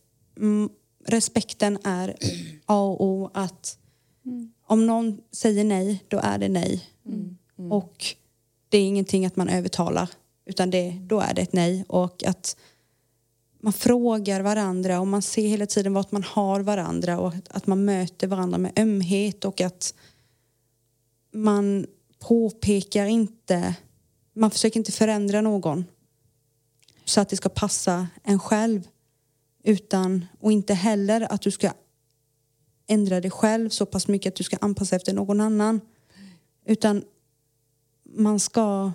respekten 1.06 1.78
är 1.84 2.16
A 2.66 2.82
och 2.82 3.04
O 3.04 3.30
att 3.34 3.78
om 4.68 4.88
någon 4.88 5.22
säger 5.32 5.64
nej 5.64 6.04
då 6.08 6.20
är 6.24 6.38
det 6.38 6.50
nej. 6.50 6.90
Och 7.70 8.06
det 8.70 8.78
är 8.78 8.88
ingenting 8.88 9.26
att 9.26 9.36
man 9.36 9.50
övertalar 9.50 10.10
utan 10.46 10.70
det, 10.70 10.92
då 11.02 11.20
är 11.20 11.34
det 11.34 11.42
ett 11.42 11.54
nej. 11.54 11.86
Och 11.88 12.24
att 12.24 12.58
man 13.60 13.74
frågar 13.74 14.42
varandra 14.42 15.00
och 15.00 15.08
man 15.08 15.22
ser 15.22 15.48
hela 15.48 15.66
tiden 15.66 15.94
vart 15.94 16.12
man 16.12 16.24
har 16.24 16.60
varandra 16.60 17.20
och 17.20 17.28
att, 17.28 17.48
att 17.50 17.68
man 17.68 17.86
möter 17.86 18.28
varandra 18.28 18.58
med 18.58 18.80
ömhet 18.80 19.46
och 19.46 19.62
att 19.62 19.94
man 21.34 21.86
påpekar 22.20 23.06
inte, 23.06 23.76
man 24.34 24.52
försöker 24.52 24.80
inte 24.80 24.92
förändra 24.92 25.42
någon 25.42 25.86
så 27.06 27.22
att 27.22 27.30
det 27.30 27.36
ska 27.36 27.50
passa 27.50 28.08
en 28.24 28.40
själv 28.40 28.88
utan, 29.66 30.26
och 30.40 30.52
inte 30.52 30.74
heller 30.74 31.34
att 31.34 31.42
du 31.42 31.52
ska 31.52 31.72
ändra 32.88 33.22
dig 33.22 33.32
själv 33.32 33.70
så 33.70 33.86
pass 33.86 34.08
mycket 34.08 34.32
att 34.32 34.36
du 34.36 34.44
ska 34.44 34.58
anpassa 34.62 34.96
efter 34.96 35.14
någon 35.14 35.42
annan 35.42 35.82
utan 36.66 37.04
man 38.18 38.40
ska 38.40 38.92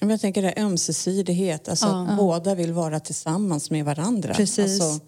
Jag 0.00 0.20
tänker 0.20 0.42
det 0.42 0.48
här 0.56 0.64
ömsesidighet, 0.64 1.68
alltså 1.68 1.86
Ja. 1.86 2.08
att 2.08 2.16
båda 2.16 2.54
vill 2.54 2.72
vara 2.72 3.00
tillsammans 3.00 3.70
med 3.70 3.84
varandra. 3.84 4.34
Precis. 4.34 4.80
Alltså, 4.80 5.06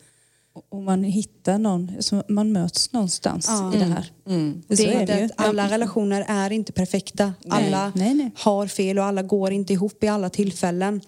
Och 0.68 0.82
man 0.82 1.02
hittar 1.04 1.58
någon, 1.58 1.92
så 2.00 2.22
man 2.28 2.52
möts 2.52 2.92
någonstans 2.92 3.46
Ja. 3.48 3.74
i 3.74 3.78
det 3.78 3.84
här. 3.84 4.12
mm. 4.26 4.62
För 4.62 4.68
det 4.68 4.76
så 4.76 4.88
är 4.88 5.00
inte 5.00 5.20
det 5.20 5.30
alla 5.36 5.70
relationer 5.70 6.24
är 6.28 6.50
inte 6.52 6.72
perfekta. 6.72 7.32
Nej. 7.44 7.66
Alla 7.66 7.92
Nej, 7.94 8.14
nej. 8.14 8.30
har 8.36 8.66
fel 8.66 8.98
och 8.98 9.04
alla 9.04 9.22
går 9.22 9.52
inte 9.52 9.72
ihop 9.72 10.04
i 10.04 10.08
alla 10.08 10.30
tillfällen. 10.30 11.00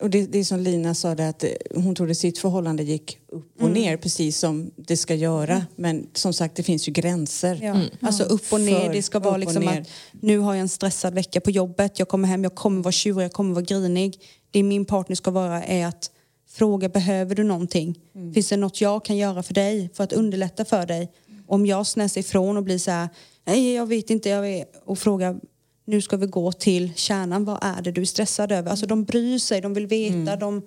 Och 0.00 0.10
det, 0.10 0.26
det 0.26 0.38
är 0.38 0.44
som 0.44 0.60
Lina 0.60 0.94
sa, 0.94 1.14
det 1.14 1.28
att 1.28 1.44
eh, 1.44 1.50
hon 1.74 1.94
trodde 1.94 2.14
sitt 2.14 2.38
förhållande 2.38 2.82
gick 2.82 3.18
upp 3.28 3.54
och 3.56 3.68
Mm. 3.68 3.72
ner 3.72 3.96
precis 3.96 4.38
som 4.38 4.70
det 4.76 4.96
ska 4.96 5.14
göra. 5.14 5.66
Men 5.76 6.06
som 6.14 6.32
sagt, 6.32 6.56
det 6.56 6.62
finns 6.62 6.88
ju 6.88 6.92
gränser. 6.92 7.58
Ja. 7.62 7.80
Alltså 8.00 8.22
upp 8.24 8.52
och 8.52 8.60
ner. 8.60 8.80
För 8.80 8.92
Det 8.92 9.02
ska 9.02 9.18
vara 9.18 9.36
liksom 9.36 9.68
att 9.68 9.88
nu 10.20 10.38
har 10.38 10.54
jag 10.54 10.60
en 10.60 10.68
stressad 10.68 11.14
vecka 11.14 11.40
på 11.40 11.50
jobbet. 11.50 11.98
Jag 11.98 12.08
kommer 12.08 12.28
hem, 12.28 12.42
jag 12.42 12.54
kommer 12.54 12.82
vara 12.82 12.92
tjurig, 12.92 13.24
jag 13.24 13.32
kommer 13.32 13.54
vara 13.54 13.64
grinig. 13.64 14.20
Det 14.50 14.62
min 14.62 14.84
partner 14.84 15.16
ska 15.16 15.30
vara 15.30 15.64
är 15.64 15.86
att 15.86 16.10
fråga 16.50 16.88
behöver 16.88 17.34
du 17.34 17.44
någonting? 17.44 17.98
Finns 18.34 18.48
det 18.48 18.56
något 18.56 18.80
jag 18.80 19.04
kan 19.04 19.16
göra 19.16 19.42
för 19.42 19.54
dig 19.54 19.90
för 19.94 20.04
att 20.04 20.12
underlätta 20.12 20.64
för 20.64 20.86
dig? 20.86 21.12
Om 21.46 21.66
jag 21.66 21.86
snäser 21.86 22.20
ifrån 22.20 22.56
och 22.56 22.62
blir 22.62 22.78
så 22.78 22.90
här, 22.90 23.08
nej 23.44 23.74
jag 23.74 23.86
vet 23.86 24.10
inte, 24.10 24.28
jag 24.28 24.64
och 24.84 24.98
frågar 24.98 25.40
nu 25.84 26.02
ska 26.02 26.16
vi 26.16 26.26
gå 26.26 26.52
till 26.52 26.92
kärnan, 26.94 27.44
vad 27.44 27.58
är 27.62 27.82
det 27.82 27.92
du 27.92 28.00
är 28.00 28.04
stressad 28.04 28.52
över? 28.52 28.70
Alltså 28.70 28.86
de 28.86 29.04
bryr 29.04 29.38
sig, 29.38 29.60
de 29.60 29.74
vill 29.74 29.86
veta, 29.86 30.36
de 30.36 30.62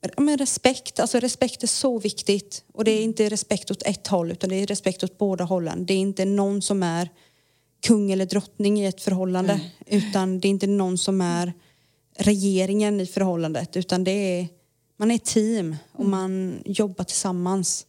Ja, 0.00 0.22
men 0.22 0.38
respekt, 0.38 1.00
alltså 1.00 1.18
respekt 1.18 1.62
är 1.62 1.66
så 1.66 1.98
viktigt. 1.98 2.64
Och 2.72 2.84
det 2.84 2.90
är 2.90 3.02
inte 3.02 3.28
respekt 3.28 3.70
åt 3.70 3.82
ett 3.82 4.06
håll 4.06 4.32
utan 4.32 4.50
det 4.50 4.56
är 4.56 4.66
respekt 4.66 5.04
åt 5.04 5.18
båda 5.18 5.44
hållen. 5.44 5.86
Det 5.86 5.94
är 5.94 5.98
inte 5.98 6.24
någon 6.24 6.62
som 6.62 6.82
är 6.82 7.08
kung 7.80 8.10
eller 8.10 8.26
drottning 8.26 8.80
i 8.80 8.86
ett 8.86 9.00
förhållande. 9.00 9.60
Utan 9.86 10.40
det 10.40 10.48
är 10.48 10.50
inte 10.50 10.66
någon 10.66 10.98
som 10.98 11.20
är 11.20 11.52
regeringen 12.16 13.00
i 13.00 13.06
förhållandet. 13.06 13.76
Utan 13.76 14.04
det 14.04 14.10
är, 14.10 14.48
man 14.96 15.10
är 15.10 15.14
ett 15.14 15.24
team 15.24 15.76
och 15.92 16.06
man 16.06 16.62
jobbar 16.64 17.04
tillsammans. 17.04 17.86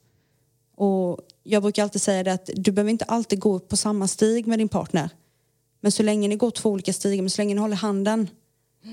Och 0.76 1.20
jag 1.44 1.64
brukar 1.64 1.84
alltid 1.84 2.02
säga 2.02 2.24
det 2.24 2.34
att 2.34 2.50
du 2.56 2.72
behöver 2.72 2.92
inte 2.92 3.06
alltid 3.06 3.40
gå 3.40 3.56
upp 3.56 3.68
på 3.68 3.78
samma 3.78 4.08
stig 4.08 4.48
med 4.48 4.60
din 4.60 4.70
partner. 4.70 5.10
Men 5.82 5.92
så 5.92 6.04
länge 6.04 6.28
ni 6.28 6.36
går 6.36 6.52
två 6.52 6.70
olika 6.70 6.94
stigar, 6.94 7.22
men 7.24 7.30
så 7.30 7.42
länge 7.42 7.56
ni 7.56 7.62
håller 7.62 7.76
handen 7.76 8.30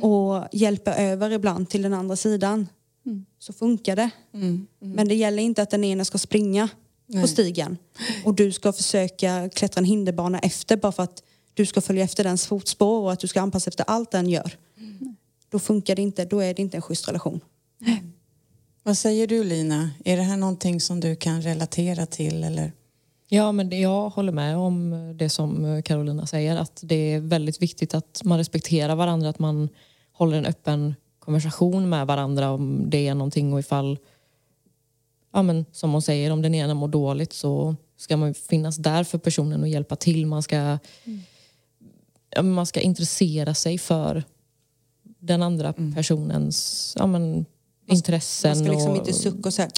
och 0.03 0.45
hjälper 0.53 0.93
över 0.93 1.31
ibland 1.31 1.69
till 1.69 1.83
den 1.83 1.95
andra 1.95 2.17
sidan 2.17 2.69
så 3.39 3.53
funkar 3.53 3.97
det. 3.97 4.11
Men 4.79 5.09
det 5.09 5.15
gäller 5.15 5.43
inte 5.43 5.63
att 5.63 5.71
den 5.71 5.85
ena 5.85 6.05
ska 6.05 6.19
springa 6.19 6.69
på 7.23 7.29
stigen 7.29 7.77
och 8.25 8.35
du 8.35 8.53
ska 8.53 8.73
försöka 8.73 9.49
klättra 9.49 9.79
en 9.79 9.85
hinderbana 9.85 10.39
efter 10.39 10.77
bara 10.77 10.93
för 10.93 11.03
att 11.03 11.23
du 11.55 11.67
ska 11.67 11.81
följa 11.81 12.05
efter 12.05 12.25
dens 12.25 12.47
fotspår 12.47 13.01
och 13.01 13.13
att 13.13 13.21
du 13.21 13.29
ska 13.29 13.41
anpassa 13.41 13.69
efter 13.69 13.85
allt 13.85 14.11
den 14.11 14.29
gör. 14.29 14.57
Då 15.51 15.59
funkar 15.59 15.97
det 15.97 16.03
inte, 16.03 16.25
då 16.25 16.41
är 16.41 16.55
det 16.55 16.63
inte 16.63 16.77
en 16.77 16.83
schysst 16.83 17.09
relation. 17.09 17.41
Vad 18.83 18.99
säger 18.99 19.27
du 19.27 19.45
Lina? 19.45 19.91
Är 20.05 20.17
det 20.17 20.23
här 20.23 20.37
någonting 20.37 20.81
som 20.81 21.01
du 21.01 21.17
kan 21.17 21.43
relatera 21.43 22.07
till? 22.07 22.45
Eller? 22.45 22.73
Ja, 23.29 23.53
men 23.53 23.71
det, 23.71 23.79
jag 23.79 24.09
håller 24.11 24.33
med 24.33 24.57
om 24.57 25.13
det 25.19 25.29
som 25.29 25.83
Carolina 25.85 26.27
säger. 26.27 26.57
Att 26.57 26.81
det 26.85 26.95
är 26.95 27.21
väldigt 27.21 27.63
viktigt 27.63 27.95
att 27.95 28.21
man 28.25 28.39
respekterar 28.39 28.97
varandra. 28.97 29.29
Att 29.29 29.39
man 29.39 29.69
håller 30.13 30.39
en 30.39 30.47
öppen 30.47 30.95
konversation 31.19 31.89
med 31.89 32.07
varandra 32.07 32.51
om 32.51 32.91
det 32.91 33.09
är 33.09 33.15
någonting 33.15 33.53
och 33.53 33.61
ifall, 33.61 33.99
ja 35.33 35.43
men 35.43 35.65
som 35.73 35.93
hon 35.93 36.03
säger, 36.03 36.31
om 36.31 36.43
den 36.43 36.55
ena 36.55 36.75
mår 36.75 36.89
dåligt 36.89 37.33
så 37.33 37.77
ska 37.97 38.17
man 38.17 38.35
finnas 38.35 38.77
där 38.77 39.05
för 39.05 39.19
personen 39.19 39.63
och 39.63 39.69
hjälpa 39.69 39.97
till. 39.97 40.27
Man 40.27 40.43
ska, 40.43 40.79
men 42.37 42.53
man 42.53 42.67
ska 42.67 42.81
intressera 42.81 43.55
sig 43.55 43.79
för 43.79 44.25
den 45.03 45.43
andra 45.43 45.73
personens 45.95 46.95
ja, 46.99 47.07
men, 47.07 47.47
intressen. 47.87 48.51
Man 48.51 48.65
ska 48.65 48.73
liksom 48.73 48.91
och, 48.91 48.97
inte 48.97 49.13
sucka 49.13 49.49
och 49.49 49.55
säga 49.55 49.71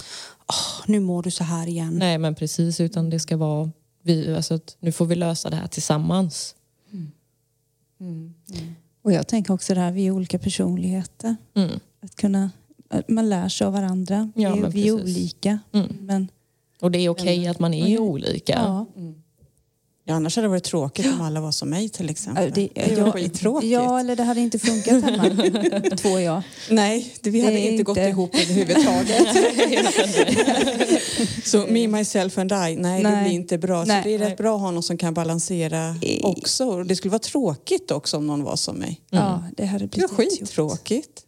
Åh, 0.49 0.85
nu 0.87 1.01
mår 1.01 1.23
du 1.23 1.31
så 1.31 1.45
här 1.45 1.67
igen. 1.67 1.95
Nej 1.99 2.19
men 2.19 2.35
precis, 2.35 2.81
utan 2.81 3.11
det 3.11 3.21
ska 3.21 3.37
vara 3.37 3.71
vi, 4.03 4.35
alltså, 4.35 4.55
att 4.55 4.77
nu 4.81 4.93
får 4.93 5.07
vi 5.07 5.15
lösa 5.15 5.51
det 5.51 5.57
här 5.57 5.67
tillsammans. 5.67 6.55
Och 9.03 9.13
jag 9.13 9.29
tänker 9.29 9.55
också 9.55 9.75
det 9.75 9.81
här, 9.81 9.93
vi 9.93 10.07
är 10.07 10.11
olika 10.11 10.39
personligheter. 10.39 11.37
Mm. 11.55 11.81
Att 12.01 12.17
kunna, 12.17 12.51
man 13.09 13.29
lär 13.29 13.49
sig 13.49 13.67
av 13.67 13.73
varandra. 13.73 14.31
Ja, 14.35 14.55
vi, 14.55 14.61
men 14.61 14.71
vi 14.71 14.89
är 14.89 14.93
olika. 14.93 15.59
Mm. 15.73 15.97
Men 16.01 16.29
Och 16.81 16.91
det 16.91 16.99
är 16.99 17.09
okej 17.09 17.49
att 17.49 17.59
man 17.59 17.75
är 17.75 17.99
olika. 17.99 18.53
ja, 18.53 18.87
Ja, 20.09 20.15
annars 20.15 20.37
hade 20.37 20.45
det 20.45 20.51
varit 20.51 20.65
tråkigt 20.65 21.07
om 21.07 21.21
alla 21.21 21.41
var 21.41 21.53
som 21.53 21.71
mig 21.71 21.89
till 21.89 22.11
exempel. 22.11 22.45
Ja, 22.45 22.51
det, 22.55 22.71
det 22.75 23.01
var 23.01 23.07
ja, 23.07 23.13
skittråkigt. 23.13 23.73
ja, 23.73 24.01
eller 24.01 24.17
det 24.17 24.23
hade 24.23 24.41
inte 24.41 24.59
funkat 24.59 25.05
hemma. 25.05 25.97
Två 25.97 26.21
jag. 26.21 26.43
Nej, 26.71 27.15
det, 27.21 27.31
vi 27.31 27.41
hade 27.41 27.57
Det 27.57 27.69
är 27.69 27.71
inte 27.71 27.83
gått 27.83 27.99
ihop 27.99 28.35
överhuvudtaget. 28.35 29.27
så 31.45 31.67
me, 31.69 31.89
myself 31.89 32.39
and 32.39 32.53
I, 32.53 32.55
nej, 32.55 33.03
det 33.03 33.11
Nej. 33.11 33.25
blir 33.25 33.33
inte 33.33 33.59
bra. 33.59 33.85
Nej. 33.85 34.03
Så 34.03 34.09
det 34.09 34.15
är 34.15 34.19
rätt 34.19 34.39
bra 34.39 34.55
att 34.55 34.61
ha 34.61 34.71
någon 34.71 34.83
som 34.83 34.99
kan 34.99 35.15
balansera 35.15 35.95
också. 36.23 36.83
Det 36.83 36.97
skulle 36.97 37.11
vara 37.11 37.19
tråkigt 37.19 37.91
också 37.91 38.17
om 38.17 38.27
någon 38.27 38.43
var 38.43 38.57
som 38.57 38.77
mig. 38.77 39.01
Ja, 39.11 39.45
det 39.57 39.67
hade 39.67 39.87
Det 39.87 40.01
var 40.01 40.17
blivit 40.17 40.39
skittråkigt. 40.39 41.23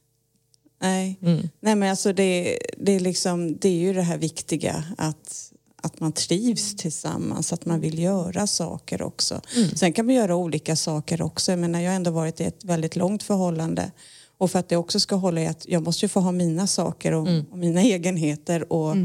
Nej. 0.83 1.18
Mm. 1.22 1.49
Nej 1.61 1.74
men 1.74 1.91
alltså 1.91 2.12
det, 2.12 2.59
det, 2.78 2.93
är 2.93 3.01
liksom, 3.01 3.57
det 3.57 3.68
är 3.68 3.81
ju 3.81 3.93
det 3.93 4.03
här 4.03 4.18
viktiga 4.18 4.85
att, 4.99 5.49
att 5.83 6.01
man 6.01 6.12
trivs 6.12 6.76
tillsammans, 6.76 7.53
att 7.53 7.66
man 7.66 7.81
vill 7.81 7.99
göra 7.99 8.47
saker 8.47 9.03
också. 9.03 9.41
Sen 9.74 9.93
kan 9.93 10.07
man 10.07 10.14
göra 10.14 10.37
olika 10.37 10.76
saker 10.76 11.22
också. 11.22 11.53
Jag 11.53 11.59
menar, 11.59 11.81
jag 11.81 11.91
har 11.91 11.97
ändå 11.97 12.11
varit 12.11 12.41
i 12.41 12.45
ett 12.45 12.64
väldigt 12.64 12.97
långt 12.97 13.22
förhållande. 13.22 13.91
Och 14.39 14.51
för 14.51 14.59
att 14.59 14.68
det 14.68 14.76
också 14.76 15.01
ska 15.01 15.16
hålla 15.16 15.41
i 15.41 15.47
att 15.47 15.66
jag 15.68 15.83
måste 15.83 16.05
ju 16.05 16.09
få 16.09 16.20
ha 16.20 16.33
mina 16.33 16.66
saker 16.66 17.12
och, 17.12 17.28
och 17.51 17.59
mina 17.59 17.81
egenheter 17.83 18.72
och 18.72 18.97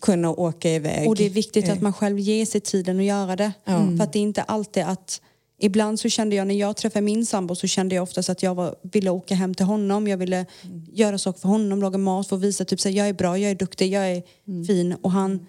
kunna 0.00 0.30
åka 0.30 0.70
iväg. 0.70 1.08
Och 1.08 1.16
det 1.16 1.26
är 1.26 1.30
viktigt 1.30 1.68
att 1.68 1.80
man 1.82 1.92
själv 1.92 2.18
ger 2.18 2.46
sig 2.46 2.60
tiden 2.60 2.98
att 2.98 3.04
göra 3.04 3.36
det. 3.36 3.52
För 3.64 4.04
att 4.04 4.12
det 4.12 4.18
är 4.18 4.22
inte 4.22 4.42
alltid 4.42 4.82
att 4.82 5.20
Ibland 5.62 6.00
så 6.00 6.08
kände 6.08 6.36
jag 6.36 6.46
när 6.46 6.54
jag 6.54 6.76
träffade 6.76 7.02
min 7.02 7.26
sambo 7.26 7.54
så 7.54 7.66
kände 7.66 7.94
jag 7.94 8.02
oftast 8.02 8.28
att 8.30 8.42
jag 8.42 8.54
var, 8.54 8.74
ville 8.82 9.10
åka 9.10 9.34
hem 9.34 9.54
till 9.54 9.66
honom. 9.66 10.08
Jag 10.08 10.16
ville 10.16 10.46
göra 10.92 11.18
saker 11.18 11.40
för 11.40 11.48
honom, 11.48 11.80
laga 11.80 11.98
mat 11.98 12.32
att 12.32 12.40
visa 12.40 12.64
typ 12.64 12.80
så 12.80 12.88
här, 12.88 12.96
jag 12.96 13.08
är 13.08 13.12
bra, 13.12 13.38
jag 13.38 13.50
är 13.50 13.54
duktig, 13.54 13.92
jag 13.92 14.10
är 14.10 14.22
fin. 14.66 14.96
Och 15.02 15.10
han, 15.10 15.46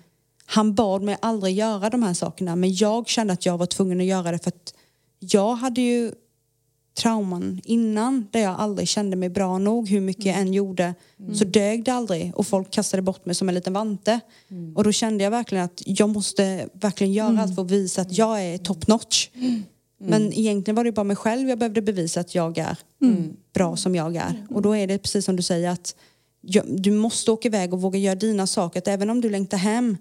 han 0.54 0.74
bad 0.74 1.02
mig 1.02 1.18
aldrig 1.22 1.56
göra 1.56 1.90
de 1.90 2.04
här 2.04 2.14
sakerna. 2.14 2.56
Men 2.56 2.74
jag 2.74 3.08
kände 3.08 3.34
att 3.34 3.46
jag 3.46 3.58
var 3.58 3.66
tvungen 3.66 4.00
att 4.00 4.06
göra 4.06 4.32
det 4.32 4.40
för 4.40 4.50
att 4.50 4.74
jag 5.20 5.56
hade 5.56 5.82
ju 5.82 6.12
trauman 6.98 7.62
innan 7.64 8.28
där 8.32 8.40
jag 8.40 8.56
aldrig 8.60 8.88
kände 8.88 9.16
mig 9.16 9.30
bra 9.30 9.58
nog 9.58 9.90
hur 9.90 10.02
mycket 10.02 10.26
jag 10.26 10.36
än 10.36 10.54
gjorde. 10.54 10.94
Så 11.34 11.46
dög 11.46 11.84
det 11.84 11.92
aldrig 11.92 12.32
och 12.36 12.48
folk 12.48 12.72
kastade 12.72 13.02
bort 13.04 13.26
mig 13.26 13.36
som 13.36 13.50
en 13.50 13.56
liten 13.56 13.74
vante. 13.74 14.20
Och 14.76 14.84
då 14.84 14.92
kände 14.92 15.24
jag 15.24 15.32
verkligen 15.32 15.64
att 15.66 15.82
jag 15.86 16.10
måste 16.10 16.70
verkligen 16.74 17.14
göra 17.14 17.42
allt 17.42 17.56
för 17.56 17.62
att 17.62 17.72
visa 17.72 18.02
att 18.02 18.18
jag 18.18 18.42
är 18.44 18.58
top 18.58 18.88
notch. 18.88 19.30
Men 19.98 20.34
egentligen 20.34 20.76
var 20.76 20.84
det 20.84 20.92
bara 20.92 21.04
mig 21.04 21.16
själv 21.16 21.50
jag 21.50 21.60
behövde 21.60 21.82
bevisa 21.82 22.20
att 22.20 22.36
jag 22.36 22.58
är 22.58 22.78
bra 23.54 23.76
som 23.78 23.96
jag 23.96 24.16
är. 24.16 24.46
Och 24.50 24.62
då 24.62 24.76
är 24.76 24.88
det 24.88 24.98
precis 24.98 25.26
som 25.26 25.36
du 25.36 25.44
säger 25.44 25.70
att 25.70 25.96
jag, 26.42 26.64
du 26.68 26.92
måste 26.92 27.32
åka 27.32 27.48
iväg 27.48 27.74
och 27.74 27.82
våga 27.82 28.00
göra 28.00 28.16
dina 28.16 28.48
saker 28.48 28.80
att 28.80 28.88
även 28.88 29.10
om 29.10 29.22
du 29.22 29.30
längtar 29.30 29.58
hem 29.58 29.98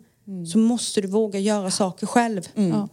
så 0.52 0.58
måste 0.58 1.00
du 1.00 1.08
våga 1.08 1.38
göra 1.38 1.70
saker 1.70 2.06
själv 2.06 2.48
Ja. 2.54 2.88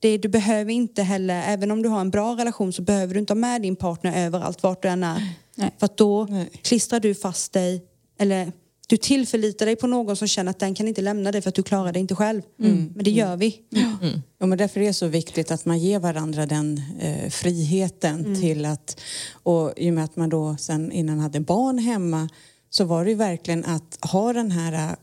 det, 0.00 0.18
du 0.18 0.28
behöver 0.28 0.72
inte 0.72 1.02
heller, 1.02 1.42
även 1.46 1.70
om 1.70 1.82
du 1.82 1.88
har 1.88 2.00
en 2.00 2.10
bra 2.10 2.36
relation 2.36 2.72
så 2.72 2.82
behöver 2.82 3.14
du 3.14 3.20
inte 3.20 3.32
ha 3.32 3.38
med 3.38 3.62
din 3.62 3.76
partner 3.76 4.26
överallt 4.26 4.62
vart 4.62 4.82
du 4.82 4.88
än 4.88 5.04
är. 5.04 5.22
Nej. 5.54 5.74
För 5.78 5.84
att 5.84 5.96
då 5.96 6.24
Nej. 6.30 6.50
klistrar 6.62 7.00
du 7.00 7.14
fast 7.14 7.52
dig, 7.52 7.84
eller 8.18 8.52
du 8.88 8.96
tillförlitar 8.96 9.66
dig 9.66 9.76
på 9.76 9.86
någon 9.86 10.16
som 10.16 10.28
känner 10.28 10.50
att 10.50 10.58
den 10.58 10.74
kan 10.74 10.88
inte 10.88 11.02
lämna 11.02 11.32
dig 11.32 11.42
för 11.42 11.48
att 11.48 11.54
du 11.54 11.62
klarar 11.62 11.92
det 11.92 12.00
inte 12.00 12.14
själv. 12.14 12.42
Men 12.56 13.04
det 13.04 13.10
gör 13.10 13.36
vi. 13.36 13.60
Ja, 14.38 14.46
men 14.46 14.58
därför 14.58 14.80
är 14.80 14.86
det 14.86 14.94
så 14.94 15.06
viktigt 15.06 15.50
att 15.50 15.64
man 15.64 15.78
ger 15.78 15.98
varandra 15.98 16.46
den 16.46 16.82
eh, 17.00 17.30
friheten 17.30 18.40
till 18.40 18.64
att... 18.64 19.00
Och 19.32 19.72
i 19.76 19.90
och 19.90 19.94
med 19.94 20.04
att 20.04 20.16
man 20.16 20.28
då 20.28 20.56
sen 20.58 20.92
innan 20.92 21.18
hade 21.18 21.40
barn 21.40 21.78
hemma 21.78 22.28
så 22.70 22.84
var 22.84 23.04
det 23.04 23.10
ju 23.10 23.16
verkligen 23.16 23.64
att 23.64 23.98
ha 24.10 24.32
den 24.32 24.50
här 24.50 24.96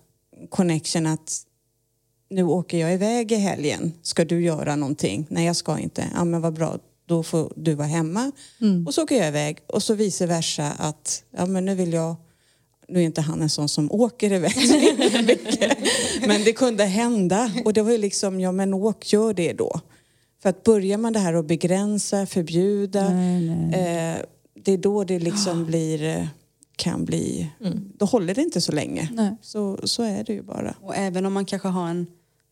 connection 0.50 1.06
att 1.06 1.44
nu 2.30 2.44
åker 2.44 2.78
jag 2.78 2.94
iväg 2.94 3.32
i 3.32 3.36
helgen. 3.36 3.94
Ska 4.02 4.26
du 4.26 4.44
göra 4.44 4.76
någonting? 4.76 5.28
Nej, 5.30 5.46
jag 5.46 5.56
ska 5.56 5.80
inte. 5.80 6.06
Ja, 6.16 6.26
men 6.26 6.42
vad 6.42 6.54
bra. 6.54 6.78
Då 7.06 7.24
får 7.24 7.54
du 7.56 7.74
vara 7.74 7.88
hemma. 7.88 8.32
Och 8.88 8.94
så 8.94 9.04
åker 9.04 9.16
jag 9.18 9.28
iväg. 9.28 9.58
Och 9.68 9.84
så 9.84 9.94
vice 9.94 10.26
versa 10.26 10.72
att 10.78 11.24
ja, 11.38 11.46
men 11.46 11.66
nu 11.66 11.76
vill 11.76 11.94
jag 11.94 12.16
nu 12.90 13.00
är 13.00 13.04
inte 13.04 13.22
han 13.22 13.42
en 13.42 13.50
sån 13.50 13.70
som 13.70 13.92
åker 13.92 14.32
iväg 14.32 14.68
så 14.68 14.74
mycket. 15.24 15.78
Men 16.28 16.44
det 16.44 16.54
kunde 16.54 16.84
hända. 16.84 17.52
Och 17.66 17.74
det 17.74 17.82
var 17.82 17.92
ju 17.92 17.98
liksom, 17.98 18.40
ja 18.40 18.52
men 18.52 18.74
åk, 18.74 19.14
gör 19.14 19.34
det 19.34 19.54
då. 19.54 19.82
För 20.42 20.50
att 20.50 20.64
börjar 20.64 20.98
man 20.98 21.14
det 21.14 21.20
här 21.20 21.34
att 21.34 21.48
begränsa, 21.48 22.26
förbjuda. 22.26 23.10
Nej, 23.10 23.50
nej. 23.50 23.74
Eh, 23.74 24.22
det 24.64 24.72
är 24.72 24.78
då 24.78 25.04
det 25.04 25.20
liksom 25.20 25.66
blir, 25.66 26.04
eh, 26.04 26.28
kan 26.78 27.06
bli, 27.06 27.50
då 27.98 28.06
håller 28.06 28.36
det 28.36 28.42
inte 28.42 28.62
så 28.62 28.72
länge. 28.72 29.10
Nej. 29.14 29.36
Så, 29.42 29.80
så 29.84 30.04
är 30.04 30.24
det 30.24 30.34
ju 30.34 30.42
bara. 30.42 30.76
Och 30.82 30.96
även 30.96 31.26
om 31.26 31.34
man 31.34 31.46
kanske 31.46 31.68
har 31.68 31.90
en 31.90 32.08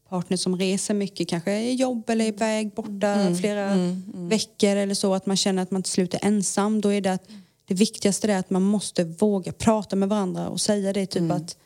partner 0.09 0.38
som 0.38 0.57
reser 0.57 0.93
mycket, 0.93 1.28
kanske 1.28 1.51
är 1.51 1.61
i 1.61 1.73
jobb 1.73 2.09
eller 2.09 2.26
iväg 2.26 2.73
borta 2.73 3.36
flera 3.39 3.71
veckor 4.13 4.76
eller 4.76 4.95
så, 4.95 5.13
att 5.13 5.26
man 5.26 5.38
känner 5.38 5.63
att 5.63 5.71
man 5.71 5.84
till 5.84 5.91
slut 5.91 6.13
är 6.13 6.19
ensam, 6.26 6.82
då 6.82 6.89
är 6.89 7.01
det 7.01 7.13
att 7.13 7.28
det 7.67 7.73
viktigaste 7.73 8.32
är 8.32 8.38
att 8.38 8.49
man 8.49 8.61
måste 8.61 9.03
våga 9.03 9.51
prata 9.51 9.95
med 9.95 10.09
varandra 10.09 10.49
och 10.49 10.61
säga 10.61 10.93
det 10.93 11.05
typ 11.05 11.32
att 11.32 11.57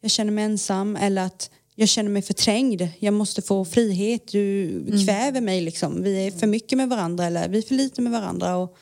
jag 0.00 0.10
känner 0.10 0.32
mig 0.32 0.44
ensam 0.44 0.96
eller 0.96 1.22
att 1.22 1.50
jag 1.74 1.88
känner 1.88 2.10
mig 2.10 2.22
förträngd, 2.22 2.88
jag 2.98 3.14
måste 3.14 3.42
få 3.42 3.64
frihet, 3.64 4.28
du 4.32 5.04
kväver 5.06 5.40
mig 5.40 5.60
liksom. 5.60 6.02
Vi 6.02 6.26
är 6.26 6.30
för 6.30 6.46
mycket 6.46 6.78
med 6.78 6.88
varandra 6.88 7.24
eller 7.24 7.48
vi 7.48 7.58
är 7.58 7.62
för 7.62 7.74
lite 7.74 8.02
med 8.02 8.12
varandra. 8.12 8.56
Och, 8.56 8.76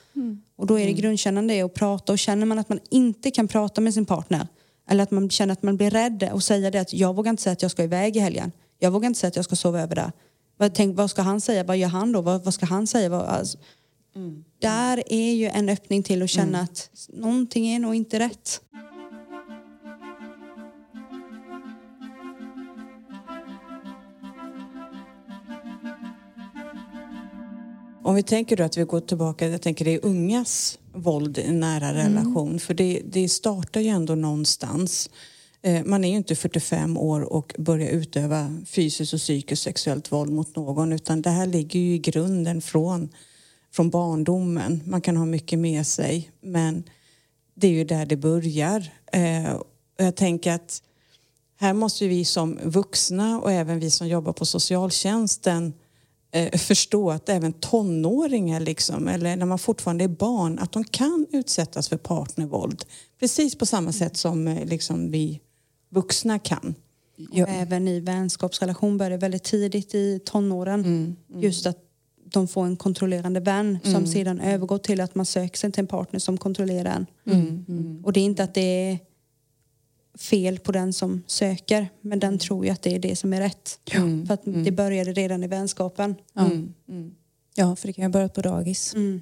och 0.62 0.68
då 0.68 0.78
är 0.78 0.86
det 0.86 0.92
grundkännande 0.92 1.64
att 1.64 1.74
prata 1.74 2.12
och 2.12 2.18
känner 2.18 2.46
man 2.46 2.58
att 2.58 2.68
man 2.68 2.80
inte 2.90 3.30
kan 3.30 3.48
prata 3.48 3.80
med 3.80 3.94
sin 3.94 4.06
partner 4.06 4.46
eller 4.88 5.02
att 5.02 5.10
man 5.10 5.30
känner 5.30 5.52
att 5.52 5.62
man 5.62 5.76
blir 5.76 5.90
rädd 5.90 6.30
och 6.32 6.42
säga 6.42 6.70
det 6.70 6.80
att 6.80 6.92
jag 6.92 7.16
vågar 7.16 7.30
inte 7.30 7.42
säga 7.42 7.52
att 7.52 7.62
jag 7.62 7.70
ska 7.70 7.82
iväg 7.82 8.16
i 8.16 8.20
helgen. 8.20 8.52
Jag 8.78 8.90
vågar 8.90 9.06
inte 9.06 9.20
säga 9.20 9.28
att 9.28 9.36
jag 9.36 9.44
ska 9.44 9.56
sova 9.56 9.80
över 9.80 9.94
där. 9.94 10.12
Vad, 10.56 10.74
tänk, 10.74 10.96
vad 10.96 11.10
ska 11.10 11.22
han 11.22 11.40
säga? 11.40 11.64
Vad 11.64 11.76
gör 11.76 11.88
han 11.88 12.12
då? 12.12 12.20
Vad, 12.20 12.44
vad 12.44 12.54
ska 12.54 12.66
han 12.66 12.86
säga? 12.86 13.08
Vad, 13.08 13.20
alltså, 13.20 13.58
Där 14.60 15.02
är 15.06 15.32
ju 15.32 15.46
en 15.46 15.68
öppning 15.68 16.02
till 16.02 16.22
att 16.22 16.30
känna 16.30 16.60
att 16.60 16.90
någonting 17.08 17.66
är 17.66 17.78
nog 17.78 17.94
inte 17.94 18.18
rätt. 18.18 18.60
Om 28.12 28.16
vi 28.16 28.22
tänker 28.22 28.56
då 28.56 28.64
att 28.64 28.76
vi 28.76 28.82
går 28.82 29.00
tillbaka, 29.00 29.48
jag 29.48 29.62
tänker 29.62 29.84
det 29.84 29.94
är 29.94 30.04
ungas 30.04 30.78
våld 30.94 31.38
i 31.38 31.52
nära 31.52 31.94
relation. 31.94 32.58
För 32.60 32.74
det, 32.74 33.02
det 33.04 33.28
startar 33.28 33.80
ju 33.80 33.88
ändå 33.88 34.14
någonstans. 34.14 35.10
Eh, 35.62 35.84
Man 35.84 36.04
är 36.04 36.08
ju 36.08 36.16
inte 36.16 36.36
45 36.36 36.96
år 36.96 37.20
och 37.20 37.54
börjar 37.58 37.88
utöva 37.88 38.56
fysiskt 38.66 39.14
och 39.14 39.20
psykiskt 39.20 39.62
sexuellt 39.62 40.12
våld 40.12 40.32
mot 40.32 40.56
någon 40.56 40.92
utan 40.92 41.22
det 41.22 41.30
här 41.30 41.46
ligger 41.46 41.80
ju 41.80 41.94
i 41.94 41.98
grunden 41.98 42.62
från, 42.62 43.08
från 43.72 43.90
barndomen. 43.90 44.82
Man 44.86 45.00
kan 45.00 45.16
ha 45.16 45.24
mycket 45.24 45.58
med 45.58 45.86
sig 45.86 46.30
men 46.40 46.84
det 47.54 47.66
är 47.66 47.72
ju 47.72 47.84
där 47.84 48.06
det 48.06 48.16
börjar. 48.16 48.92
Eh, 49.12 49.56
jag 49.96 50.16
tänker 50.16 50.52
att 50.52 50.82
här 51.56 51.72
måste 51.72 52.08
vi 52.08 52.24
som 52.24 52.58
vuxna 52.64 53.40
och 53.40 53.52
även 53.52 53.80
vi 53.80 53.90
som 53.90 54.08
jobbar 54.08 54.32
på 54.32 54.46
socialtjänsten 54.46 55.72
eh, 56.32 56.58
förstå 56.58 57.10
att 57.10 57.28
även 57.28 57.52
tonåringar, 57.52 58.60
liksom, 58.60 59.08
eller 59.08 59.36
när 59.36 59.46
man 59.46 59.58
fortfarande 59.58 60.04
är 60.04 60.08
barn, 60.08 60.58
att 60.58 60.72
de 60.72 60.84
kan 60.84 61.26
utsättas 61.32 61.88
för 61.88 61.96
partnervåld. 61.96 62.84
Precis 63.20 63.54
på 63.54 63.66
samma 63.66 63.92
sätt 63.92 64.16
som 64.16 64.48
eh, 64.48 64.64
liksom, 64.64 65.10
vi 65.10 65.40
vuxna 65.90 66.38
kan. 66.38 66.74
Och 67.30 67.48
även 67.48 67.88
i 67.88 68.00
vänskapsrelation 68.00 68.98
börjar 68.98 69.18
väldigt 69.18 69.44
tidigt 69.44 69.94
i 69.94 70.20
tonåren. 70.24 71.16
Just 71.36 71.66
att 71.66 71.78
de 72.24 72.48
får 72.48 72.64
en 72.66 72.76
kontrollerande 72.76 73.40
vän 73.40 73.78
som 73.84 74.06
sedan 74.06 74.40
övergår 74.40 74.78
till 74.78 75.00
att 75.00 75.14
man 75.14 75.26
söker 75.26 75.58
sig 75.58 75.72
till 75.72 75.80
en 75.80 75.86
partner 75.86 76.20
som 76.20 76.38
kontrollerar 76.38 76.90
en. 76.90 77.06
Och 78.04 78.12
det 78.12 78.20
är 78.20 78.24
inte 78.24 78.44
att 78.44 78.54
det 78.54 78.60
är 78.90 78.98
fel 80.18 80.58
på 80.58 80.72
den 80.72 80.92
som 80.92 81.22
söker 81.26 81.88
men 82.00 82.18
den 82.18 82.38
tror 82.38 82.64
ju 82.64 82.70
att 82.70 82.82
det 82.82 82.94
är 82.94 82.98
det 82.98 83.16
som 83.16 83.32
är 83.32 83.40
rätt. 83.40 83.78
För 84.26 84.34
att 84.34 84.42
det 84.44 84.72
började 84.72 85.12
redan 85.12 85.44
i 85.44 85.46
vänskapen. 85.46 86.14
Ja. 86.32 86.50
ja, 87.54 87.76
för 87.76 87.86
det 87.86 87.92
kan 87.92 88.02
ju 88.02 88.06
ha 88.06 88.12
börjat 88.12 88.34
på 88.34 88.42
dagis. 88.42 88.94
Mm. 88.94 89.20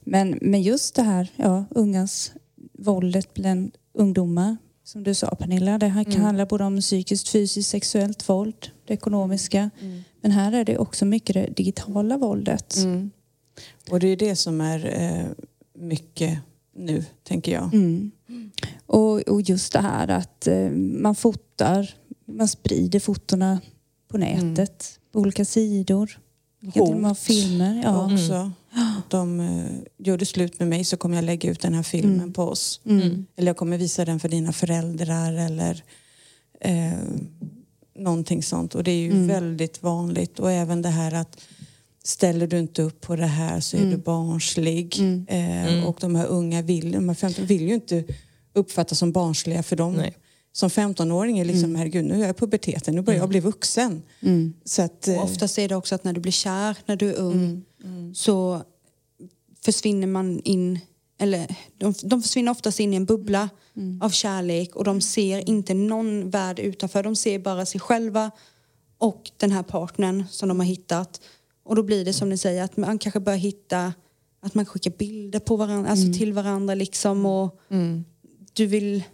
Men, 0.00 0.38
men 0.42 0.62
just 0.62 0.94
det 0.94 1.02
här, 1.02 1.32
ja, 1.36 1.64
ungas 1.70 2.32
våldet 2.72 3.34
bland 3.34 3.76
ungdomar 3.92 4.56
som 4.84 5.04
du 5.04 5.14
sa 5.14 5.34
Pernilla, 5.34 5.78
det 5.78 5.86
här 5.86 6.04
kan 6.04 6.12
Mm. 6.12 6.24
handla 6.24 6.46
både 6.46 6.64
om 6.64 6.80
psykiskt, 6.80 7.28
fysiskt, 7.28 7.70
sexuellt 7.70 8.28
våld, 8.28 8.70
det 8.86 8.94
ekonomiska. 8.94 9.70
Mm. 9.80 10.02
Men 10.20 10.30
här 10.30 10.52
är 10.52 10.64
det 10.64 10.78
också 10.78 11.04
mycket 11.04 11.34
det 11.34 11.46
digitala 11.56 12.16
våldet. 12.16 12.76
Mm. 12.76 13.10
Och 13.90 14.00
det 14.00 14.08
är 14.08 14.16
det 14.16 14.36
som 14.36 14.60
är 14.60 15.00
eh, 15.02 15.26
mycket 15.74 16.38
nu, 16.78 17.04
tänker 17.22 17.52
jag. 17.52 17.74
Mm. 17.74 18.10
Och, 18.86 19.20
och 19.20 19.42
just 19.42 19.72
det 19.72 19.80
här 19.80 20.08
att 20.08 20.46
eh, 20.46 20.70
man 20.70 21.14
fotar, 21.14 21.94
man 22.26 22.48
sprider 22.48 23.00
fotona 23.00 23.60
på 24.08 24.18
nätet, 24.18 25.00
på 25.12 25.18
olika 25.20 25.44
sidor. 25.44 26.18
Det 26.60 26.66
kan 26.66 26.72
till 26.72 26.82
och 26.82 26.88
med 26.90 27.00
vara 27.02 27.10
Hot. 27.10 27.18
filmer. 27.18 27.82
Ja. 27.84 28.12
Också. 28.14 28.50
Att 28.98 29.10
de 29.10 29.40
eh, 29.40 29.70
gör 29.98 30.18
du 30.18 30.24
slut 30.24 30.58
med 30.58 30.68
mig 30.68 30.84
så 30.84 30.96
kommer 30.96 31.16
jag 31.16 31.24
lägga 31.24 31.50
ut 31.50 31.60
den 31.60 31.74
här 31.74 31.82
filmen 31.82 32.14
Mm. 32.20 32.32
på 32.32 32.42
oss. 32.42 32.80
Mm. 32.84 33.26
Eller 33.36 33.46
jag 33.48 33.56
kommer 33.56 33.78
visa 33.78 34.04
den 34.04 34.20
för 34.20 34.28
dina 34.28 34.52
föräldrar 34.52 35.32
eller 35.32 35.82
eh, 36.60 36.98
någonting 37.98 38.42
sånt. 38.42 38.74
Och 38.74 38.84
det 38.84 38.90
är 38.90 38.96
ju 39.02 39.10
Mm. 39.10 39.26
väldigt 39.26 39.82
vanligt. 39.82 40.38
Och 40.38 40.52
även 40.52 40.82
det 40.82 40.88
här 40.88 41.14
att 41.14 41.40
ställer 42.08 42.46
du 42.46 42.58
inte 42.58 42.82
upp 42.82 43.00
på 43.00 43.16
det 43.16 43.26
här 43.26 43.60
så 43.60 43.76
är 43.76 43.80
Mm. 43.80 43.90
du 43.92 43.96
barnslig. 43.96 44.96
Mm. 44.98 45.26
Eh, 45.28 45.72
Mm. 45.74 45.84
Och 45.86 45.96
de 46.00 46.14
här 46.14 46.26
unga 46.26 46.62
vill, 46.62 46.92
de 46.92 47.08
här 47.08 47.16
15 47.16 47.46
vill 47.46 47.68
ju 47.68 47.74
inte 47.74 48.04
uppfattas 48.52 48.98
som 48.98 49.12
barnsliga 49.12 49.62
för 49.62 49.76
dem. 49.76 49.92
Nej. 49.94 50.16
Som 50.52 50.70
15-åring 50.70 51.38
är 51.38 51.44
liksom, 51.44 51.64
Mm. 51.64 51.76
herregud 51.76 52.04
nu 52.04 52.14
är 52.14 52.18
jag 52.20 52.30
i 52.30 52.34
puberteten, 52.34 52.94
nu 52.94 53.02
börjar 53.02 53.20
jag 53.20 53.28
bli 53.28 53.40
vuxen. 53.40 54.02
Mm. 54.20 54.54
Så 54.64 54.82
att, 54.82 55.08
eh, 55.08 55.24
oftast 55.24 55.58
är 55.58 55.68
det 55.68 55.76
också 55.76 55.94
att 55.94 56.04
när 56.04 56.12
du 56.12 56.20
blir 56.20 56.32
kär, 56.32 56.76
när 56.86 56.96
du 56.96 57.08
är 57.10 57.14
ung, 57.18 57.32
mm, 57.42 57.62
mm, 57.84 58.14
så 58.14 58.62
försvinner 59.64 60.06
man 60.06 60.40
in, 60.44 60.78
eller 61.18 61.54
de, 61.78 61.94
de 62.02 62.22
försvinner 62.22 62.52
oftast 62.52 62.80
in 62.80 62.92
i 62.92 62.96
en 62.96 63.04
bubbla 63.04 63.48
Mm. 63.76 64.02
av 64.02 64.10
kärlek 64.10 64.76
och 64.76 64.84
de 64.84 65.00
ser 65.00 65.48
inte 65.48 65.74
någon 65.74 66.30
värld 66.30 66.58
utanför. 66.58 67.02
De 67.02 67.16
ser 67.16 67.38
bara 67.38 67.66
sig 67.66 67.80
själva 67.80 68.30
och 68.98 69.30
den 69.36 69.52
här 69.52 69.62
partnern 69.62 70.24
som 70.30 70.48
de 70.48 70.58
har 70.60 70.66
hittat. 70.66 71.20
Och 71.68 71.76
då 71.76 71.82
blir 71.82 72.04
det 72.04 72.12
som 72.12 72.28
ni 72.28 72.38
säger, 72.38 72.62
att 72.62 72.76
man 72.76 72.98
kanske 72.98 73.20
börjar 73.20 73.38
hitta, 73.38 73.92
att 74.40 74.54
man 74.54 74.66
skickar 74.66 74.90
bilder 74.90 75.38
på 75.38 75.56
varandra, 75.56 75.90
alltså 75.90 76.12
till 76.12 76.32
varandra 76.32 76.74
liksom 76.74 77.26
och 77.26 77.60
mm, 77.68 78.04
du 78.52 78.66
vill 78.66 79.04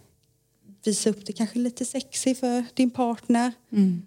visa 0.85 1.09
upp 1.09 1.25
det 1.25 1.33
kanske 1.33 1.59
lite 1.59 1.85
sexy 1.85 2.35
för 2.35 2.65
din 2.73 2.89
partner. 2.89 3.51
Mm. 3.71 4.01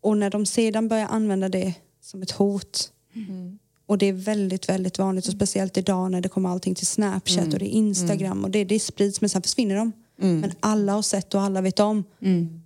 Och 0.00 0.16
när 0.16 0.30
de 0.30 0.46
sedan 0.46 0.88
börjar 0.88 1.06
använda 1.06 1.48
det 1.48 1.74
som 2.00 2.22
ett 2.22 2.30
hot 2.30 2.92
mm. 3.14 3.58
och 3.86 3.98
det 3.98 4.06
är 4.06 4.12
väldigt, 4.12 4.68
väldigt 4.68 4.98
vanligt 4.98 5.26
och 5.26 5.32
speciellt 5.32 5.76
idag 5.76 6.10
när 6.10 6.20
det 6.20 6.28
kommer 6.28 6.48
allting 6.48 6.74
till 6.74 6.86
Snapchat 6.86 7.52
och 7.52 7.58
det 7.58 7.66
är 7.66 7.78
Instagram 7.78 8.44
och 8.44 8.50
det, 8.50 8.64
det 8.64 8.80
sprids 8.80 9.20
men 9.20 9.30
sen 9.30 9.42
försvinner 9.42 9.76
de. 9.76 9.92
Mm. 10.20 10.40
Men 10.40 10.52
alla 10.60 10.92
har 10.92 11.02
sett 11.02 11.34
och 11.34 11.40
alla 11.42 11.60
vet 11.60 11.80
om. 11.80 12.04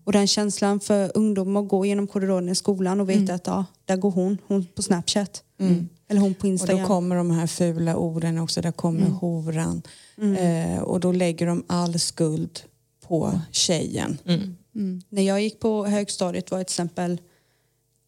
Mm. 0.09 0.15
Och 0.15 0.21
den 0.21 0.27
känslan 0.27 0.81
för 0.81 1.11
ungdomar 1.15 1.61
att 1.63 1.69
gå 1.69 1.85
genom 1.87 2.07
korridoren 2.07 2.49
i 2.49 2.55
skolan 2.55 3.01
och 3.01 3.09
veta 3.09 3.35
att 3.35 3.47
ja, 3.47 3.65
där 3.85 3.97
går 3.97 4.11
hon, 4.11 4.39
hon 4.47 4.65
på 4.75 4.83
Snapchat. 4.83 5.43
Mm. 5.61 5.89
Eller 6.09 6.21
hon 6.21 6.35
på 6.35 6.41
Och 6.47 6.49
Instagram. 6.49 6.81
då 6.81 6.87
kommer 6.87 7.17
de 7.17 7.31
här 7.31 7.47
fula 7.47 7.97
orden 7.97 8.39
också, 8.39 8.61
där 8.61 8.73
kommer 8.73 9.01
Mm. 9.01 9.13
horan. 9.13 9.83
Mm. 10.19 10.35
Eh, 10.37 10.83
och 10.83 11.01
då 11.01 11.13
lägger 11.13 11.47
de 11.47 11.63
all 11.67 11.99
skuld 11.99 12.61
på 13.09 13.41
tjejen. 13.53 14.19
Mm. 14.25 14.57
Mm. 14.75 15.03
När 15.09 15.23
jag 15.23 15.43
gick 15.43 15.61
på 15.61 15.87
högstadiet 15.87 16.51
var 16.51 16.61
ett 16.61 16.71
exempel, 16.71 17.21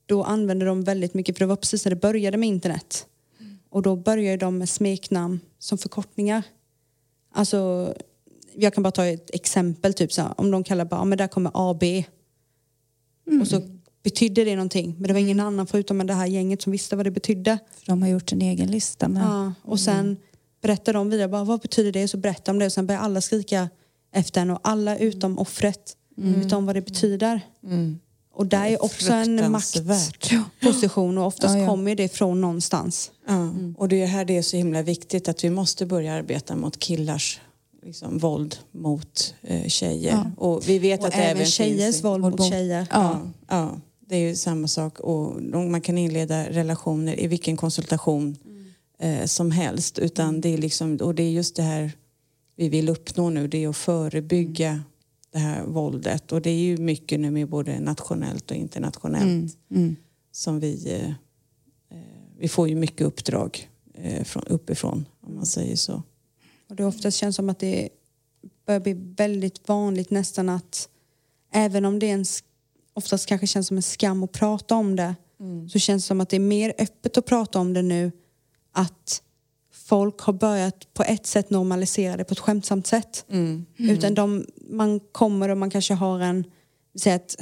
då 0.06 0.22
använde 0.24 0.64
de 0.66 0.84
väldigt 0.84 1.14
mycket, 1.14 1.36
för 1.36 1.44
det 1.44 1.48
var 1.48 1.56
precis 1.56 1.84
när 1.84 1.90
det 1.90 2.00
började 2.00 2.36
med 2.38 2.48
internet. 2.48 3.06
Och 3.70 3.82
då 3.82 3.96
började 3.96 4.36
de 4.36 4.58
med 4.58 4.68
smeknamn 4.68 5.40
som 5.58 5.78
förkortningar. 5.78 6.42
Alltså, 7.34 7.94
jag 8.54 8.74
kan 8.74 8.82
bara 8.82 8.90
ta 8.90 9.06
ett 9.06 9.34
exempel, 9.34 9.94
typ 9.94 10.12
så 10.12 10.22
här, 10.22 10.40
om 10.40 10.50
de 10.50 10.64
kallar 10.64 10.84
bara, 10.84 11.00
ja, 11.00 11.04
men 11.04 11.18
där 11.18 11.28
kommer 11.28 11.50
AB. 11.54 11.82
Och 13.40 13.46
så 13.48 13.62
betydde 14.02 14.44
det 14.44 14.56
någonting, 14.56 14.94
men 14.98 15.08
det 15.08 15.12
var 15.12 15.20
ingen 15.20 15.40
annan 15.40 15.66
förutom 15.66 16.06
det 16.06 16.14
här 16.14 16.26
gänget 16.26 16.62
som 16.62 16.72
visste 16.72 16.96
vad 16.96 17.06
det 17.06 17.10
betydde. 17.10 17.58
För 17.78 17.86
de 17.86 18.02
har 18.02 18.08
gjort 18.08 18.32
en 18.32 18.42
egen 18.42 18.70
lista 18.70 19.08
med... 19.08 19.22
Ja, 19.22 19.52
och 19.62 19.80
sen 19.80 20.16
berättar 20.62 20.92
de 20.92 21.10
vidare, 21.10 21.28
bara, 21.28 21.44
vad 21.44 21.60
betyder 21.60 21.92
det? 21.92 22.08
Så 22.08 22.16
berättar 22.16 22.52
de 22.52 22.58
det 22.58 22.66
och 22.66 22.72
sen 22.72 22.86
börjar 22.86 23.00
alla 23.00 23.20
skrika 23.20 23.68
efter 24.12 24.40
en 24.40 24.50
och 24.50 24.60
alla 24.62 24.98
utom 24.98 25.38
offret 25.38 25.96
vet 26.16 26.52
om 26.52 26.66
vad 26.66 26.76
det 26.76 26.80
betyder. 26.80 27.40
Mm. 27.64 27.98
Och 28.32 28.46
där 28.46 28.66
är 28.66 28.84
också 28.84 29.12
en 29.12 29.52
maktposition 29.52 31.18
och 31.18 31.26
oftast 31.26 31.54
Ja, 31.54 31.60
ja. 31.60 31.68
kommer 31.68 31.94
det 31.94 32.08
från 32.08 32.40
någonstans. 32.40 33.10
Ja. 33.28 33.50
Och 33.76 33.88
det 33.88 34.02
är 34.02 34.06
här 34.06 34.24
det 34.24 34.36
är 34.36 34.42
så 34.42 34.56
himla 34.56 34.82
viktigt 34.82 35.28
att 35.28 35.44
vi 35.44 35.50
måste 35.50 35.86
börja 35.86 36.14
arbeta 36.14 36.56
mot 36.56 36.78
killars 36.78 37.40
liksom, 37.82 38.18
våld 38.18 38.56
mot 38.70 39.34
eh, 39.42 39.66
tjejer. 39.68 40.12
Ja. 40.12 40.30
Och 40.36 40.68
vi 40.68 40.78
vet 40.78 41.00
Och 41.00 41.06
att 41.06 41.12
det 41.12 41.18
även 41.18 41.46
tjejers 41.46 41.84
finns... 41.94 42.04
våld 42.04 42.20
mot 42.22 42.38
mot- 42.38 42.48
tjejer. 42.48 42.86
Ja, 42.90 43.20
ja, 43.48 43.80
det 44.08 44.16
är 44.16 44.28
ju 44.28 44.36
samma 44.36 44.68
sak. 44.68 45.00
Och 45.00 45.42
man 45.42 45.80
kan 45.80 45.98
inleda 45.98 46.50
relationer 46.50 47.20
i 47.20 47.26
vilken 47.26 47.56
konsultation 47.56 48.36
eh, 48.98 49.24
som 49.24 49.50
helst. 49.50 49.98
Utan 49.98 50.40
det 50.40 50.48
är 50.48 50.58
liksom, 50.58 50.96
och 50.96 51.14
det 51.14 51.22
är 51.22 51.30
just 51.30 51.56
det 51.56 51.62
här 51.62 51.92
vi 52.56 52.68
vill 52.68 52.88
uppnå 52.88 53.30
nu, 53.30 53.48
det 53.48 53.64
är 53.64 53.68
att 53.68 53.76
förebygga 53.76 54.82
det 55.32 55.38
här 55.38 55.64
våldet. 55.64 56.32
Och 56.32 56.42
det 56.42 56.50
är 56.50 56.58
ju 56.58 56.76
mycket 56.76 57.20
nu 57.20 57.30
med 57.30 57.48
både 57.48 57.80
nationellt 57.80 58.50
och 58.50 58.56
internationellt 58.56 59.24
Mm. 59.24 59.48
Mm. 59.74 59.96
som 60.32 60.60
vi... 60.60 60.92
Eh, 60.94 61.08
eh, 61.96 62.04
vi 62.38 62.48
får 62.48 62.68
ju 62.68 62.74
mycket 62.74 63.06
uppdrag 63.06 63.68
eh, 63.94 64.24
från, 64.24 64.44
uppifrån, 64.46 65.04
om 65.20 65.34
man 65.34 65.46
säger 65.46 65.76
så. 65.76 66.02
Och 66.70 66.76
det 66.76 66.84
oftast 66.84 67.16
känns 67.16 67.36
som 67.36 67.50
att 67.50 67.58
det 67.58 67.88
börjar 68.66 68.80
bli 68.80 68.92
väldigt 69.16 69.68
vanligt 69.68 70.10
nästan 70.10 70.48
att 70.48 70.88
även 71.52 71.84
om 71.84 71.98
det 71.98 72.10
är 72.10 72.14
en, 72.14 72.24
oftast 72.94 73.26
kanske 73.26 73.46
känns 73.46 73.66
som 73.66 73.76
en 73.76 73.82
skam 73.82 74.22
att 74.22 74.32
prata 74.32 74.74
om 74.74 74.96
det 74.96 75.14
så 75.72 75.78
känns 75.78 76.04
det 76.04 76.06
som 76.06 76.20
att 76.20 76.28
det 76.28 76.36
är 76.36 76.40
mer 76.40 76.74
öppet 76.78 77.18
att 77.18 77.26
prata 77.26 77.58
om 77.58 77.74
det 77.74 77.82
nu 77.82 78.12
att 78.72 79.22
folk 79.72 80.20
har 80.20 80.32
börjat 80.32 80.94
på 80.94 81.02
ett 81.02 81.26
sätt 81.26 81.50
normalisera 81.50 82.16
det 82.16 82.24
på 82.24 82.32
ett 82.32 82.38
skämtsamt 82.38 82.86
sätt. 82.86 83.24
Mm. 83.30 83.66
Utan 83.76 84.14
de, 84.14 84.46
man 84.56 85.00
kommer 85.00 85.48
och 85.48 85.56
man 85.56 85.70
kanske 85.70 85.94
har 85.94 86.20
en... 86.20 86.44
Säg 86.98 87.12
att 87.12 87.36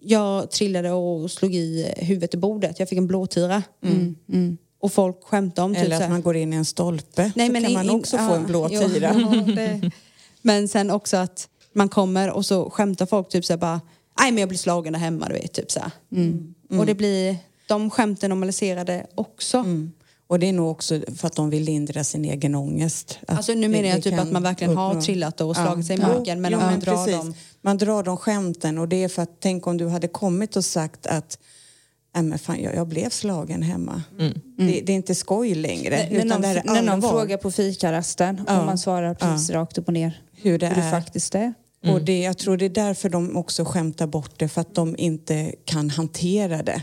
jag 0.00 0.50
trillade 0.50 0.90
och 0.90 1.30
slog 1.30 1.54
i 1.54 1.94
huvudet 1.96 2.34
i 2.34 2.36
bordet. 2.36 2.78
Jag 2.78 2.88
fick 2.88 2.98
en 2.98 3.06
blåtira. 3.06 3.62
Mm. 3.82 4.58
Mm. 4.80 4.86
Och 4.86 4.92
folk 4.92 5.24
skämtar 5.24 5.62
om 5.62 5.74
typ 5.74 5.84
Eller 5.84 5.96
så 5.98 6.02
att 6.02 6.10
man 6.10 6.22
går 6.22 6.36
in 6.36 6.52
i 6.52 6.56
en 6.56 6.64
stolpe. 6.64 7.32
Nej, 7.36 7.46
så 7.46 7.52
men 7.52 7.62
kan 7.62 7.70
in- 7.70 7.76
man 7.76 7.84
in- 7.84 7.90
också 8.00 8.16
få 8.16 8.22
ja, 8.22 8.36
en 8.36 8.46
blå 8.46 8.68
tira. 8.68 9.14
ja, 9.82 9.90
Men 10.42 10.68
sen 10.68 10.90
också 10.90 11.16
att 11.16 11.48
man 11.72 11.88
kommer 11.88 12.30
och 12.30 12.46
så 12.46 12.70
skämtar 12.70 13.06
folk 13.06 13.28
typ 13.28 13.44
så 13.44 13.52
här 13.52 13.58
bara 13.58 13.80
Nej 14.20 14.32
men 14.32 14.38
jag 14.40 14.48
blir 14.48 14.58
slagen 14.58 14.92
där 14.92 15.00
hemma 15.00 15.26
du 15.28 15.34
vet 15.34 15.52
typ 15.52 15.70
så 15.70 15.80
här. 15.80 15.90
Och 16.78 16.86
det 16.86 16.94
blir 16.94 17.36
de 17.68 17.90
skämten 17.90 18.30
normaliserade 18.30 19.06
också. 19.14 19.58
Mm. 19.58 19.92
Och 20.26 20.38
det 20.38 20.48
är 20.48 20.52
nog 20.52 20.70
också 20.70 21.00
för 21.16 21.26
att 21.26 21.36
de 21.36 21.50
vill 21.50 21.62
lindra 21.62 22.04
sin 22.04 22.24
egen 22.24 22.54
ångest. 22.54 23.18
Alltså 23.28 23.52
nu 23.54 23.68
menar 23.68 23.88
jag 23.88 24.02
typ 24.02 24.18
att 24.18 24.32
man 24.32 24.42
verkligen 24.42 24.76
har 24.76 25.00
trillat 25.00 25.40
och 25.40 25.56
slagit 25.56 25.86
sig 25.86 25.96
i 25.96 26.00
Ja. 26.00 26.08
marken 26.08 26.40
men 26.40 26.52
Jo, 26.52 26.58
om 26.58 26.64
man 26.64 26.72
men 26.72 26.80
drar 26.80 26.96
precis. 26.96 27.14
dem. 27.20 27.34
Man 27.62 27.78
drar 27.78 28.02
de 28.02 28.16
skämten 28.16 28.78
och 28.78 28.88
det 28.88 29.04
är 29.04 29.08
för 29.08 29.22
att 29.22 29.30
tänk 29.40 29.66
om 29.66 29.76
du 29.76 29.88
hade 29.88 30.08
kommit 30.08 30.56
och 30.56 30.64
sagt 30.64 31.06
att 31.06 31.38
Nej, 32.14 32.22
men 32.24 32.38
fan, 32.38 32.62
jag, 32.62 32.74
jag 32.74 32.86
blev 32.88 33.10
slagen 33.10 33.62
hemma. 33.62 34.02
Det, 34.56 34.80
det 34.80 34.92
är 34.92 34.96
inte 34.96 35.14
skoj 35.14 35.54
längre. 35.54 35.96
När, 36.10 36.16
utan 36.16 36.28
någon, 36.28 36.40
det 36.42 36.62
när 36.66 36.82
någon 36.82 37.02
frågar 37.02 37.36
på 37.36 37.50
fikarasten 37.50 38.40
Ja. 38.46 38.60
och 38.60 38.66
man 38.66 38.78
svarar 38.78 39.14
precis 39.14 39.50
rakt 39.50 39.78
upp 39.78 39.86
och 39.88 39.94
ner 39.94 40.22
hur 40.32 40.58
det 40.58 40.66
hur 40.66 40.74
det 40.74 40.82
är. 40.82 40.90
faktiskt 40.90 41.34
är. 41.34 41.54
Och 41.88 42.02
det, 42.04 42.20
jag 42.20 42.38
tror 42.38 42.56
det 42.56 42.64
är 42.64 42.68
därför 42.70 43.08
de 43.08 43.36
också 43.36 43.64
skämtar 43.64 44.06
bort 44.06 44.30
det, 44.36 44.48
för 44.48 44.60
att 44.60 44.74
de 44.74 44.96
inte 44.98 45.54
kan 45.64 45.90
hantera 45.90 46.62
det. 46.62 46.82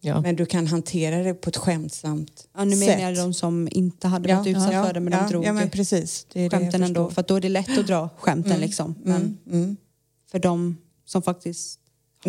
Ja. 0.00 0.20
Men 0.20 0.36
du 0.36 0.46
kan 0.46 0.66
hantera 0.66 1.22
det 1.22 1.34
på 1.34 1.50
ett 1.50 1.56
skämtsamt 1.56 2.48
Ja, 2.56 2.64
nu 2.64 2.76
sätt. 2.76 2.86
menar 2.88 3.02
jag 3.10 3.16
de 3.16 3.34
som 3.34 3.68
inte 3.70 4.08
hade 4.08 4.34
varit 4.34 4.46
utsatta 4.46 4.86
för 4.86 4.92
det 4.92 5.00
men 5.00 5.12
ja, 5.12 5.20
de 5.22 5.28
drog 5.30 5.44
ja, 5.44 5.52
men 5.52 5.70
precis. 5.70 6.26
Det 6.32 6.40
är 6.40 6.50
skämten 6.50 6.82
ändå. 6.82 7.10
För 7.10 7.20
att 7.20 7.28
då 7.28 7.36
är 7.36 7.40
det 7.40 7.48
lätt 7.48 7.78
att 7.78 7.86
dra 7.86 8.08
skämten 8.18 8.60
liksom. 8.60 8.94
Men 9.02 9.16
Mm, 9.16 9.36
mm. 9.62 9.76
för 10.30 10.38
de 10.38 10.76
som 11.06 11.22
faktiskt 11.22 11.80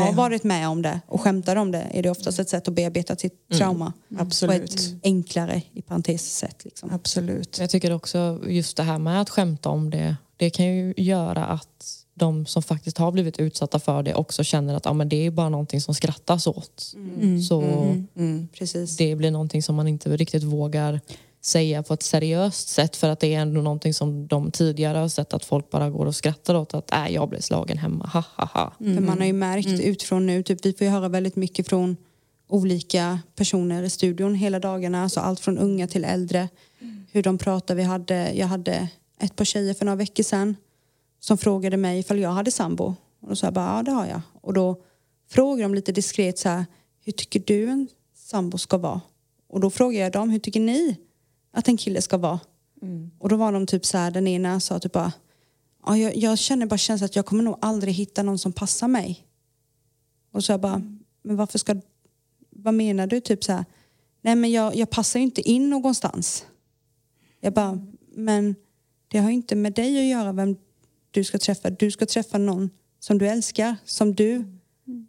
har 0.04 0.14
varit 0.14 0.44
med 0.44 0.70
om 0.70 0.82
det 0.82 1.02
och 1.08 1.22
skämtar 1.22 1.56
om 1.56 1.72
det 1.72 1.88
är 1.92 2.04
det 2.04 2.10
oftast 2.10 2.40
ett 2.40 2.50
sätt 2.50 2.68
att 2.68 2.74
bearbeta 2.74 3.16
sitt 3.16 3.50
trauma. 3.50 3.94
På 4.18 4.22
Absolut. 4.22 4.74
ett 4.76 4.94
enklare, 5.04 5.62
i 5.74 5.82
parentes, 5.82 6.38
sätt. 6.38 6.66
Liksom. 6.66 6.90
Absolut. 6.94 7.60
Jag 7.60 7.70
tycker 7.70 7.92
också 7.92 8.42
just 8.48 8.78
det 8.78 8.84
här 8.84 9.00
med 9.00 9.22
att 9.22 9.30
skämta 9.30 9.70
om 9.70 9.90
det, 9.90 10.16
det 10.38 10.50
kan 10.50 10.66
ju 10.66 10.94
göra 10.98 11.46
att 11.46 12.02
de 12.14 12.46
som 12.46 12.64
faktiskt 12.64 12.98
har 12.98 13.12
blivit 13.12 13.40
utsatta 13.40 13.80
för 13.80 14.04
det 14.04 14.14
också 14.14 14.44
känner 14.44 14.76
att 14.76 14.86
ja, 14.86 14.94
men 14.94 15.10
det 15.10 15.26
är 15.26 15.32
bara 15.32 15.50
någonting 15.50 15.82
som 15.82 15.96
skrattas 15.96 16.48
åt. 16.48 16.94
Så 17.50 17.62
Mm. 17.62 18.48
Precis. 18.60 18.98
det 18.98 19.16
blir 19.16 19.32
någonting 19.32 19.64
som 19.64 19.76
man 19.76 19.88
inte 19.88 20.18
riktigt 20.18 20.44
vågar 20.44 21.02
säga 21.46 21.84
på 21.84 21.94
ett 21.94 22.04
seriöst 22.04 22.70
sätt 22.70 22.96
för 22.96 23.10
att 23.10 23.20
det 23.20 23.34
är 23.34 23.40
ändå 23.40 23.62
någonting 23.62 23.94
som 23.94 24.28
de 24.28 24.52
tidigare 24.52 24.98
har 24.98 25.08
sett 25.08 25.34
att 25.34 25.46
folk 25.46 25.70
bara 25.70 25.90
går 25.90 26.06
och 26.06 26.16
skrattar 26.16 26.56
åt 26.56 26.74
att 26.74 26.94
äh, 26.94 27.08
jag 27.08 27.30
blev 27.30 27.40
slagen 27.40 27.78
hemma, 27.78 28.06
ha 28.06 28.24
ha 28.36 28.46
ha. 28.46 28.74
För 28.78 29.02
man 29.02 29.18
har 29.18 29.26
ju 29.26 29.34
märkt 29.34 29.80
utifrån 29.80 30.26
nu, 30.26 30.44
typ, 30.44 30.66
vi 30.66 30.74
får 30.74 30.86
ju 30.86 30.92
höra 30.92 31.10
väldigt 31.10 31.36
mycket 31.36 31.68
från 31.68 31.98
olika 32.48 33.20
personer 33.36 33.84
i 33.84 33.90
studion 33.90 34.36
hela 34.36 34.60
dagarna. 34.60 35.04
Alltså 35.04 35.20
allt 35.20 35.40
från 35.40 35.58
unga 35.58 35.88
till 35.88 36.06
äldre. 36.06 36.50
Hur 37.12 37.24
de 37.24 37.38
pratar. 37.38 37.76
Vi 37.76 37.84
hade, 37.84 38.34
jag 38.34 38.48
hade 38.48 38.88
ett 39.20 39.36
par 39.36 39.46
tjejer 39.46 39.74
för 39.74 39.86
några 39.86 39.96
veckor 39.96 40.24
sedan 40.24 40.56
som 41.20 41.38
frågade 41.38 41.78
mig 41.78 42.00
ifall 42.00 42.20
jag 42.20 42.30
hade 42.30 42.52
sambo. 42.52 42.96
Och 43.22 43.30
då 43.30 43.36
sa 43.36 43.48
jag 43.48 43.54
bara, 43.54 43.78
ja 43.78 43.84
det 43.84 43.92
har 43.92 44.06
jag. 44.06 44.22
Och 44.42 44.54
då 44.54 44.82
frågade 45.30 45.64
de 45.64 45.76
lite 45.76 45.92
diskret 45.92 46.40
så 46.40 46.50
här, 46.50 46.66
hur 47.06 47.14
tycker 47.14 47.44
du 47.46 47.70
en 47.70 47.88
sambo 48.16 48.58
ska 48.58 48.78
vara? 48.78 49.02
Och 49.50 49.60
då 49.60 49.70
frågade 49.70 50.04
jag 50.04 50.12
dem, 50.12 50.30
hur 50.30 50.40
tycker 50.40 50.60
ni 50.60 50.98
att 51.56 51.68
en 51.68 51.78
kille 51.78 52.02
ska 52.02 52.18
vara? 52.18 52.40
Och 53.20 53.30
då 53.30 53.36
var 53.36 53.52
de 53.52 53.66
typ 53.66 53.86
så 53.86 53.98
här, 53.98 54.12
den 54.12 54.28
ena 54.28 54.60
sa 54.60 54.80
typ 54.80 54.92
bara, 54.92 55.14
ja, 55.86 55.98
jag, 55.98 56.16
jag 56.16 56.38
känner 56.38 56.66
bara 56.66 56.78
känslan 56.78 57.06
att 57.06 57.16
jag 57.16 57.26
kommer 57.26 57.44
nog 57.44 57.58
aldrig 57.62 57.94
hitta 57.94 58.24
någon 58.24 58.40
som 58.40 58.54
passar 58.54 58.88
mig. 58.88 59.28
Och 60.32 60.44
så 60.44 60.52
jag 60.52 60.62
bara, 60.62 60.82
men 61.22 61.36
varför 61.36 61.60
ska, 61.60 61.76
vad 62.50 62.74
menar 62.74 63.08
du? 63.08 63.22
Typ 63.22 63.44
så 63.44 63.52
här, 63.52 63.66
nej 64.22 64.36
men 64.36 64.52
jag, 64.52 64.76
jag 64.76 64.90
passar 64.90 65.20
ju 65.20 65.24
inte 65.24 65.50
in 65.50 65.70
någonstans. 65.70 66.46
Jag 67.40 67.54
bara, 67.54 67.86
men 68.12 68.56
det 69.08 69.18
har 69.18 69.30
ju 69.30 69.36
inte 69.36 69.56
med 69.56 69.74
dig 69.74 70.00
att 70.00 70.20
göra 70.20 70.32
vem 70.32 70.56
du 71.12 71.24
ska 71.24 71.38
träffa. 71.38 71.70
Du 71.70 71.92
ska 71.92 72.06
träffa 72.06 72.38
någon 72.38 72.70
som 73.00 73.18
du 73.18 73.28
älskar, 73.28 73.76
som 73.86 74.16
du 74.16 74.46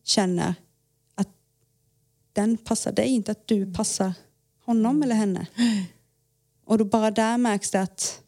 känner 0.05 0.55
att 1.15 1.29
den 2.33 2.57
passar 2.57 2.93
dig, 2.93 3.09
inte 3.09 3.33
att 3.33 3.47
du 3.47 3.73
passar 3.73 4.13
honom 4.65 5.03
eller 5.03 5.15
henne. 5.15 5.47
Och 6.67 6.79
då 6.79 6.85
bara 6.85 7.11
där 7.11 7.39
märks 7.39 7.71
det 7.71 7.81
att 7.81 8.21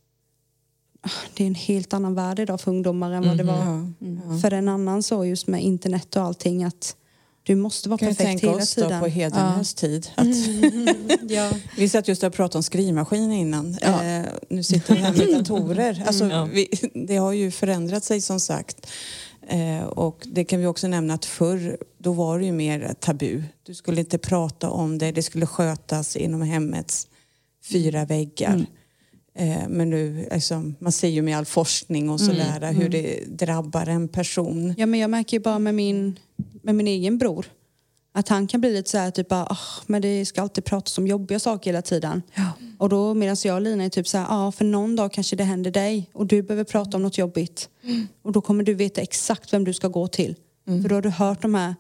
ah, 1.03 1.11
det 1.35 1.43
är 1.45 1.47
en 1.49 1.55
helt 1.55 1.95
annan 1.95 2.15
värld 2.15 2.39
idag 2.39 2.61
för 2.61 2.71
ungdomar 2.71 3.13
än 3.13 3.29
vad 3.29 3.37
det 3.37 3.45
var 3.45 3.57
Ja. 3.99 4.39
för 4.43 4.53
en 4.53 4.69
annan 4.69 5.03
så 5.03 5.25
just 5.25 5.47
med 5.47 5.63
internet 5.63 6.17
och 6.17 6.23
allting 6.23 6.65
att 6.65 6.97
du 7.43 7.55
måste 7.55 7.89
vara 7.89 7.99
Kan 7.99 8.09
perfekt 8.09 8.27
tänka 8.29 8.47
hela 8.47 8.63
oss 8.63 8.75
då 8.75 8.83
tiden. 8.83 9.01
på 9.01 9.07
Hedenhös 9.07 9.75
tid. 9.75 10.09
Att 10.17 10.27
Ja. 11.31 11.51
Vi 11.77 11.89
satt 11.89 12.09
just 12.09 12.23
och 12.23 12.33
pratade 12.33 12.59
om 12.59 12.63
skrivmaskin 12.63 13.33
innan. 13.33 13.75
Eh, 13.79 14.23
nu 14.49 14.63
sitter 14.63 14.95
vi 14.95 15.01
här 15.01 15.15
med 15.15 15.29
datorer. 15.39 16.05
Alltså, 16.07 16.49
vi, 16.53 16.69
det 17.07 17.17
har 17.17 17.33
ju 17.33 17.51
förändrat 17.51 18.05
sig 18.05 18.21
som 18.21 18.41
sagt. 18.41 18.87
Eh, 19.49 19.85
och 19.85 20.27
det 20.33 20.45
kan 20.45 20.61
vi 20.61 20.67
också 20.67 20.89
nämna 20.89 21.15
att 21.15 21.25
förr 21.25 21.79
då 21.99 22.13
var 22.13 22.39
det 22.39 22.45
ju 22.45 22.53
mer 22.53 22.95
tabu. 23.01 23.43
Du 23.63 23.75
skulle 23.75 24.01
inte 24.01 24.19
prata 24.19 24.71
om 24.71 24.99
det. 24.99 25.13
Det 25.13 25.23
skulle 25.23 25.47
skötas 25.47 26.17
inom 26.17 26.43
hemmets 26.43 27.07
fyra 27.73 28.05
väggar. 28.05 28.67
Eh, 29.35 29.69
men 29.69 29.91
nu, 29.91 30.29
alltså, 30.33 30.73
man 30.79 30.93
ser 30.93 31.09
ju 31.09 31.23
med 31.23 31.37
all 31.39 31.45
forskning 31.47 32.11
och 32.11 32.21
sådär 32.21 32.73
hur 32.73 32.89
det 32.89 33.25
drabbar 33.29 33.87
en 33.87 34.09
person. 34.09 34.75
ja 34.79 34.87
men 34.87 35.01
jag 35.01 35.11
märker 35.11 35.37
ju 35.37 35.43
bara 35.43 35.59
med 35.59 35.75
min, 35.75 36.19
med 36.63 36.75
min 36.75 36.87
egen 36.87 37.19
bror 37.19 37.47
att 38.13 38.29
han 38.29 38.47
kan 38.47 38.61
bli 38.61 38.73
lite 38.73 38.91
så 38.91 38.99
här 38.99 39.11
typ 39.11 39.29
bara, 39.29 39.45
"Ah, 39.45 39.59
men 39.87 40.03
det 40.03 40.25
ska 40.27 40.43
alltid 40.43 40.65
pratas 40.65 40.99
om 40.99 41.07
jobbiga 41.07 41.39
saker 41.39 41.71
hela 41.71 41.83
tiden. 41.83 42.23
Och 42.79 42.89
då 42.89 43.15
medan 43.15 43.37
jag 43.45 43.55
och 43.55 43.61
Lina 43.63 43.85
är 43.85 43.89
typ 43.89 44.09
så 44.09 44.19
här, 44.19 44.27
ja 44.29 44.53
för 44.53 44.65
någon 44.65 44.97
dag 44.97 45.13
kanske 45.13 45.37
det 45.37 45.45
händer 45.45 45.71
dig 45.71 46.11
och 46.13 46.27
du 46.27 46.43
behöver 46.43 46.65
prata 46.65 46.97
om 46.97 47.03
något 47.03 47.19
jobbigt. 47.19 47.69
Och 48.23 48.33
då 48.33 48.41
kommer 48.41 48.65
du 48.65 48.75
veta 48.75 49.01
exakt 49.01 49.53
vem 49.53 49.65
du 49.65 49.73
ska 49.73 49.89
gå 49.89 50.09
till. 50.09 50.35
För 50.83 50.89
då 50.89 50.95
har 50.95 51.03
du 51.03 51.11
hört 51.11 51.43
de 51.43 51.55
här 51.55 51.75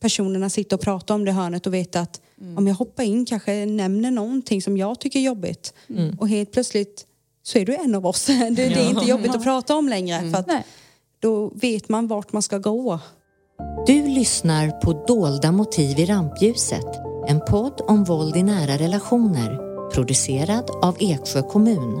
personerna 0.00 0.50
sitta 0.50 0.74
och 0.76 0.80
prata 0.82 1.14
om 1.14 1.24
det 1.24 1.32
hörnet 1.32 1.66
och 1.66 1.74
veta 1.74 2.00
att 2.00 2.20
om 2.56 2.66
jag 2.66 2.74
hoppar 2.74 3.02
in 3.02 3.26
kanske 3.26 3.66
nämner 3.66 4.10
någonting 4.10 4.62
som 4.62 4.76
jag 4.76 5.00
tycker 5.00 5.18
är 5.18 5.24
jobbigt 5.24 5.74
och 6.18 6.28
helt 6.28 6.52
plötsligt 6.52 7.06
så 7.42 7.58
är 7.58 7.66
du 7.66 7.74
en 7.74 7.94
av 7.94 8.06
oss. 8.06 8.26
Det, 8.26 8.50
det 8.50 8.62
är 8.62 8.90
inte 8.90 9.04
jobbigt 9.06 9.34
att 9.34 9.42
prata 9.42 9.76
om 9.76 9.88
längre 9.88 10.30
för 10.30 10.38
att 10.38 10.46
Nej. 10.46 10.64
då 11.18 11.52
vet 11.54 11.88
man 11.88 12.06
vart 12.06 12.32
man 12.32 12.42
ska 12.42 12.58
gå. 12.58 13.00
Du 13.86 14.08
lyssnar 14.08 14.70
på 14.70 15.04
Dolda 15.06 15.52
motiv 15.52 15.98
i 15.98 16.06
rampljuset, 16.06 16.86
en 17.28 17.40
podd 17.40 17.80
om 17.88 18.04
våld 18.04 18.36
i 18.36 18.42
nära 18.42 18.78
relationer, 18.78 19.74
producerad 19.90 20.70
av 20.82 20.96
Eksjö 21.00 21.42
kommun. 21.42 22.00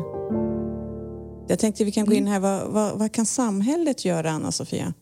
Jag 1.48 1.58
tänkte 1.58 1.84
vi 1.84 1.92
kan 1.92 2.06
gå 2.06 2.12
in 2.12 2.26
här. 2.26 2.40
Vad, 2.40 2.68
vad, 2.68 2.98
vad 2.98 3.12
kan 3.12 3.26
samhället 3.26 4.04
göra, 4.04 4.30
Anna-Sofia? 4.30 4.94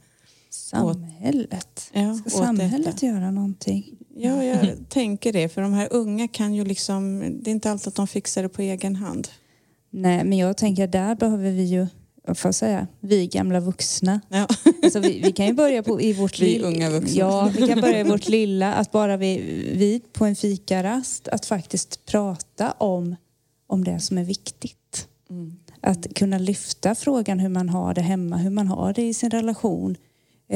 Samhället. 0.51 1.91
Ja, 1.93 2.14
Ska 2.14 2.30
samhället 2.30 2.95
detta. 2.95 3.07
göra 3.07 3.30
någonting? 3.30 3.85
Ja, 4.23 4.45
jag 4.45 4.77
tänker 4.89 5.33
det. 5.33 5.49
För 5.49 5.62
de 5.62 5.73
här 5.73 5.89
unga 5.91 6.29
kan 6.29 6.55
ju 6.55 6.64
liksom... 6.64 7.20
Det 7.43 7.51
är 7.51 7.53
inte 7.53 7.70
alltid 7.70 7.89
att 7.89 7.95
de 7.95 8.07
fixar 8.07 8.43
det 8.43 8.49
på 8.49 8.62
egen 8.62 8.97
hand. 8.97 9.29
Nej, 9.91 10.25
men 10.25 10.39
jag 10.39 10.57
tänker 10.57 10.85
att 10.85 10.93
där 10.93 11.14
behöver 11.14 11.51
vi 11.51 11.62
ju, 11.62 11.87
vad 12.27 12.39
får 12.39 12.49
jag 12.49 12.55
säga, 12.55 12.87
vi 13.01 13.27
gamla 13.27 13.61
vuxna. 13.61 14.20
Ja. 14.29 14.47
Alltså 14.83 15.01
vi, 15.01 15.20
vi 15.20 15.33
kan 15.33 15.47
ju 15.47 15.53
börja 15.53 15.83
på, 15.83 16.01
i 16.01 16.12
vårt 16.12 16.41
Vi 16.41 16.61
unga 16.61 16.91
vuxna. 16.91 17.18
Ja, 17.18 17.51
vi 17.57 17.66
kan 17.66 17.81
börja 17.81 18.01
i 18.01 18.05
vårt 18.05 18.29
lilla, 18.29 18.75
att 18.75 18.93
bara 18.93 19.16
vi, 19.16 19.39
vi 19.77 20.01
på 20.12 20.25
en 20.25 20.37
fikarast, 20.37 21.29
att 21.29 21.47
faktiskt 21.47 22.07
prata 22.07 22.73
om, 22.73 23.16
om 23.66 23.85
det 23.85 24.01
som 24.01 24.18
är 24.18 24.25
viktigt. 24.25 25.09
Att 25.81 26.14
kunna 26.14 26.39
lyfta 26.39 26.95
frågan 26.95 27.39
hur 27.39 27.49
man 27.49 27.68
har 27.68 27.95
det 27.95 28.01
hemma, 28.01 28.37
hur 28.37 28.51
man 28.51 28.68
har 28.68 28.93
det 28.93 29.03
i 29.03 29.14
sin 29.14 29.31
relation, 29.31 29.97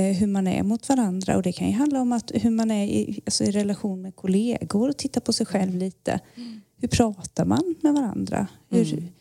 hur 0.03 0.27
man 0.27 0.47
är 0.47 0.63
mot 0.63 0.89
varandra. 0.89 1.37
Och 1.37 1.43
det 1.43 1.53
kan 1.53 1.67
ju 1.67 1.73
handla 1.73 2.01
om 2.01 2.13
att 2.13 2.31
hur 2.35 2.51
man 2.51 2.71
är 2.71 2.85
i, 2.85 3.21
alltså 3.25 3.45
i 3.45 3.51
relation 3.51 4.03
med 4.03 4.17
kollegor 4.17 4.89
och 4.89 4.97
titta 4.97 5.21
på 5.21 5.33
sig 5.33 5.47
själv 5.47 5.75
lite. 5.75 6.21
Hur 6.77 6.89
pratar 6.89 7.45
man 7.45 7.75
med 7.83 7.95
varandra? 7.95 8.47
Hur, 8.69 9.13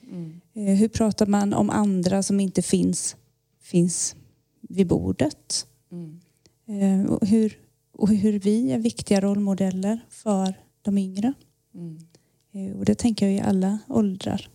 eh, 0.54 0.76
hur 0.76 0.88
pratar 0.88 1.26
man 1.26 1.54
om 1.54 1.70
andra 1.70 2.24
som 2.24 2.40
inte 2.40 2.62
finns, 2.62 3.16
finns 3.62 4.16
vid 4.62 4.88
bordet? 4.88 5.68
Eh, 6.68 7.12
och, 7.12 7.28
hur, 7.28 7.58
och 7.92 8.10
hur 8.10 8.40
vi 8.40 8.72
är 8.72 8.80
viktiga 8.80 9.22
rollmodeller 9.22 10.00
för 10.10 10.54
de 10.82 10.98
yngre. 10.98 11.34
Eh, 12.52 12.78
och 12.78 12.86
det 12.86 12.96
tänker 12.96 13.26
jag 13.26 13.36
i 13.36 13.40
alla 13.40 13.80
åldrar. 13.88 14.50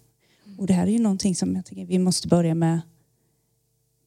Och 0.58 0.66
det 0.66 0.72
här 0.72 0.86
är 0.86 0.90
ju 0.90 0.98
någonting 0.98 1.34
som 1.34 1.56
jag 1.56 1.64
tycker 1.64 1.86
vi 1.86 1.98
måste 1.98 2.28
börja 2.28 2.54
med 2.54 2.80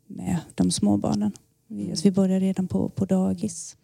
med 0.07 0.39
de 0.55 0.71
små 0.71 0.97
barnen. 0.97 1.31
Vi, 1.73 1.89
alltså 1.89 2.03
vi 2.03 2.11
börjar 2.11 2.39
redan 2.39 2.67
på, 2.67 2.89
på 2.89 3.05
dagis. 3.05 3.77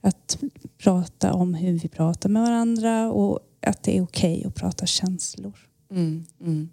Att 0.00 0.38
prata 0.78 1.32
om 1.32 1.54
hur 1.54 1.78
vi 1.78 1.88
pratar 1.88 2.28
med 2.28 2.42
varandra 2.42 3.12
och 3.12 3.40
att 3.62 3.82
det 3.82 3.96
är 3.96 4.02
okej 4.02 4.44
att 4.46 4.54
prata 4.54 4.86
känslor. 4.86 5.58
Mm, 5.90 6.24
mm. 6.40 6.68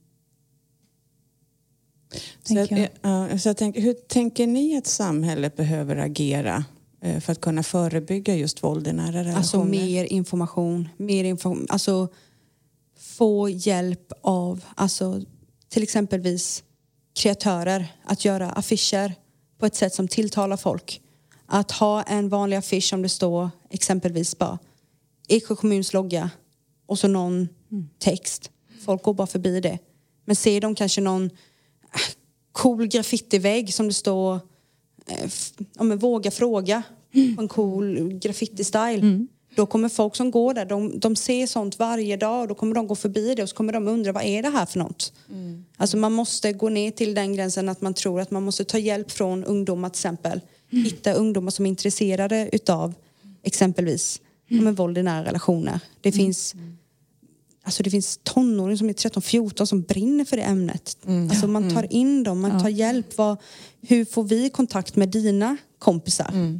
Så 2.44 2.54
jag, 2.54 2.72
jag. 2.72 2.90
ja, 3.02 3.40
så 3.40 3.50
jag 3.50 3.58
tänker, 3.58 3.82
hur 3.82 3.94
tänker 3.94 4.48
ni 4.48 4.78
att 4.78 4.88
samhället 4.88 5.56
behöver 5.56 5.96
agera 5.96 6.66
eh, 7.02 7.20
för 7.20 7.32
att 7.32 7.42
kunna 7.42 7.64
förebygga 7.64 8.36
just 8.36 8.64
våld 8.64 8.88
i 8.88 8.94
nära 8.94 9.12
relationer? 9.12 9.38
Alltså 9.38 9.64
mer 9.64 10.06
information, 10.06 10.90
mer 10.98 11.24
information. 11.24 11.68
Alltså 11.70 12.08
få 12.98 13.50
hjälp 13.50 14.14
av, 14.22 14.66
alltså 14.76 15.22
till 15.70 15.84
exempelvis 15.84 16.64
kreatörer 17.14 17.88
att 18.04 18.26
göra 18.26 18.50
affischer 18.50 19.14
på 19.60 19.66
ett 19.66 19.76
sätt 19.76 19.94
som 19.94 20.08
tilltalar 20.08 20.58
folk. 20.58 21.02
Att 21.46 21.72
ha 21.72 22.04
en 22.04 22.30
vanlig 22.30 22.58
affisch 22.58 22.90
som 22.90 23.02
det 23.02 23.10
står 23.10 23.50
exempelvis 23.70 24.38
bara 24.38 24.60
Eksjö 25.28 25.56
kommuns 25.56 25.94
logga 25.94 26.30
och 26.86 27.00
så 27.00 27.08
någon 27.08 27.48
text. 28.00 28.52
Folk 28.86 29.04
går 29.04 29.14
bara 29.14 29.28
förbi 29.28 29.60
det. 29.60 29.80
Men 30.26 30.36
ser 30.36 30.62
de 30.62 30.76
kanske 30.76 31.02
någon 31.02 31.26
äh, 31.26 32.16
cool 32.52 32.88
graffitivägg 32.88 33.74
som 33.74 33.88
det 33.88 33.94
står 33.94 34.36
eh, 35.08 35.30
ja, 35.78 35.84
men 35.84 35.98
våga 35.98 36.32
fråga 36.32 36.84
på 37.36 37.42
en 37.42 37.48
cool 37.48 37.98
graffiti-style. 38.14 39.00
Mm. 39.00 39.28
Då 39.56 39.66
kommer 39.66 39.90
folk 39.90 40.16
som 40.16 40.32
går 40.32 40.54
där, 40.54 40.66
de, 40.66 41.00
de 41.00 41.16
ser 41.16 41.48
sånt 41.48 41.80
varje 41.80 42.18
dag 42.18 42.42
och 42.42 42.48
då 42.48 42.56
kommer 42.56 42.76
de 42.76 42.88
gå 42.88 42.96
förbi 42.96 43.36
det 43.36 43.44
och 43.44 43.50
så 43.50 43.56
kommer 43.56 43.74
de 43.74 43.88
undra 43.88 44.12
vad 44.12 44.24
är 44.24 44.42
det 44.42 44.50
här 44.50 44.66
för 44.66 44.80
något? 44.80 45.14
Alltså 45.78 45.98
man 45.98 46.12
måste 46.12 46.54
gå 46.54 46.70
ner 46.70 46.92
till 46.92 47.14
den 47.14 47.36
gränsen 47.36 47.70
att 47.70 47.82
man 47.82 47.94
tror 47.94 48.22
att 48.22 48.32
man 48.32 48.44
måste 48.44 48.64
ta 48.66 48.78
hjälp 48.78 49.12
från 49.12 49.44
ungdomar 49.44 49.90
till 49.90 49.98
exempel. 49.98 50.42
Hitta 50.70 51.14
ungdomar 51.14 51.52
som 51.52 51.66
är 51.66 51.70
intresserade 51.70 52.50
utav 52.52 52.94
exempelvis 53.44 54.22
men 54.48 54.76
våld 54.76 54.98
i 54.98 55.04
nära 55.04 55.26
relationer. 55.26 55.80
Det 56.02 56.12
finns 56.12 56.56
Alltså 57.64 57.84
det 57.84 57.90
finns 57.90 58.20
tonåringar 58.24 58.78
som 58.78 58.90
är 58.90 58.94
13-14 58.94 59.66
som 59.66 59.82
brinner 59.82 60.26
för 60.26 60.38
det 60.38 60.44
ämnet. 60.44 60.98
Alltså 61.30 61.48
man 61.48 61.74
tar 61.74 61.94
in 61.94 62.24
dem, 62.24 62.40
man 62.42 62.62
tar 62.62 62.70
hjälp. 62.70 63.18
Vad, 63.18 63.38
hur 63.82 64.06
får 64.06 64.24
vi 64.24 64.50
kontakt 64.50 64.96
med 64.96 65.10
dina 65.10 65.58
kompisar? 65.80 66.60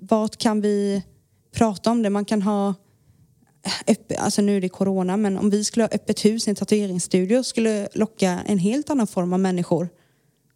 Vad 0.00 0.38
kan 0.38 0.60
vi 0.60 1.02
prata 1.52 1.90
om 1.90 2.02
det? 2.02 2.10
Man 2.10 2.24
kan 2.24 2.42
ha 2.42 2.74
öppet, 3.86 4.18
alltså 4.18 4.42
nu 4.42 4.56
är 4.56 4.60
det 4.60 4.68
corona, 4.68 5.16
men 5.16 5.38
om 5.38 5.50
vi 5.50 5.64
skulle 5.64 5.82
ha 5.82 5.88
öppet 5.92 6.24
hus 6.24 6.46
i 6.46 6.50
en 6.50 6.56
tatueringsstudio 6.56 7.42
skulle 7.42 7.88
locka 7.94 8.42
en 8.46 8.58
helt 8.58 8.90
annan 8.90 9.06
form 9.06 9.32
av 9.32 9.40
människor. 9.40 9.88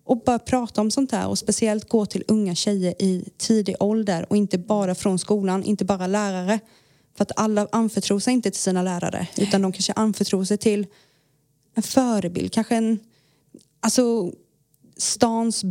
Och 0.05 0.23
bara 0.27 0.39
prata 0.39 0.81
om 0.81 0.91
sånt 0.91 1.13
här 1.13 1.29
och 1.29 1.39
speciellt 1.39 1.89
gå 1.89 2.07
till 2.07 2.25
unga 2.29 2.55
tjejer 2.55 3.03
i 3.03 3.29
tidig 3.39 3.77
ålder 3.81 4.27
och 4.31 4.37
inte 4.37 4.59
bara 4.59 4.95
från 4.95 5.19
skolan, 5.19 5.65
inte 5.65 5.85
bara 5.85 6.07
lärare. 6.07 6.61
För 7.17 7.23
att 7.23 7.33
alla 7.37 7.69
anförtror 7.73 8.19
sig 8.19 8.33
inte 8.33 8.51
till 8.51 8.61
sina 8.61 8.83
lärare 8.83 9.29
utan 9.37 9.63
de 9.63 9.73
kanske 9.73 9.93
anförtror 9.93 10.45
sig 10.45 10.59
till 10.59 10.87
en 11.75 11.83
förebild, 11.83 12.53
kanske 12.53 12.77
en, 12.77 12.99
alltså 13.81 14.33
stans 14.97 15.65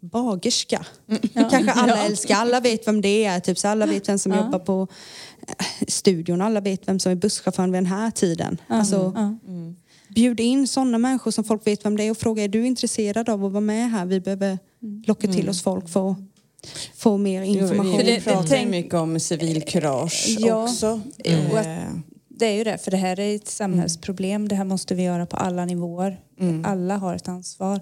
bagerska. 0.00 0.86
Kanske 1.34 1.72
alla 1.72 2.04
älskar, 2.06 2.34
alla 2.34 2.60
vet 2.60 2.86
vem 2.88 3.00
det 3.00 3.24
är, 3.24 3.40
typ, 3.40 3.58
så 3.58 3.68
alla 3.68 3.86
vet 3.86 4.08
vem 4.08 4.18
som 4.18 4.32
jobbar 4.34 4.58
på 4.58 4.88
eh, 5.48 5.54
studion, 5.88 6.40
alla 6.40 6.60
vet 6.60 6.88
vem 6.88 6.98
som 6.98 7.12
är 7.12 7.16
busschauffören 7.16 7.72
vid 7.72 7.76
den 7.78 7.86
här 7.86 8.10
tiden. 8.10 8.58
Alltså, 8.68 9.12
Ja. 9.16 9.34
bjud 10.14 10.40
in 10.40 10.68
sådana 10.68 10.98
människor 10.98 11.30
som 11.30 11.44
folk 11.44 11.66
vet 11.66 11.84
vem 11.84 11.96
det 11.96 12.04
är 12.04 12.10
och 12.10 12.16
fråga 12.18 12.44
är 12.44 12.48
du 12.48 12.66
intresserad 12.66 13.28
av 13.28 13.44
att 13.44 13.52
vara 13.52 13.60
med 13.60 13.90
här? 13.90 14.06
Vi 14.06 14.20
behöver 14.20 14.58
locka 15.06 15.32
till 15.32 15.48
oss 15.48 15.62
folk 15.62 15.88
för 15.88 16.10
att 16.10 16.16
få 16.96 17.16
mer 17.16 17.42
information. 17.42 17.96
Vi, 17.98 18.02
det- 18.04 18.20
pratar 18.24 18.46
tänk- 18.48 18.70
mycket 18.70 18.94
om 18.94 19.20
civilkurage 19.20 20.36
Ja. 20.38 20.64
också. 20.64 21.00
Och 21.50 21.58
att- 21.58 21.66
Eh, 21.66 21.76
Det 22.28 22.46
är 22.46 22.52
ju 22.52 22.64
det, 22.64 22.78
för 22.78 22.90
det 22.90 22.96
här 22.96 23.20
är 23.20 23.36
ett 23.36 23.48
samhällsproblem. 23.48 24.48
Det 24.48 24.54
här 24.54 24.64
måste 24.64 24.94
vi 24.94 25.02
göra 25.02 25.26
på 25.26 25.36
alla 25.36 25.64
nivåer. 25.64 26.20
Alla 26.64 26.96
har 26.96 27.14
ett 27.14 27.28
ansvar. 27.28 27.80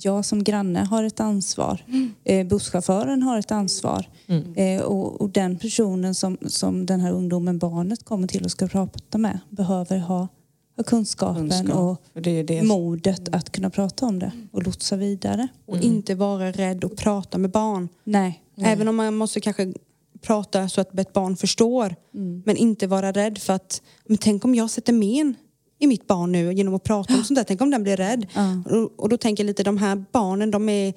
Jag 0.00 0.24
som 0.24 0.44
granne 0.44 0.84
har 0.84 1.04
ett 1.04 1.20
ansvar. 1.20 1.84
Eh, 2.24 2.46
busschauffören 2.46 3.22
har 3.22 3.38
ett 3.38 3.50
ansvar. 3.50 4.08
Eh, 4.56 4.82
och, 4.82 5.20
och 5.20 5.30
den 5.30 5.58
personen 5.58 6.14
som, 6.14 6.38
som 6.46 6.86
den 6.86 7.00
här 7.00 7.12
ungdomen, 7.12 7.58
barnet, 7.58 8.04
kommer 8.04 8.28
till 8.28 8.44
och 8.44 8.50
ska 8.50 8.66
prata 8.68 9.18
med 9.18 9.38
behöver 9.50 9.98
ha, 9.98 10.28
ha 10.76 10.84
kunskapen 10.86 11.50
kunskap. 11.50 11.78
och 11.78 12.02
För 12.12 12.20
det 12.20 12.42
det 12.42 12.62
modet 12.62 13.34
att 13.34 13.52
kunna 13.52 13.70
prata 13.70 14.06
om 14.06 14.18
det 14.18 14.32
och 14.52 14.62
lotsa 14.62 14.96
vidare. 14.96 15.48
Och 15.66 15.80
inte 15.80 16.14
vara 16.14 16.52
rädd 16.52 16.84
att 16.84 16.96
prata 16.96 17.38
med 17.38 17.50
barn. 17.50 17.88
Nej. 18.04 18.42
Även 18.56 18.88
om 18.88 18.96
man 18.96 19.16
måste 19.16 19.40
kanske 19.40 19.72
prata 20.20 20.68
så 20.68 20.80
att 20.80 20.98
ett 20.98 21.12
barn 21.12 21.36
förstår. 21.36 21.96
Men 22.44 22.56
inte 22.56 22.86
vara 22.86 23.12
rädd 23.12 23.38
för 23.38 23.52
att, 23.52 23.82
men 24.04 24.18
tänk 24.18 24.44
om 24.44 24.54
jag 24.54 24.70
sätter 24.70 24.92
men 24.92 25.34
i 25.78 25.86
mitt 25.86 26.06
barn 26.06 26.32
nu 26.32 26.52
genom 26.52 26.74
att 26.74 26.84
prata 26.84 27.14
om 27.14 27.24
sånt 27.24 27.36
där. 27.36 27.44
Tänk 27.44 27.60
om 27.60 27.70
den 27.70 27.82
blir 27.82 27.96
rädd. 27.96 28.26
Ja. 28.34 28.62
Och, 28.76 29.00
och 29.00 29.08
då 29.08 29.16
tänker 29.16 29.44
jag 29.44 29.46
lite, 29.46 29.62
de 29.62 29.78
här 29.78 30.04
barnen 30.12 30.50
de 30.50 30.68
är 30.68 30.94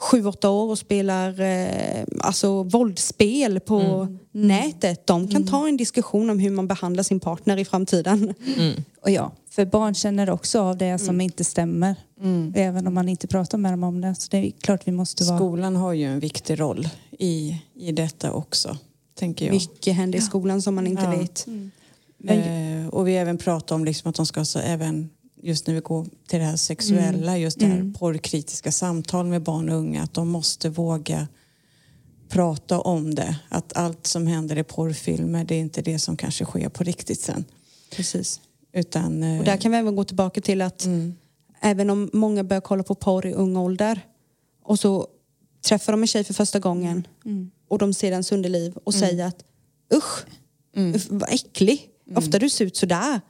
sju, 0.00 0.26
åtta 0.26 0.50
år 0.50 0.70
och 0.70 0.78
spelar 0.78 1.40
eh, 1.40 2.04
alltså 2.20 2.62
våldsspel 2.62 3.60
på 3.60 4.06
nätet. 4.32 5.06
De 5.06 5.28
kan 5.28 5.46
ta 5.46 5.68
en 5.68 5.76
diskussion 5.76 6.30
om 6.30 6.38
hur 6.38 6.50
man 6.50 6.66
behandlar 6.68 7.02
sin 7.02 7.20
partner 7.20 7.56
i 7.56 7.64
framtiden. 7.64 8.34
Och 9.02 9.10
ja, 9.10 9.32
för 9.50 9.64
barn 9.64 9.94
känner 9.94 10.30
också 10.30 10.60
av 10.60 10.76
det 10.76 10.98
som 10.98 11.20
inte 11.20 11.44
stämmer. 11.44 11.94
Även 12.54 12.86
om 12.86 12.94
man 12.94 13.08
inte 13.08 13.26
pratar 13.26 13.58
med 13.58 13.72
dem 13.72 13.84
om 13.84 14.00
det. 14.00 14.14
Så 14.14 14.28
det 14.30 14.36
är 14.36 14.50
klart 14.50 14.80
vi 14.88 14.92
måste 14.92 15.24
vara... 15.24 15.38
Skolan 15.38 15.76
har 15.76 15.92
ju 15.92 16.04
en 16.04 16.20
viktig 16.20 16.60
roll 16.60 16.88
i, 17.18 17.56
i 17.74 17.92
detta 17.92 18.32
också, 18.32 18.76
tänker 19.18 19.46
jag. 19.46 19.52
Mycket 19.52 19.94
händer 19.94 20.18
i 20.18 20.22
skolan 20.22 20.62
som 20.62 20.74
man 20.74 20.86
inte 20.86 21.02
Ja. 21.02 21.10
vet. 21.10 21.46
Eh, 22.24 22.88
och 22.88 23.08
vi 23.08 23.16
även 23.16 23.38
pratar 23.38 23.76
om 23.76 23.84
liksom 23.84 24.10
att 24.10 24.16
de 24.16 24.26
ska 24.26 24.44
så 24.44 24.58
även 24.58 25.10
just 25.42 25.66
när 25.66 25.74
vi 25.74 25.80
går 25.80 26.04
till 26.04 26.38
det 26.38 26.44
här 26.44 26.56
sexuella, 26.56 27.38
just 27.38 27.58
det 27.58 27.66
här 27.66 27.92
porrkritiska 27.98 28.72
samtal 28.72 29.26
med 29.26 29.42
barn 29.42 29.68
och 29.68 29.76
unga, 29.76 30.02
att 30.02 30.14
de 30.14 30.28
måste 30.28 30.68
våga 30.68 31.28
prata 32.28 32.80
om 32.80 33.14
det. 33.14 33.36
Att 33.48 33.76
allt 33.76 34.06
som 34.06 34.26
händer 34.26 34.58
i 34.58 34.64
porrfilmer, 34.64 35.44
det 35.44 35.54
är 35.54 35.60
inte 35.60 35.82
det 35.82 35.98
som 35.98 36.16
kanske 36.16 36.44
sker 36.44 36.68
på 36.68 36.84
riktigt 36.84 37.20
sen. 37.20 37.44
Precis. 37.96 38.40
Utan, 38.72 39.22
eh, 39.22 39.38
Och 39.38 39.44
där 39.44 39.56
kan 39.56 39.72
vi 39.72 39.78
även 39.78 39.96
gå 39.96 40.04
tillbaka 40.04 40.40
till 40.40 40.62
att 40.62 40.86
även 41.60 41.90
om 41.90 42.10
många 42.12 42.44
börjar 42.44 42.60
kolla 42.60 42.82
på 42.82 42.94
porr 42.94 43.26
i 43.26 43.32
ung 43.32 43.56
ålder 43.56 44.00
och 44.64 44.78
så 44.78 45.06
träffar 45.68 45.92
de 45.92 46.02
en 46.02 46.06
tjej 46.06 46.24
för 46.24 46.34
första 46.34 46.58
gången 46.58 47.06
och 47.68 47.78
de 47.78 47.94
ser 47.94 48.10
dens 48.10 48.32
underliv 48.32 48.76
och 48.84 48.94
säger 48.94 49.26
att 49.26 49.44
usch, 49.94 50.24
usch 50.96 51.06
vad 51.10 51.28
äcklig. 51.32 51.88
Ofta 52.14 52.38
du 52.38 52.50
ser 52.50 52.64
ut 52.64 52.76
sådär. 52.76 53.20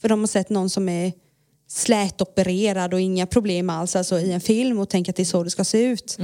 För 0.00 0.08
de 0.08 0.20
har 0.20 0.26
sett 0.26 0.50
någon 0.50 0.70
som 0.70 0.88
är 0.88 1.12
slätopererad 1.68 2.94
och 2.94 3.00
inga 3.00 3.26
problem 3.26 3.70
alls 3.70 3.96
alltså, 3.96 4.18
i 4.20 4.32
en 4.32 4.40
film 4.40 4.78
och 4.78 4.88
tänker 4.88 5.12
att 5.12 5.16
det 5.16 5.22
är 5.22 5.24
så 5.24 5.42
det 5.44 5.50
ska 5.50 5.64
se 5.64 5.82
ut. 5.82 6.16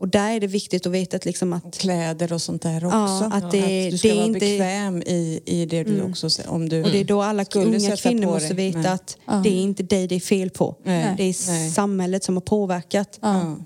Och 0.00 0.08
där 0.08 0.30
är 0.32 0.40
det 0.40 0.46
viktigt 0.46 0.86
att 0.86 0.92
veta 0.92 1.16
att, 1.16 1.24
liksom 1.24 1.52
att 1.52 1.78
kläder 1.78 2.32
och 2.32 2.42
sånt 2.42 2.62
där 2.62 2.84
också. 2.84 2.96
Ja, 2.96 3.28
att 3.32 3.50
det- 3.50 3.90
du 3.90 3.98
ska 3.98 4.08
det 4.08 4.14
är 4.14 4.16
vara 4.16 4.26
inte- 4.26 4.40
bekväm 4.40 5.02
i, 5.02 5.40
i 5.46 5.66
det 5.66 5.84
du 5.84 6.02
också 6.02 6.30
ser- 6.30 6.48
om 6.48 6.68
du 6.68 6.82
Och 6.84 6.90
det 6.90 6.98
är 7.00 7.04
då 7.04 7.22
alla 7.22 7.44
unga 7.54 7.96
kvinnor 7.96 8.26
måste 8.26 8.54
veta 8.54 8.78
men- 8.78 8.86
att 8.92 9.16
det 9.44 9.48
är 9.48 9.60
inte 9.62 9.82
dig 9.82 10.06
det 10.06 10.14
är 10.14 10.20
fel 10.20 10.50
på. 10.50 10.76
Nej. 10.84 11.14
Det 11.16 11.22
är 11.22 11.50
Nej. 11.50 11.70
samhället 11.70 12.24
som 12.24 12.36
har 12.36 12.40
påverkat. 12.40 13.20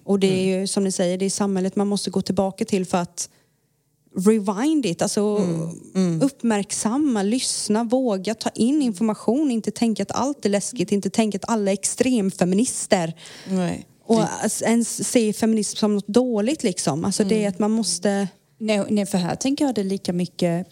Och 0.04 0.18
det 0.18 0.26
är 0.40 0.58
ju 0.60 0.66
som 0.66 0.84
ni 0.84 0.92
säger, 0.92 1.18
det 1.18 1.24
är 1.24 1.30
samhället 1.30 1.76
man 1.76 1.88
måste 1.88 2.10
gå 2.10 2.22
tillbaka 2.22 2.64
till 2.64 2.86
för 2.86 2.98
att 2.98 3.28
rewind 4.16 4.86
it, 4.86 5.02
alltså 5.02 5.38
uppmärksamma, 6.20 7.22
lyssna, 7.22 7.84
våga 7.84 8.34
ta 8.34 8.50
in 8.50 8.82
information, 8.82 9.50
inte 9.50 9.70
tänka 9.70 10.02
att 10.02 10.12
allt 10.12 10.44
är 10.44 10.48
läskigt, 10.50 10.92
inte 10.92 11.10
tänka 11.10 11.38
att 11.38 11.50
alla 11.50 11.70
är 11.70 11.74
extremfeminister. 11.74 13.14
Nej. 13.48 13.86
Och 14.04 14.22
ens 14.62 15.08
se 15.08 15.32
feminism 15.32 15.76
som 15.76 15.94
något 15.94 16.08
dåligt 16.08 16.62
liksom. 16.62 17.04
Alltså 17.04 17.24
det 17.24 17.44
är 17.44 17.48
att 17.48 17.58
man 17.58 17.70
måste... 17.70 18.28
Nej, 18.58 18.84
nej, 18.90 19.06
för 19.06 19.18
här 19.18 19.34
tänker 19.34 19.64
jag 19.64 19.74
det 19.74 19.84
lika 19.84 20.12
mycket 20.12 20.66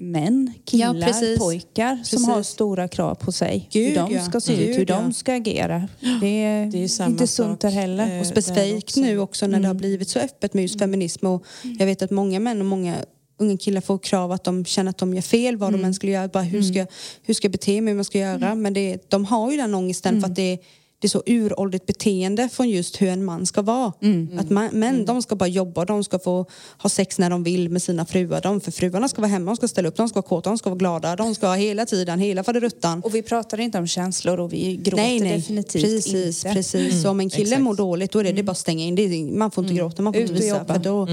män, 0.00 0.52
killar, 0.64 0.94
Ja, 0.94 1.06
precis. 1.06 1.38
pojkar 1.38 1.94
som 1.94 2.02
Precis. 2.02 2.26
har 2.26 2.42
stora 2.42 2.88
krav 2.88 3.14
på 3.14 3.32
sig. 3.32 3.68
Gud, 3.72 3.88
hur 3.88 3.94
de 3.94 4.14
ja. 4.14 4.22
ska 4.24 4.40
se 4.40 4.52
ut, 4.70 4.76
hur 4.78 4.86
ja. 4.88 4.96
de 5.00 5.12
ska 5.12 5.34
agera. 5.34 5.88
Det 6.20 6.26
är, 6.44 6.66
Det 6.66 6.78
är 6.78 7.06
inte 7.06 7.26
sunt 7.26 7.60
där 7.60 7.68
sak, 7.70 7.72
heller. 7.72 8.04
eh, 8.06 8.10
Och 8.10 8.16
där 8.16 8.24
specifikt 8.24 8.84
också. 8.88 9.00
nu 9.00 9.18
också 9.18 9.46
när 9.46 9.60
det 9.60 9.66
har 9.66 9.74
blivit 9.74 10.08
så 10.08 10.18
öppet 10.18 10.54
med 10.54 10.62
just 10.62 10.78
feminism. 10.78 11.26
Och 11.26 11.44
jag 11.78 11.86
vet 11.86 12.02
att 12.02 12.10
många 12.10 12.40
män 12.40 12.60
och 12.60 12.66
många 12.66 12.96
unga 13.38 13.56
killar 13.56 13.80
får 13.80 13.98
krav 13.98 14.32
att 14.32 14.44
de 14.44 14.64
känner 14.64 14.90
att 14.90 14.98
de 14.98 15.14
gör 15.14 15.22
fel 15.22 15.56
vad 15.56 15.72
de 15.72 15.84
än 15.84 15.94
skulle 15.94 16.12
göra. 16.12 16.28
Bara, 16.28 16.42
hur, 16.42 16.62
ska, 16.62 16.86
hur 17.22 17.34
ska 17.34 17.44
jag 17.46 17.52
bete 17.52 17.80
mig, 17.80 17.94
vad 17.94 18.06
ska 18.06 18.18
jag 18.18 18.40
göra? 18.40 18.54
Men 18.54 18.72
det, 18.74 19.10
de 19.10 19.24
har 19.24 19.50
ju 19.50 19.56
den 19.56 19.74
ångesten 19.74 20.20
för 20.20 20.28
att 20.28 20.36
det, 20.36 20.58
det 21.00 21.06
är 21.06 21.08
så 21.08 21.22
uråldrigt 21.26 21.86
beteende 21.86 22.48
från 22.48 22.68
just 22.68 23.02
hur 23.02 23.08
en 23.08 23.24
man 23.24 23.46
ska 23.46 23.62
vara. 23.62 23.92
Att 24.38 24.50
man, 24.50 24.68
män 24.72 25.04
de 25.04 25.22
ska 25.22 25.36
bara 25.36 25.48
jobba, 25.48 25.84
de 25.84 26.04
ska 26.04 26.18
få 26.18 26.46
ha 26.78 26.90
sex 26.90 27.18
när 27.18 27.30
de 27.30 27.42
vill 27.42 27.68
med 27.68 27.82
sina 27.82 28.06
fruar. 28.06 28.40
De, 28.40 28.60
för 28.60 28.70
fruarna 28.70 29.08
ska 29.08 29.20
vara 29.20 29.30
hemma, 29.30 29.50
de 29.50 29.56
ska 29.56 29.68
ställa 29.68 29.88
upp, 29.88 29.96
de 29.96 30.08
ska 30.08 30.14
vara 30.16 30.28
kåta, 30.28 30.50
de 30.50 30.58
ska 30.58 30.70
vara 30.70 30.78
glada. 30.78 31.16
De 31.16 31.34
ska 31.34 31.46
ha 31.46 31.54
hela 31.54 31.86
tiden, 31.86 32.18
hela 32.18 32.44
faderuttan. 32.44 33.00
Och 33.00 33.14
vi 33.14 33.22
pratar 33.22 33.60
inte 33.60 33.78
om 33.78 33.86
känslor 33.86 34.40
och 34.40 34.52
vi 34.52 34.76
gråter 34.76 35.24
definitivt 35.24 35.82
precis, 35.84 36.44
inte. 36.44 36.54
Precis. 36.54 37.02
Så 37.02 37.10
om 37.10 37.20
en 37.20 37.30
kille 37.30 37.42
exakt. 37.42 37.62
mår 37.62 37.74
dåligt 37.74 38.12
då 38.12 38.18
är 38.18 38.24
det, 38.24 38.32
det 38.32 38.40
är 38.40 38.42
bara 38.42 38.52
att 38.52 38.58
stänga 38.58 38.84
in. 38.84 38.94
Det 38.94 39.02
är, 39.02 39.24
man 39.24 39.50
får 39.50 39.64
inte 39.64 39.74
gråta, 39.74 40.02
man 40.02 40.12
får 40.12 40.22
Ut 40.22 40.30
inte 40.30 40.42
och 40.42 40.44
visa. 40.44 40.58
jobba. 40.58 40.74
För 40.74 40.80
då, 40.80 41.08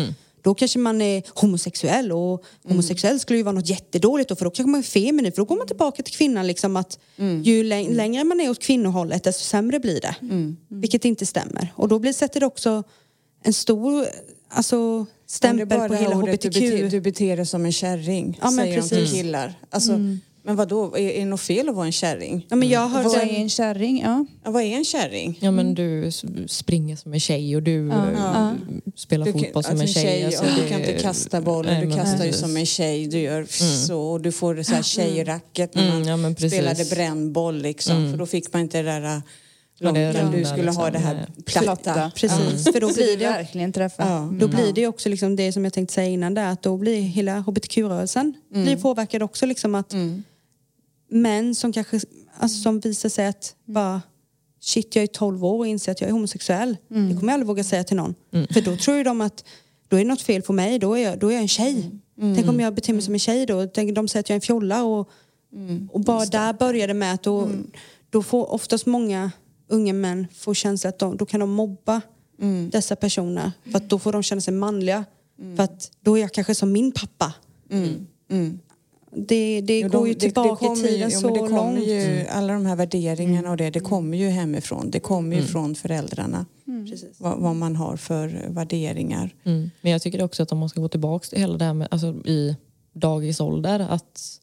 då 0.47 0.55
kanske 0.55 0.79
man 0.79 1.01
är 1.01 1.23
homosexuell 1.41 2.11
och 2.11 2.43
homosexuell 2.63 3.19
skulle 3.19 3.37
ju 3.37 3.43
vara 3.43 3.55
något 3.55 3.69
jättedåligt 3.69 4.29
då, 4.29 4.35
för 4.35 4.45
då 4.45 4.51
kanske 4.51 4.69
man 4.71 4.79
är 4.79 4.83
feminin 4.83 5.31
för 5.31 5.37
då 5.37 5.45
går 5.45 5.57
man 5.57 5.67
tillbaka 5.67 6.03
till 6.03 6.13
kvinnan 6.13 6.47
liksom 6.47 6.75
att 6.75 6.99
ju 7.43 7.63
läng- 7.63 7.93
längre 7.93 8.23
man 8.23 8.39
är 8.39 8.49
åt 8.49 8.59
kvinnohållet 8.59 9.23
desto 9.23 9.43
sämre 9.43 9.79
blir 9.79 10.01
det. 10.01 10.15
Vilket 10.67 11.05
inte 11.05 11.25
stämmer. 11.25 11.73
Och 11.75 11.87
då 11.87 11.99
blir, 11.99 12.13
sätter 12.13 12.39
det 12.39 12.45
också 12.45 12.83
en 13.43 13.53
stor 13.53 14.05
alltså, 14.49 15.05
stämpel 15.27 15.67
på 15.87 15.93
hela 15.93 16.15
hbtq. 16.15 16.41
Du 16.41 16.49
beter, 16.49 16.89
du 16.89 17.01
beter 17.01 17.37
dig 17.37 17.45
som 17.45 17.65
en 17.65 17.71
kärring, 17.71 18.39
Ja, 18.41 18.51
säger 18.51 18.75
de 18.81 18.89
till 18.89 18.97
precis. 18.97 19.13
killar. 19.17 19.53
Alltså, 19.69 19.91
Men 20.47 20.55
vad 20.55 20.67
då? 20.67 20.95
Är, 20.97 20.99
är 20.99 21.19
det 21.19 21.25
något 21.25 21.41
fel 21.41 21.69
att 21.69 21.75
vara 21.75 21.85
en 21.85 21.91
kärring? 21.91 22.45
ja, 22.49 22.55
men 22.55 22.69
jag 22.69 22.79
har 22.79 22.87
hört 23.03 23.05
Vad 23.05 23.15
är 23.23 23.33
en, 23.33 23.49
kärring? 23.49 24.01
Ja. 24.01 24.25
Ja, 24.43 24.51
vad 24.51 24.63
är 24.63 24.75
en 24.77 24.85
kärring? 24.85 25.37
Ja 25.41 25.51
men 25.51 25.73
du 25.75 26.07
s- 26.07 26.23
springer 26.47 26.95
som 26.95 27.13
en 27.13 27.19
tjej 27.19 27.55
och 27.55 27.63
du 27.63 27.91
eh, 27.91 28.51
spelar 28.95 29.25
Du 29.25 29.31
fotboll 29.31 29.63
som 29.63 29.71
alltså 29.81 29.99
en 29.99 30.05
tjej. 30.05 30.25
alltså, 30.25 30.43
och 30.43 30.49
du 30.55 30.61
det- 30.61 30.69
kan 30.69 30.79
inte 30.79 30.93
kasta 30.93 31.41
bollen, 31.41 31.73
Nej, 31.73 31.85
du 31.87 31.95
kastar 31.95 32.25
ju 32.25 32.31
precis. 32.31 32.41
som 32.41 32.57
en 32.57 32.65
tjej, 32.65 33.07
du 33.07 33.19
gör 33.19 33.45
så 33.85 34.01
och 34.01 34.21
du 34.21 34.31
får 34.31 34.63
så 34.63 34.75
här 34.75 34.83
tjejracket 34.83 35.75
när 35.75 36.01
Mm, 36.01 36.21
man 36.21 36.35
ja, 36.39 36.49
spelade 36.49 36.85
brännboll 36.85 37.61
liksom. 37.61 38.11
För 38.11 38.17
då 38.17 38.25
fick 38.25 38.53
man 38.53 38.61
inte 38.61 38.77
det 38.77 38.83
där 38.91 39.03
äh, 39.15 39.19
Ja, 39.79 39.89
utan 40.09 40.31
du 40.31 40.45
skulle 40.45 40.71
ha 40.71 40.85
liksom, 40.87 40.91
det 40.93 40.99
här 40.99 41.27
platta. 41.45 41.75
platta. 41.75 42.11
Precis, 42.15 42.63
för 42.73 42.81
då 42.81 42.89
Så 42.89 42.93
blir 42.95 43.17
det 43.17 43.25
verkligen 43.25 43.73
träffar. 43.73 44.09
Ja. 44.09 44.29
Då 44.39 44.47
blir 44.47 44.73
det 44.73 44.81
ju 44.81 44.87
också 44.87 45.09
liksom 45.09 45.35
det 45.35 45.51
som 45.51 45.63
jag 45.63 45.73
tänkte 45.73 45.93
säga 45.93 46.07
innan 46.09 46.33
där, 46.33 46.51
att 46.51 46.61
då 46.63 46.77
blir 46.77 47.01
hela 47.01 47.39
hbtq-rörelsen 47.39 48.33
blir 48.53 48.75
påverkad 48.77 49.23
också 49.23 49.45
liksom 49.45 49.75
att 49.75 49.93
män 51.09 51.55
som 51.55 51.73
kanske 51.73 51.99
alltså, 52.37 52.61
som 52.61 52.79
visar 52.79 53.09
sig 53.09 53.27
att 53.27 53.55
bara 53.65 54.01
shit 54.59 54.95
jag 54.95 55.03
är 55.03 55.07
12 55.07 55.45
år 55.45 55.57
och 55.57 55.67
inser 55.67 55.91
att 55.91 56.01
jag 56.01 56.07
är 56.07 56.11
homosexuell. 56.13 56.77
Det 56.87 57.15
kommer 57.19 57.27
jag 57.27 57.33
aldrig 57.33 57.47
våga 57.47 57.63
säga 57.63 57.83
till 57.83 57.97
någon. 57.97 58.15
För 58.53 58.61
då 58.61 58.77
tror 58.77 58.97
ju 58.97 59.03
de 59.03 59.21
att 59.21 59.43
då 59.87 59.95
är 59.95 59.99
det 60.01 60.07
något 60.07 60.21
fel 60.21 60.41
på 60.41 60.53
mig, 60.53 60.79
då 60.79 60.93
är 60.97 61.03
jag, 61.03 61.19
då 61.19 61.27
är 61.27 61.31
jag 61.33 61.41
en 61.41 61.47
tjej. 61.47 61.91
Tänk 62.35 62.49
om 62.49 62.59
jag 62.59 62.75
beter 62.75 62.93
mig 62.93 63.01
som 63.01 63.13
en 63.13 63.19
tjej 63.19 63.45
då? 63.45 63.65
Tänk, 63.67 63.95
de 63.95 64.07
säger 64.07 64.19
att 64.23 64.29
jag 64.29 64.33
är 64.33 64.37
en 64.37 64.41
fjolla 64.41 64.83
och, 64.83 65.09
och 65.91 65.99
bara 66.01 66.25
där 66.25 66.53
börjar 66.53 66.87
det 66.87 66.93
med 66.93 67.13
att 67.13 67.23
då, 67.23 67.49
då 68.09 68.23
får 68.23 68.51
oftast 68.51 68.85
många 68.85 69.31
unga 69.67 69.93
män 69.93 70.27
få 70.35 70.53
känslan 70.53 70.89
att 70.89 70.99
de, 70.99 71.17
då 71.17 71.25
kan 71.25 71.39
de 71.39 71.49
mobba 71.51 72.01
dessa 72.71 72.95
personer. 72.95 73.51
För 73.71 73.77
att 73.77 73.89
då 73.89 73.99
får 73.99 74.11
de 74.13 74.23
känna 74.23 74.41
sig 74.41 74.53
manliga. 74.53 75.05
För 75.57 75.63
att 75.63 75.91
då 76.01 76.17
är 76.17 76.21
jag 76.21 76.31
kanske 76.33 76.55
som 76.55 76.71
min 76.71 76.91
pappa. 76.91 77.33
Det, 79.11 79.61
det 79.61 79.79
Jo, 79.79 79.87
går 79.89 79.99
de- 79.99 80.07
ju 80.07 80.13
tillbaka 80.13 80.65
i 80.65 80.67
kommer 80.67 80.81
ju- 80.81 80.87
tiden 80.87 81.09
jo, 81.13 81.19
så 81.19 81.27
det 81.29 81.49
långt. 81.49 81.77
Mm. 81.77 81.83
Ju, 81.89 82.27
alla 82.27 82.53
de 82.53 82.65
här 82.65 82.75
värderingarna 82.75 83.51
och 83.51 83.57
det, 83.57 83.69
det 83.69 83.79
kommer 83.79 84.17
ju 84.17 84.29
hemifrån. 84.29 84.91
Det 84.91 84.99
kommer 84.99 85.35
ju 85.35 85.43
från 85.43 85.75
föräldrarna. 85.75 86.45
Precis. 86.89 87.09
Vad, 87.17 87.39
vad 87.39 87.55
man 87.55 87.75
har 87.75 87.97
för 87.97 88.45
värderingar. 88.49 89.35
Mm. 89.43 89.71
Men 89.81 89.91
jag 89.91 90.01
tycker 90.01 90.23
också 90.23 90.43
att 90.43 90.51
om 90.51 90.57
man 90.57 90.69
ska 90.69 90.81
gå 90.81 90.87
tillbaka 90.89 91.27
till 91.27 91.39
hela 91.39 91.57
det 91.57 91.65
här 91.65 91.73
med, 91.73 91.87
alltså, 91.91 92.07
i 92.07 92.55
dagisålder, 92.93 93.79
att 93.79 94.39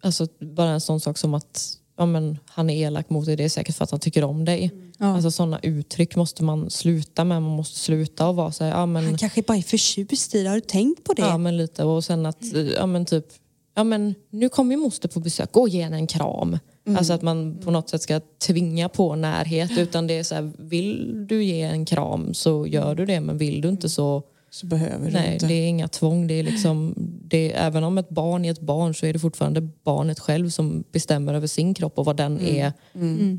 alltså, 0.00 0.26
bara 0.40 0.70
en 0.70 0.80
sån 0.80 1.00
sak 1.00 1.18
som 1.18 1.34
att 1.34 1.78
ja, 1.96 2.06
men, 2.06 2.38
han 2.46 2.70
är 2.70 2.86
elak 2.86 3.10
mot 3.10 3.26
dig, 3.26 3.36
det 3.36 3.44
är 3.44 3.48
säkert 3.48 3.76
för 3.76 3.84
att 3.84 3.90
han 3.90 4.00
tycker 4.00 4.24
om 4.24 4.44
dig. 4.44 4.70
Alltså 4.98 5.30
sådana 5.30 5.58
uttryck 5.62 6.16
måste 6.16 6.44
man 6.44 6.70
sluta 6.70 7.24
med. 7.24 7.42
Man 7.42 7.50
måste 7.56 7.78
sluta 7.78 8.28
och 8.28 8.36
vara 8.36 8.52
så 8.52 8.64
här, 8.64 8.70
ja 8.70 8.86
men, 8.86 9.04
Han 9.04 9.18
kanske 9.18 9.42
bara 9.42 9.58
är 9.58 9.62
förtjust 9.62 10.34
i 10.34 10.42
det. 10.42 10.48
Har 10.48 10.54
du 10.54 10.60
tänkt 10.60 11.04
på 11.04 11.12
det? 11.12 11.22
ja 11.22 11.38
men 11.38 11.56
lite 11.56 11.84
och 11.84 12.04
sen 12.04 12.26
att, 12.26 12.44
ja 12.76 12.86
men 12.86 13.06
typ, 13.06 13.26
ja 13.74 13.84
men 13.84 14.14
nu 14.30 14.48
kommer 14.48 14.74
ju 14.74 14.80
moster 14.80 15.08
på 15.08 15.20
besök, 15.20 15.52
gå 15.52 15.60
och 15.60 15.68
ge 15.68 15.82
henne 15.82 15.96
en 15.96 16.06
kram. 16.06 16.58
Alltså 16.96 17.12
att 17.12 17.22
man 17.22 17.58
på 17.64 17.70
något 17.70 17.88
sätt 17.88 18.02
ska 18.02 18.20
tvinga 18.46 18.88
på 18.88 19.14
närhet. 19.14 19.70
Utan 19.78 20.06
det 20.06 20.18
är 20.18 20.22
så 20.22 20.34
här, 20.34 20.52
vill 20.58 21.24
du 21.26 21.44
ge 21.44 21.62
en 21.62 21.84
kram 21.84 22.34
så 22.34 22.66
gör 22.66 22.94
du 22.94 23.06
det. 23.06 23.20
Men 23.20 23.38
vill 23.38 23.60
du 23.60 23.68
inte 23.68 23.88
så 23.88 24.22
Så 24.50 24.66
behöver 24.66 25.06
du 25.06 25.12
Nej, 25.12 25.34
inte. 25.34 25.46
det 25.46 25.54
är 25.54 25.68
inga 25.68 25.88
tvång. 25.88 26.26
Det 26.26 26.34
är 26.34 26.42
liksom, 26.42 26.94
det 27.24 27.52
är, 27.52 27.66
även 27.66 27.84
om 27.84 27.98
ett 27.98 28.08
barn 28.08 28.44
är 28.44 28.50
ett 28.50 28.60
barn 28.60 28.94
så 28.94 29.06
är 29.06 29.12
det 29.12 29.18
fortfarande 29.18 29.60
barnet 29.60 30.18
själv 30.20 30.50
som 30.50 30.84
bestämmer 30.92 31.34
över 31.34 31.46
sin 31.46 31.74
kropp 31.74 31.98
och 31.98 32.04
vad 32.04 32.16
den 32.16 32.40
är 32.40 32.72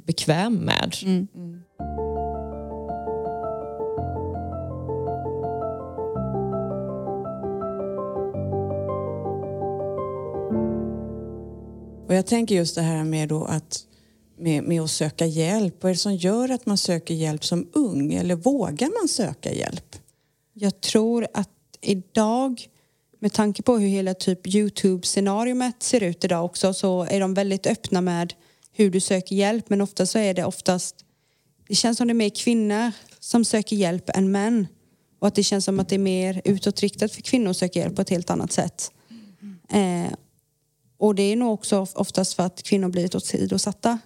bekväm 0.06 0.56
med. 0.56 0.96
Och 12.08 12.14
jag 12.14 12.26
tänker 12.26 12.56
just 12.56 12.76
det 12.76 12.82
här 12.82 13.04
med, 13.04 13.30
då 13.30 13.46
att, 13.46 13.86
med, 14.38 14.64
med 14.64 14.82
att 14.82 14.92
söka 14.92 15.26
hjälp. 15.26 15.84
Vad 15.84 15.90
är 15.90 15.94
det 15.94 16.00
som 16.00 16.16
gör 16.16 16.52
att 16.52 16.66
man 16.66 16.78
söker 16.78 17.14
hjälp 17.14 17.46
som 17.46 17.70
ung? 17.74 18.14
Eller 18.14 18.36
vågar 18.36 19.02
man 19.02 19.08
söka 19.08 19.54
hjälp? 19.54 19.96
Jag 20.54 20.82
tror 20.82 21.28
att 21.34 21.50
idag, 21.82 22.68
med 23.20 23.34
tanke 23.34 23.64
på 23.64 23.78
hur 23.78 23.88
hela 23.88 24.14
typ 24.14 24.48
Youtube-scenariot 24.48 25.84
ser 25.84 26.04
ut 26.04 26.26
idag 26.26 26.46
också, 26.46 26.74
så 26.74 27.04
är 27.04 27.20
de 27.20 27.34
väldigt 27.34 27.68
öppna 27.68 28.02
med 28.02 28.34
hur 28.72 28.90
du 28.92 29.00
söker 29.00 29.36
hjälp. 29.36 29.70
Men 29.70 29.82
ofta 29.82 30.06
så 30.06 30.20
är 30.20 30.34
det 30.34 30.46
oftast, 30.46 30.96
det 31.68 31.76
känns 31.76 31.98
som 31.98 32.08
det 32.08 32.12
är 32.12 32.16
mer 32.16 32.30
kvinnor 32.30 32.92
som 33.20 33.46
söker 33.46 33.76
hjälp 33.76 34.10
än 34.10 34.32
män. 34.32 34.68
Och 35.20 35.28
att 35.28 35.36
det 35.36 35.44
känns 35.44 35.66
som 35.66 35.80
att 35.80 35.90
det 35.90 35.96
är 35.96 36.00
mer 36.00 36.42
utåtriktat 36.46 37.12
för 37.12 37.22
kvinnor 37.22 37.50
att 37.50 37.58
söka 37.58 37.80
hjälp 37.80 37.96
på 37.96 38.02
ett 38.02 38.10
helt 38.10 38.30
annat 38.30 38.52
sätt. 38.52 38.92
Eh, 39.70 40.14
och 41.04 41.16
det 41.16 41.24
är 41.24 41.36
nog 41.36 41.54
också 41.54 41.88
oftast 41.96 42.34
för 42.34 42.44
att 42.44 42.64
kvinnor 42.64 42.90
blivit 42.90 43.16
åsidosatta 43.16 44.00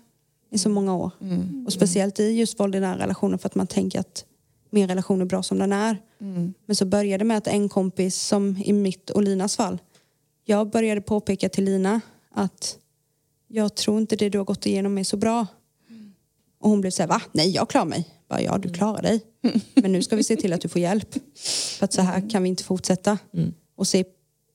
i 0.52 0.58
så 0.58 0.70
många 0.70 0.96
år. 0.96 1.12
Och 1.66 1.74
speciellt 1.74 2.20
i 2.20 2.24
just 2.24 2.60
våld 2.60 2.76
i 2.76 2.80
nära 2.80 3.00
relationer 3.00 3.38
för 3.38 3.48
att 3.48 3.56
man 3.56 3.68
tänker 3.68 4.00
att 4.00 4.26
min 4.70 4.88
relation 4.88 5.22
är 5.22 5.26
bra 5.26 5.44
som 5.44 5.60
den 5.60 5.74
är. 5.74 6.02
Men 6.66 6.76
så 6.76 6.86
började 6.86 7.24
det 7.24 7.28
med 7.28 7.38
att 7.38 7.48
en 7.48 7.70
kompis, 7.70 8.16
som 8.16 8.58
i 8.66 8.74
mitt 8.74 9.10
och 9.10 9.24
Linas 9.24 9.56
fall, 9.56 9.78
jag 10.46 10.70
började 10.70 11.02
påpeka 11.02 11.50
till 11.50 11.64
Lina 11.64 12.02
att 12.32 12.78
jag 13.48 13.76
tror 13.76 13.98
inte 14.00 14.16
det 14.16 14.30
du 14.30 14.38
har 14.38 14.46
gått 14.46 14.66
igenom 14.66 14.98
är 14.98 15.04
så 15.04 15.18
bra. 15.18 15.48
Och 16.60 16.70
hon 16.70 16.82
blev 16.82 16.92
så 16.92 17.04
här, 17.04 17.10
va? 17.10 17.22
Nej, 17.32 17.50
jag 17.50 17.70
klarar 17.70 17.86
mig. 17.86 18.08
Bara, 18.30 18.42
ja, 18.42 18.58
du 18.58 18.70
klarar 18.70 19.02
dig. 19.02 19.22
Men 19.74 19.92
nu 19.92 20.04
ska 20.04 20.16
vi 20.16 20.24
se 20.24 20.36
till 20.36 20.54
att 20.54 20.62
du 20.62 20.68
får 20.68 20.82
hjälp. 20.82 21.16
För 21.78 21.86
att 21.86 21.94
så 21.94 22.02
här 22.02 22.30
kan 22.30 22.44
vi 22.44 22.50
inte 22.50 22.64
fortsätta. 22.64 23.18
Och 23.76 23.88
se 23.88 24.06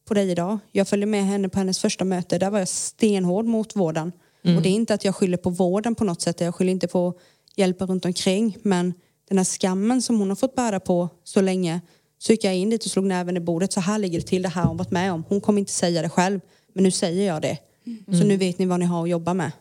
på 0.04 0.14
dig 0.14 0.30
idag. 0.30 0.58
Jag 0.72 0.88
följde 0.88 1.06
med 1.06 1.24
henne 1.24 1.48
på 1.48 1.58
hennes 1.58 1.78
första 1.78 2.04
möte. 2.04 2.38
Där 2.38 2.50
var 2.50 2.58
jag 2.58 2.68
stenhård 2.68 3.44
mot 3.44 3.76
vården. 3.76 4.12
Och 4.56 4.62
det 4.62 4.68
är 4.68 4.72
inte 4.72 4.94
att 4.94 5.04
jag 5.04 5.14
skyller 5.14 5.36
på 5.36 5.50
vården 5.50 5.94
på 5.94 6.04
något 6.04 6.20
sätt. 6.20 6.40
Jag 6.40 6.54
skyller 6.54 6.72
inte 6.72 6.88
på 6.88 7.14
hjälpen 7.56 7.88
runt 7.88 8.04
omkring. 8.04 8.56
Men 8.62 8.94
den 9.28 9.38
här 9.38 9.44
skammen 9.44 10.02
som 10.02 10.18
hon 10.18 10.28
har 10.28 10.36
fått 10.36 10.54
bära 10.54 10.80
på 10.80 11.08
så 11.24 11.40
länge. 11.40 11.80
Så 12.18 12.32
gick 12.32 12.44
jag 12.44 12.56
in 12.56 12.70
dit 12.70 12.84
och 12.84 12.90
slog 12.90 13.04
näven 13.04 13.36
i 13.36 13.40
bordet. 13.40 13.72
Så 13.72 13.80
här 13.80 13.98
ligger 13.98 14.20
det 14.20 14.26
till. 14.26 14.42
Det 14.42 14.48
här 14.48 14.62
har 14.62 14.68
hon 14.68 14.76
varit 14.76 14.90
med 14.90 15.12
om. 15.12 15.24
Hon 15.28 15.40
kommer 15.40 15.58
inte 15.58 15.72
säga 15.72 16.02
det 16.02 16.08
själv. 16.08 16.40
Men 16.74 16.84
nu 16.84 16.90
säger 16.90 17.26
jag 17.26 17.42
det. 17.42 17.58
Så 18.06 18.24
nu 18.26 18.36
vet 18.36 18.58
ni 18.58 18.66
vad 18.66 18.80
ni 18.80 18.86
har 18.86 19.02
att 19.02 19.10
jobba 19.10 19.34
med. 19.34 19.52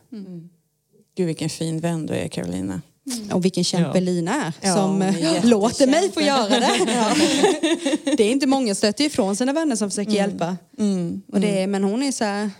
Gud 1.16 1.26
vilken 1.26 1.48
fin 1.50 1.80
vän 1.80 2.06
du 2.06 2.14
är 2.14 2.28
Carolina. 2.28 2.82
Och 3.32 3.44
vilken 3.44 3.64
kämpe 3.64 3.98
Ja. 3.98 4.00
Lina 4.00 4.34
är 4.34 4.52
Ja, 4.60 4.74
som 4.74 5.02
är 5.02 5.42
låter 5.46 5.86
mig 5.86 6.12
få 6.12 6.20
göra 6.20 6.48
det. 6.48 6.78
det 8.16 8.24
är 8.24 8.30
inte 8.30 8.46
många 8.46 8.74
stöter 8.74 9.04
ifrån 9.04 9.36
sina 9.36 9.52
vänner 9.52 9.76
som 9.76 9.90
försöker 9.90 10.12
hjälpa. 10.12 10.56
Och 11.32 11.40
det 11.40 11.62
är, 11.62 11.66
men 11.66 11.84
hon 11.84 12.02
är 12.02 12.12
så 12.12 12.24
här, 12.24 12.50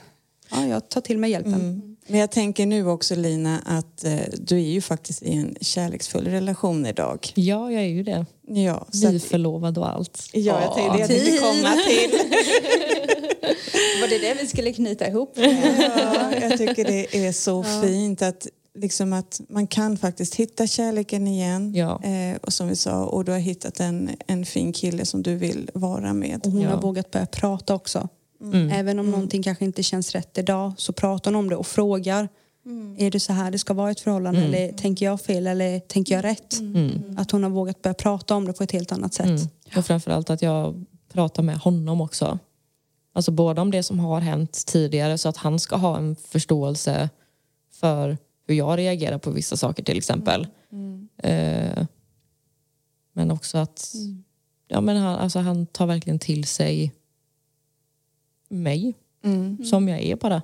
ja 0.51 0.67
jag 0.67 0.89
tar 0.89 1.01
till 1.01 1.19
mig 1.19 1.31
hjälpen. 1.31 1.83
Men 2.07 2.21
jag 2.21 2.31
tänker 2.31 2.67
nu 2.67 2.87
också 2.89 3.15
Lina 3.15 3.59
att 3.67 4.05
eh, 4.05 4.19
du 4.39 4.57
är 4.57 4.71
ju 4.71 4.81
faktiskt 4.81 5.23
i 5.23 5.33
en 5.33 5.57
kärleksfull 5.61 6.27
relation 6.27 6.87
idag. 6.87 7.33
Ja, 7.35 7.73
jag 7.73 7.83
är 7.83 7.87
ju 7.87 8.03
det. 8.03 8.27
Ja, 8.49 8.87
så 8.93 9.07
att, 9.07 9.13
Nyförlovad 9.13 9.79
och 9.79 9.89
allt. 9.89 10.29
ja 10.33 10.63
jag 10.63 10.75
tänkte 10.75 10.99
jag 10.99 11.09
tänkte 11.09 11.39
komma 11.39 11.77
till. 11.89 12.11
Var 14.01 14.09
det 14.09 14.19
det 14.19 14.35
vi 14.41 14.47
skulle 14.47 14.73
knyta 14.73 15.07
ihop? 15.09 15.33
Ja, 15.37 16.33
jag 16.41 16.59
tycker 16.59 16.85
det 16.85 17.27
är 17.27 17.33
så 17.33 17.65
fint 17.83 18.23
att, 18.23 18.47
liksom 18.79 19.13
att 19.13 19.41
man 19.49 19.67
kan 19.67 19.97
faktiskt 19.97 20.35
hitta 20.35 20.67
kärleken 20.67 21.27
igen. 21.29 21.73
Ja. 21.75 22.03
Eh, 22.03 22.37
och 22.43 22.53
som 22.53 22.69
vi 22.69 22.77
sa, 22.77 23.05
och 23.05 23.25
du 23.25 23.33
har 23.33 23.39
hittat 23.39 23.81
en, 23.81 24.11
en 24.27 24.45
fin 24.47 24.73
kille 24.73 25.05
som 25.05 25.23
du 25.23 25.37
vill 25.37 25.71
vara 25.75 26.13
med. 26.13 26.41
Och 26.47 26.53
hon 26.53 26.61
Ja. 26.61 26.71
har 26.71 26.83
vågat 26.83 27.11
börja 27.11 27.27
prata 27.27 27.75
också. 27.75 28.09
Även 28.73 28.99
om 28.99 29.11
någonting 29.11 29.43
kanske 29.43 29.65
inte 29.65 29.83
känns 29.83 30.13
rätt 30.13 30.39
idag 30.39 30.73
så 30.77 30.93
pratar 30.93 31.31
hon 31.31 31.39
om 31.45 31.49
det 31.49 31.57
och 31.57 31.67
frågar. 31.67 32.29
Är 32.99 33.11
det 33.11 33.21
så 33.21 33.33
här 33.33 33.51
det 33.51 33.59
ska 33.59 33.75
vara 33.75 33.89
i 33.89 33.93
ett 33.93 34.01
förhållande 34.01 34.41
eller 34.43 34.73
tänker 34.73 35.07
jag 35.07 35.21
fel 35.21 35.47
eller 35.47 35.81
tänker 35.81 36.15
jag 36.15 36.25
rätt? 36.25 36.55
Att 37.17 37.31
hon 37.31 37.43
har 37.43 37.51
vågat 37.51 37.83
börja 37.83 37.95
prata 37.95 38.35
om 38.35 38.45
det 38.45 38.53
på 38.53 38.63
ett 38.63 38.73
helt 38.73 38.93
annat 38.93 39.15
sätt. 39.15 39.27
Mm. 39.27 39.41
Och 39.77 39.87
framförallt 39.87 40.31
att 40.31 40.43
jag 40.43 40.85
pratar 41.13 41.43
med 41.43 41.57
honom 41.57 42.01
också. 42.01 42.39
Alltså 43.15 43.31
både 43.31 43.61
om 43.61 43.71
det 43.71 43.83
som 43.83 43.99
har 43.99 44.21
hänt 44.21 44.67
tidigare 44.67 45.19
så 45.19 45.29
att 45.29 45.37
han 45.37 45.59
ska 45.59 45.77
ha 45.77 45.99
en 45.99 46.17
förståelse 46.17 47.11
för 47.81 48.19
hur 48.53 48.59
jag 48.59 48.79
reagerar 48.79 49.19
på 49.19 49.31
vissa 49.31 49.57
saker 49.57 49.83
till 49.83 49.99
exempel. 49.99 50.47
Eh, 51.17 51.85
men 53.13 53.31
också 53.31 53.59
att 53.59 53.95
ja, 54.69 54.81
men 54.81 54.97
han, 54.97 55.17
alltså, 55.17 55.39
han 55.39 55.67
tar 55.67 55.87
verkligen 55.87 56.19
till 56.19 56.45
sig 56.45 56.93
mig 58.49 58.95
som 59.65 59.89
jag 59.89 60.01
är 60.03 60.17
bara. 60.17 60.43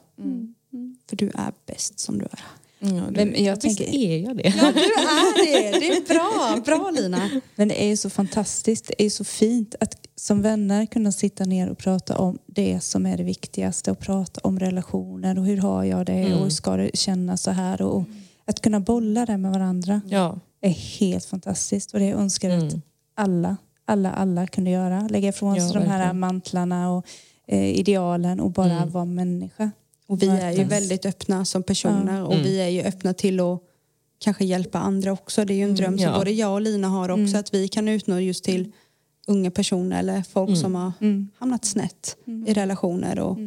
För 1.08 1.16
du 1.16 1.26
är 1.34 1.52
bäst 1.66 2.00
som 2.00 2.18
du 2.18 2.24
är. 2.24 2.40
Ja, 2.78 2.88
du, 2.88 3.10
Men 3.10 3.44
jag 3.44 3.54
Visst 3.54 3.78
tänker, 3.78 3.94
är 3.94 4.18
jag 4.18 4.36
det? 4.36 4.54
Ja, 4.56 4.72
du 4.72 5.48
är 5.48 5.72
det. 5.72 5.78
Det 5.78 5.96
är 5.96 6.08
bra. 6.14 6.60
Bra 6.64 6.90
Lina. 6.90 7.30
Men 7.54 7.68
det 7.68 7.84
är 7.84 7.86
ju 7.86 7.96
så 7.96 8.10
fantastiskt, 8.10 8.86
det 8.86 9.02
är 9.02 9.10
så 9.10 9.24
fint 9.24 9.74
att 9.80 10.07
som 10.18 10.42
vänner 10.42 10.86
kunna 10.86 11.12
sitta 11.12 11.44
ner 11.44 11.68
och 11.68 11.78
prata 11.78 12.18
om 12.18 12.38
det 12.46 12.80
som 12.80 13.06
är 13.06 13.16
det 13.16 13.22
viktigaste 13.24 13.90
och 13.90 13.98
prata 13.98 14.40
om 14.44 14.58
relationer 14.58 15.38
och 15.38 15.44
hur 15.46 15.56
har 15.56 15.84
jag 15.84 16.06
det 16.06 16.34
och 16.34 16.42
hur 16.42 16.50
ska 16.50 16.76
det 16.76 16.90
kännas 16.96 17.42
så 17.42 17.50
här 17.50 17.82
och 17.82 18.04
att 18.44 18.60
kunna 18.60 18.80
bolla 18.80 19.26
det 19.26 19.36
med 19.36 19.52
varandra 19.52 20.00
Ja. 20.06 20.38
är 20.60 20.70
helt 20.70 21.24
fantastiskt 21.24 21.94
och 21.94 22.00
det 22.00 22.10
önskar 22.12 22.48
jag 22.50 22.58
att 22.58 22.72
Mm. 22.72 22.82
alla, 23.14 23.56
alla, 23.84 24.12
alla 24.12 24.46
kunde 24.46 24.70
göra. 24.70 25.08
Lägga 25.08 25.28
ifrån 25.28 25.54
sig 25.54 25.64
Ja, 25.74 25.80
de 25.80 25.86
här 25.86 26.12
mantlarna 26.12 26.90
och 26.92 27.06
eh, 27.46 27.64
idealen 27.78 28.40
och 28.40 28.50
bara 28.50 28.72
Mm. 28.72 28.90
vara 28.90 29.04
människa. 29.04 29.70
Och 30.06 30.22
vi 30.22 30.28
är 30.28 30.52
ju 30.52 30.64
väldigt 30.64 31.06
öppna 31.06 31.44
som 31.44 31.62
personer 31.62 32.24
och 32.24 32.32
Mm. 32.32 32.44
vi 32.44 32.60
är 32.60 32.68
ju 32.68 32.82
öppna 32.82 33.14
till 33.14 33.40
att 33.40 33.60
kanske 34.18 34.44
hjälpa 34.44 34.78
andra 34.78 35.12
också. 35.12 35.44
Det 35.44 35.52
är 35.54 35.56
ju 35.56 35.64
en 35.64 35.74
dröm 35.74 35.98
som 35.98 36.06
Ja. 36.12 36.18
både 36.18 36.30
jag 36.30 36.52
och 36.52 36.60
Lina 36.60 36.88
har 36.88 37.08
också 37.08 37.38
att 37.38 37.54
vi 37.54 37.68
kan 37.68 37.88
utnå 37.88 38.20
just 38.20 38.44
till 38.44 38.72
unga 39.28 39.50
personer 39.50 39.98
eller 39.98 40.22
folk 40.22 40.56
som 40.58 40.74
har 40.74 40.92
Mm. 41.00 41.28
hamnat 41.38 41.64
snett 41.64 42.16
i 42.46 42.52
relationer. 42.54 43.18
Och, 43.18 43.38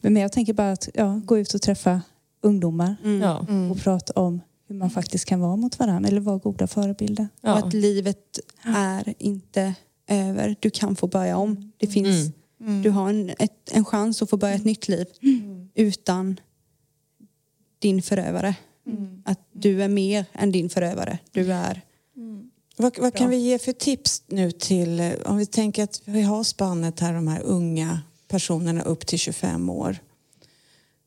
Men 0.00 0.16
jag 0.16 0.32
tänker 0.32 0.52
bara 0.52 0.72
att 0.72 0.88
ja, 0.94 1.20
gå 1.24 1.38
ut 1.38 1.54
och 1.54 1.62
träffa 1.62 2.00
ungdomar 2.42 2.96
mm. 3.04 3.20
Ja. 3.20 3.46
och 3.70 3.78
prata 3.78 4.12
om 4.12 4.40
hur 4.68 4.74
man 4.76 4.90
faktiskt 4.90 5.24
kan 5.24 5.40
vara 5.40 5.56
mot 5.56 5.78
varandra 5.78 6.08
eller 6.08 6.20
vara 6.20 6.38
goda 6.38 6.66
förebilder. 6.66 7.28
och 7.42 7.48
Ja. 7.48 7.54
att 7.58 7.72
livet 7.74 8.38
är 8.64 9.14
inte 9.18 9.74
över. 10.08 10.56
Du 10.60 10.70
kan 10.70 10.96
få 10.96 11.06
börja 11.06 11.36
om. 11.36 11.72
Det 11.76 11.86
finns, 11.86 12.32
Du 12.82 12.90
har 12.90 13.10
en, 13.10 13.30
ett, 13.38 13.70
en 13.72 13.84
chans 13.84 14.22
att 14.22 14.30
få 14.30 14.36
börja 14.36 14.54
ett 14.54 14.64
nytt 14.64 14.88
liv 14.88 15.06
utan 15.74 16.40
din 17.78 18.02
förövare. 18.02 18.54
Att 19.24 19.40
du 19.52 19.82
är 19.82 19.88
mer 19.88 20.24
än 20.32 20.52
din 20.52 20.68
förövare. 20.70 21.18
Du 21.32 21.52
är... 21.52 21.80
Vad, 22.76 22.98
vad 22.98 23.14
kan 23.14 23.30
vi 23.30 23.36
ge 23.36 23.58
för 23.58 23.72
tips 23.72 24.22
nu 24.26 24.50
till, 24.50 25.00
eh, 25.00 25.12
om 25.24 25.36
vi 25.36 25.46
tänker 25.46 25.84
att 25.84 26.00
vi 26.04 26.22
har 26.22 26.44
spannet 26.44 27.00
här, 27.00 27.14
de 27.14 27.28
här 27.28 27.40
unga 27.40 28.00
personerna 28.28 28.82
upp 28.82 29.06
till 29.06 29.18
25 29.18 29.70
år. 29.70 29.98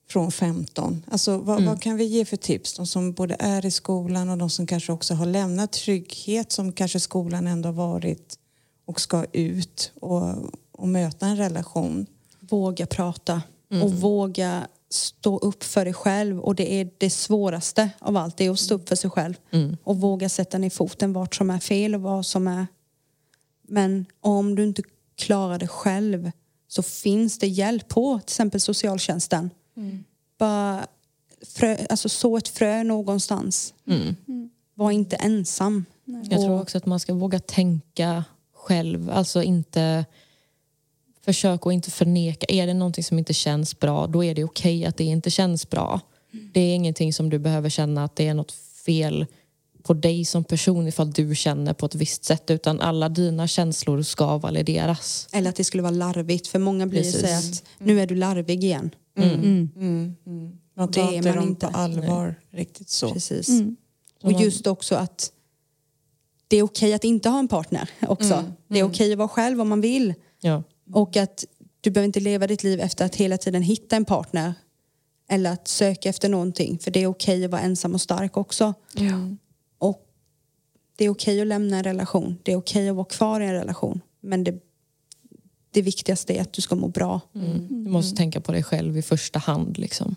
Från 0.09 0.32
15. 0.32 1.03
Alltså 1.07 1.38
vad, 1.38 1.63
vad 1.63 1.82
kan 1.82 1.97
vi 1.97 2.03
ge 2.03 2.26
för 2.26 2.38
tips? 2.38 2.74
De 2.74 2.88
som 2.88 3.13
både 3.13 3.36
är 3.39 3.65
i 3.65 3.72
skolan 3.72 4.30
och 4.30 4.38
de 4.38 4.49
som 4.49 4.68
kanske 4.68 4.91
också 4.91 5.13
har 5.13 5.26
lämnat 5.26 5.72
trygghet 5.72 6.51
som 6.51 6.72
kanske 6.72 6.99
skolan 6.99 7.47
ändå 7.47 7.70
har 7.70 7.74
varit 7.74 8.39
och 8.86 9.01
ska 9.01 9.26
ut 9.32 9.91
och, 10.01 10.24
och 10.72 10.88
möta 10.88 11.26
en 11.26 11.38
relation. 11.38 12.05
våga 12.39 12.86
prata 12.86 13.41
och 13.84 13.93
våga 13.93 14.68
stå 14.90 15.38
upp 15.38 15.64
för 15.64 15.86
dig 15.86 15.94
själv. 15.94 16.40
Och 16.40 16.56
det 16.56 16.74
är 16.74 16.90
det 16.98 17.10
svåraste 17.10 17.90
av 18.00 18.18
allt, 18.18 18.38
det 18.38 18.46
är 18.46 18.52
att 18.52 18.60
stå 18.60 18.76
upp 18.76 18.90
för 18.90 18.96
sig 18.96 19.10
själv. 19.10 19.34
Och 19.84 19.98
våga 19.98 20.30
sätta 20.30 20.58
ner 20.58 20.70
foten 20.70 21.14
vart 21.14 21.36
som 21.36 21.50
är 21.50 21.60
fel 21.60 21.96
och 21.96 22.02
vad 22.02 22.26
som 22.26 22.48
är... 22.48 22.68
Men 23.68 24.06
om 24.22 24.56
du 24.56 24.64
inte 24.64 24.84
klarar 25.16 25.60
det 25.60 25.68
själv 25.68 26.32
så 26.68 26.84
finns 26.84 27.40
det 27.40 27.48
hjälp 27.48 27.88
på 27.88 28.20
till 28.20 28.26
exempel 28.26 28.62
socialtjänsten. 28.62 29.50
Bara 30.38 30.88
frö, 31.56 31.78
alltså 31.90 32.10
så 32.10 32.38
ett 32.38 32.48
frö 32.48 32.84
någonstans. 32.84 33.74
Var 34.74 34.92
inte 34.92 35.16
ensam. 35.16 35.86
Jag 36.06 36.42
tror 36.42 36.62
också 36.62 36.78
att 36.78 36.86
man 36.86 37.00
ska 37.00 37.14
våga 37.14 37.40
tänka 37.40 38.24
själv. 38.54 39.10
Alltså 39.10 39.44
inte 39.44 40.06
försök 41.28 41.68
att 41.68 41.74
inte 41.74 41.92
förneka. 41.92 42.46
Är 42.50 42.68
det 42.68 42.74
någonting 42.74 43.04
som 43.04 43.20
inte 43.20 43.34
känns 43.34 43.80
bra, 43.80 44.08
då 44.08 44.24
är 44.24 44.36
det 44.36 44.44
okej 44.44 44.86
att 44.86 44.98
det 44.98 45.04
inte 45.04 45.30
känns 45.30 45.70
bra. 45.70 46.00
Det 46.54 46.60
är 46.60 46.76
ingenting 46.76 47.14
som 47.14 47.30
du 47.30 47.40
behöver 47.40 47.70
känna 47.70 48.04
att 48.04 48.16
det 48.16 48.28
är 48.28 48.34
något 48.34 48.52
fel 48.86 49.26
på 49.84 49.94
dig 49.94 50.26
som 50.26 50.44
person 50.44 50.88
ifall 50.88 51.12
du 51.12 51.36
känner 51.36 51.74
på 51.74 51.86
ett 51.86 51.96
visst 51.96 52.24
sätt 52.26 52.52
utan 52.52 52.82
alla 52.82 53.10
dina 53.10 53.48
känslor 53.48 54.02
ska 54.02 54.38
valideras. 54.38 55.28
Eller 55.32 55.50
att 55.50 55.56
det 55.56 55.64
skulle 55.64 55.84
vara 55.84 55.92
larvigt. 55.92 56.48
För 56.48 56.60
många 56.60 56.88
blir 56.88 57.02
Precis. 57.04 57.22
så 57.22 57.28
att 57.28 57.64
nu 57.78 58.02
är 58.02 58.08
du 58.08 58.16
larvig 58.16 58.64
igen. 58.64 58.90
Mm. 59.18 59.34
Mm, 59.34 59.70
mm. 60.26 60.52
Man 60.78 60.88
Det 60.88 60.94
tar 60.94 61.12
är 61.12 61.16
inte 61.16 61.30
man 61.30 61.38
dem 61.38 61.48
inte. 61.50 61.68
på 61.68 61.78
allvar 61.78 62.36
riktigt 62.52 62.90
så. 62.90 63.14
Precis. 63.14 63.50
Mm. 63.50 63.76
Och 64.24 64.32
just 64.32 64.68
också 64.68 64.96
att 64.96 65.32
det 66.48 66.58
är 66.58 66.64
okej 66.64 66.94
att 66.94 67.04
inte 67.04 67.30
ha 67.30 67.40
en 67.40 67.48
partner 67.48 67.90
också. 68.08 68.44
Det 68.68 68.80
är 68.80 68.84
okej 68.84 69.12
att 69.12 69.18
vara 69.18 69.28
själv 69.28 69.62
om 69.62 69.70
man 69.70 69.82
vill. 69.82 70.14
Ja. 70.42 70.64
Och 70.94 71.18
att 71.18 71.46
du 71.82 71.92
behöver 71.92 72.06
inte 72.06 72.20
leva 72.20 72.48
ditt 72.48 72.64
liv 72.64 72.80
efter 72.80 73.06
att 73.06 73.16
hela 73.16 73.38
tiden 73.38 73.62
hitta 73.62 73.96
en 73.96 74.06
partner. 74.06 74.54
Eller 75.30 75.52
att 75.52 75.68
söka 75.68 76.10
efter 76.10 76.30
någonting. 76.30 76.80
För 76.80 76.92
det 76.92 77.04
är 77.04 77.08
okej 77.08 77.46
att 77.46 77.52
vara 77.52 77.62
ensam 77.62 77.94
och 77.94 78.02
stark 78.02 78.38
också. 78.38 78.74
Och 79.78 80.08
det 80.96 81.06
är 81.06 81.10
okej 81.10 81.42
att 81.42 81.48
lämna 81.48 81.78
en 81.78 81.84
relation. 81.84 82.38
Det 82.44 82.52
är 82.52 82.56
okej 82.56 82.90
att 82.90 82.96
vara 82.96 83.06
kvar 83.06 83.42
i 83.42 83.46
en 83.46 83.54
relation. 83.54 84.02
Men 84.22 84.44
det, 84.44 84.60
det 85.72 85.82
viktigaste 85.82 86.34
är 86.34 86.42
att 86.42 86.54
du 86.54 86.62
ska 86.62 86.76
må 86.76 86.88
bra. 86.88 87.22
Mm. 87.36 87.84
Du 87.84 87.92
måste 87.92 88.18
tänka 88.18 88.42
på 88.42 88.52
dig 88.52 88.64
själv 88.64 88.98
i 88.98 89.02
första 89.02 89.40
hand. 89.40 89.78
Liksom. 89.78 90.16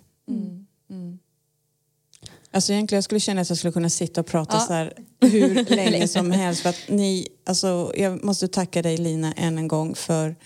Alltså 2.52 2.72
egentligen 2.72 2.96
jag 2.96 3.04
skulle 3.04 3.20
känna 3.20 3.40
att 3.40 3.48
jag 3.48 3.58
skulle 3.58 3.72
kunna 3.72 3.90
sitta 3.90 4.20
och 4.20 4.26
prata 4.26 4.60
så 4.60 4.72
här 4.72 4.92
hur 5.20 5.64
länge 5.76 6.08
som 6.08 6.30
helst. 6.30 6.62
För 6.62 6.70
att 6.70 6.88
ni, 6.88 7.28
alltså, 7.46 7.92
jag 7.96 8.24
måste 8.24 8.48
tacka 8.48 8.82
dig 8.82 8.96
Lina 8.96 9.32
än 9.32 9.58
en 9.58 9.68
gång 9.68 9.94
för 9.94 10.36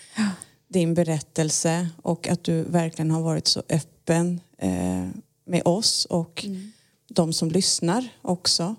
din 0.69 0.95
berättelse 0.95 1.89
och 2.03 2.29
att 2.29 2.45
du 2.45 2.63
verkligen 2.63 3.11
har 3.11 3.21
varit 3.21 3.47
så 3.47 3.63
öppen 3.69 4.41
eh, 4.59 5.09
med 5.47 5.63
oss 5.65 6.05
och 6.05 6.47
de 7.09 7.33
som 7.33 7.51
lyssnar 7.51 8.09
också. 8.23 8.75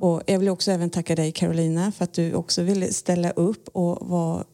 Och 0.00 0.22
jag 0.26 0.38
vill 0.38 0.48
också 0.48 0.70
även 0.70 0.90
tacka 0.90 1.14
dig 1.14 1.32
Carolina 1.32 1.92
för 1.92 2.04
att 2.04 2.12
du 2.12 2.34
också 2.34 2.62
ville 2.62 2.92
ställa 2.92 3.30
upp 3.30 3.68
och 3.68 4.08
vara 4.08 4.44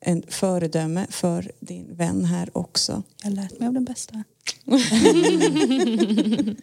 en 0.00 0.22
föredöme 0.28 1.06
för 1.10 1.52
din 1.60 1.96
vän 1.96 2.24
här 2.24 2.50
också. 2.52 3.02
Jag 3.22 3.30
har 3.30 3.36
lärt 3.36 3.58
mig 3.58 3.68
av 3.68 3.74
den 3.74 3.84
bästa. 3.84 4.24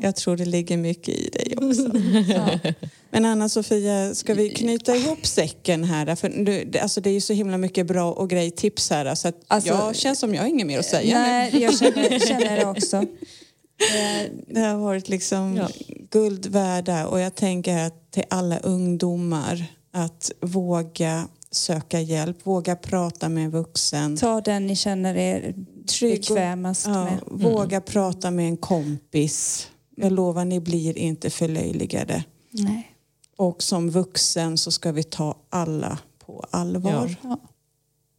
Jag 0.00 0.16
tror 0.16 0.36
det 0.36 0.44
ligger 0.44 0.76
mycket 0.76 1.14
i 1.14 1.28
dig 1.28 1.54
också. 1.56 1.90
Men 3.10 3.24
Anna 3.24 3.48
Sofia, 3.48 4.14
ska 4.14 4.34
vi 4.34 4.50
knyta 4.50 4.96
ihop 4.96 5.26
säcken 5.26 5.84
här? 5.84 6.14
För 6.16 6.28
det- 6.44 6.80
alltså 6.80 7.00
det 7.00 7.10
är 7.10 7.14
ju 7.14 7.20
så 7.20 7.32
himla 7.32 7.58
mycket 7.58 7.86
bra 7.86 8.12
och 8.12 8.30
grej 8.30 8.50
tips 8.50 8.90
här. 8.90 9.14
Så 9.14 9.28
att 9.28 9.34
Alltså- 9.48 9.68
jag 9.70 9.96
känns 9.96 10.18
som 10.18 10.34
jag 10.34 10.42
har 10.42 10.48
inget 10.48 10.66
mer 10.66 10.78
att 10.78 10.84
säga 10.86 11.18
nu. 11.18 11.24
Nej, 11.26 11.62
jag 11.62 11.78
känner, 11.78 12.18
känner 12.26 12.56
det 12.56 12.66
också. 12.70 12.96
Eh, 12.96 14.30
Det 14.46 14.60
har 14.60 14.76
varit 14.76 15.08
liksom 15.08 15.56
Ja. 15.56 15.68
guld 16.10 16.46
värda 16.46 17.06
och 17.06 17.20
jag 17.20 17.34
tänker 17.34 17.72
här 17.72 17.90
till 18.10 18.24
alla 18.30 18.58
ungdomar 18.58 19.64
att 19.92 20.32
våga 20.40 21.28
söka 21.50 22.00
hjälp, 22.00 22.36
våga 22.42 22.76
prata 22.76 23.28
med 23.28 23.44
en 23.44 23.50
vuxen. 23.50 24.16
Ta 24.16 24.40
den 24.40 24.66
ni 24.66 24.76
känner 24.76 25.16
er 25.16 25.54
Trygg 25.88 26.12
och- 26.12 26.34
bekvämast 26.34 26.86
Ja, 26.86 27.04
med. 27.04 27.20
Våga 27.26 27.80
prata 27.80 28.30
med 28.30 28.48
en 28.48 28.56
kompis. 28.56 29.68
Jag 29.96 30.12
lovar, 30.12 30.44
ni 30.44 30.60
blir 30.60 30.98
inte 30.98 31.30
förlöjligade. 31.30 32.24
Nej. 32.50 32.92
Och 33.36 33.62
som 33.62 33.90
vuxen 33.90 34.58
så 34.58 34.70
ska 34.70 34.92
vi 34.92 35.02
ta 35.02 35.36
alla 35.50 35.98
på 36.26 36.44
allvar. 36.50 37.16
Ja. 37.22 37.38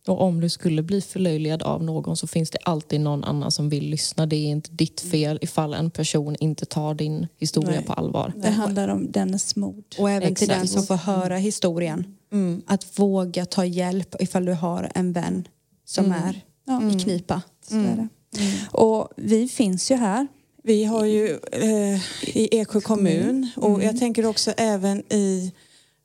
Och 0.07 0.21
om 0.21 0.39
du 0.41 0.49
skulle 0.49 0.83
bli 0.83 1.01
förlöjligad 1.01 1.63
av 1.63 1.83
någon 1.83 2.17
så 2.17 2.27
finns 2.27 2.49
det 2.49 2.57
alltid 2.63 3.01
någon 3.01 3.23
annan 3.23 3.51
som 3.51 3.69
vill 3.69 3.89
lyssna. 3.89 4.25
Det 4.25 4.35
är 4.35 4.47
inte 4.47 4.69
ditt 4.71 5.01
fel 5.01 5.39
ifall 5.41 5.73
en 5.73 5.91
person 5.91 6.35
inte 6.39 6.65
tar 6.65 6.93
din 6.93 7.27
historia 7.37 7.69
Nej. 7.71 7.85
på 7.85 7.93
allvar. 7.93 8.33
Det 8.37 8.49
handlar 8.49 8.87
om 8.87 9.11
dennes 9.11 9.55
mod. 9.55 9.83
Och 9.99 10.09
även 10.09 10.35
till 10.35 10.43
Exakt. 10.51 10.59
den 10.59 10.67
som 10.67 10.83
får 10.83 10.95
höra 10.95 11.37
historien. 11.37 12.15
Mm. 12.31 12.61
Att 12.67 12.99
våga 12.99 13.45
ta 13.45 13.65
hjälp 13.65 14.15
ifall 14.19 14.45
du 14.45 14.53
har 14.53 14.91
en 14.95 15.13
vän 15.13 15.47
som 15.85 16.11
är 16.11 16.41
Ja. 16.65 16.89
i 16.91 16.99
knipa. 16.99 17.41
Så 17.69 17.75
är 17.75 17.95
det. 17.95 18.07
Och 18.71 19.09
vi 19.15 19.47
finns 19.47 19.91
ju 19.91 19.95
här. 19.95 20.27
Vi 20.63 20.83
har 20.83 21.05
ju 21.05 21.39
eh, 21.51 22.01
i 22.23 22.49
Eksjö 22.51 22.81
kommun 22.81 23.49
och 23.55 23.83
jag 23.83 23.99
tänker 23.99 24.25
också 24.25 24.51
även 24.57 25.13
i 25.13 25.53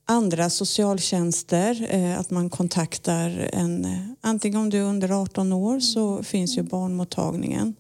andra 0.07 0.51
socialtjänster 0.51 1.87
eh, 1.91 2.21
att 2.21 2.31
man 2.31 2.51
kontaktar 2.51 3.51
en, 3.53 3.85
eh, 3.85 3.99
antingen 4.21 4.61
om 4.61 4.71
du 4.71 4.79
är 4.79 4.83
under 4.83 5.23
18 5.23 5.53
år 5.53 5.81
så 5.81 6.23
finns 6.23 6.59
ju 6.59 6.63
barnmottagningen. 6.63 7.75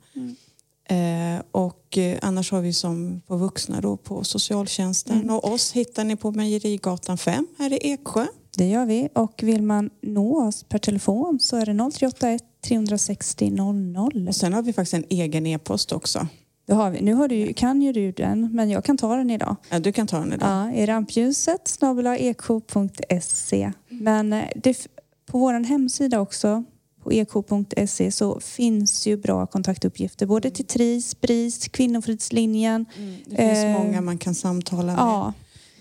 Eh, 0.89 1.43
och 1.51 1.99
eh, 1.99 2.18
annars 2.22 2.53
har 2.53 2.61
vi 2.61 2.72
som 2.72 3.20
på 3.26 3.37
vuxna 3.37 3.80
då 3.80 3.97
på 3.97 4.24
socialtjänsten 4.24 5.30
och 5.30 5.53
oss 5.53 5.72
hittar 5.72 6.05
ni 6.05 6.16
på 6.16 6.30
Mejerigatan 6.30 7.18
5 7.18 7.47
här 7.59 7.72
i 7.72 7.93
Eksjö. 7.93 8.26
Det 8.57 8.68
gör 8.68 8.87
vi. 8.87 9.09
Och 9.14 9.43
vill 9.43 9.62
man 9.62 9.91
nå 10.03 10.47
oss 10.47 10.64
per 10.64 10.78
telefon 10.78 11.39
så 11.41 11.57
är 11.57 11.66
det 11.66 11.91
038 11.99 12.39
360 12.64 13.50
00. 13.50 14.28
Och 14.28 14.36
sen 14.36 14.52
har 14.52 14.62
vi 14.62 14.72
faktiskt 14.72 14.94
en 14.94 15.04
egen 15.10 15.46
e-post 15.46 15.92
också. 15.92 16.26
Det 16.66 16.74
har 16.74 16.90
vi. 16.90 17.00
Nu 17.00 17.14
har 17.14 17.28
du, 17.28 17.52
kan 17.52 17.82
ju 17.82 17.92
du 17.92 18.12
den, 18.12 18.48
men 18.52 18.70
jag 18.70 18.84
kan 18.84 18.96
ta 18.98 19.16
den 19.16 19.30
idag. 19.30 19.56
Ja, 19.70 19.78
du 19.78 19.92
kan 19.92 20.06
ta 20.06 20.18
den 20.18 20.32
idag. 20.32 20.48
Ja, 20.48 20.72
i 20.72 20.86
rampljuset 20.86 21.68
snabelaeko.se. 21.68 23.72
Men 23.88 24.32
eh, 24.32 24.44
det, 24.56 24.86
på 25.26 25.38
vår 25.38 25.52
hemsida 25.64 26.20
också, 26.20 26.64
på 27.02 27.12
eko.se, 27.12 28.10
så 28.10 28.40
finns 28.40 29.06
ju 29.06 29.16
bra 29.16 29.46
kontaktuppgifter 29.46 30.26
både 30.26 30.50
till 30.50 30.66
TRIS, 30.66 31.20
BRIS, 31.20 31.68
Kvinnofridslinjen. 31.68 32.86
Det 33.26 33.36
finns 33.36 33.58
Eh, 33.64 33.72
många 33.78 34.00
man 34.00 34.18
kan 34.18 34.34
samtala 34.34 34.84
med. 34.86 34.94
Ja, 34.98 35.32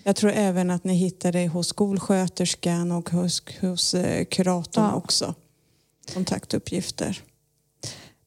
Jag 0.04 0.16
tror 0.16 0.32
även 0.34 0.70
att 0.70 0.84
ni 0.84 0.94
hittar 0.94 1.32
det 1.32 1.48
hos 1.48 1.68
skolsköterskan 1.68 2.92
och 2.92 3.10
hos, 3.10 3.42
hos 3.60 3.94
eh, 3.94 4.24
kuratorn 4.24 4.84
Ja. 4.84 4.94
också. 4.94 5.34
Kontaktuppgifter. 6.14 7.22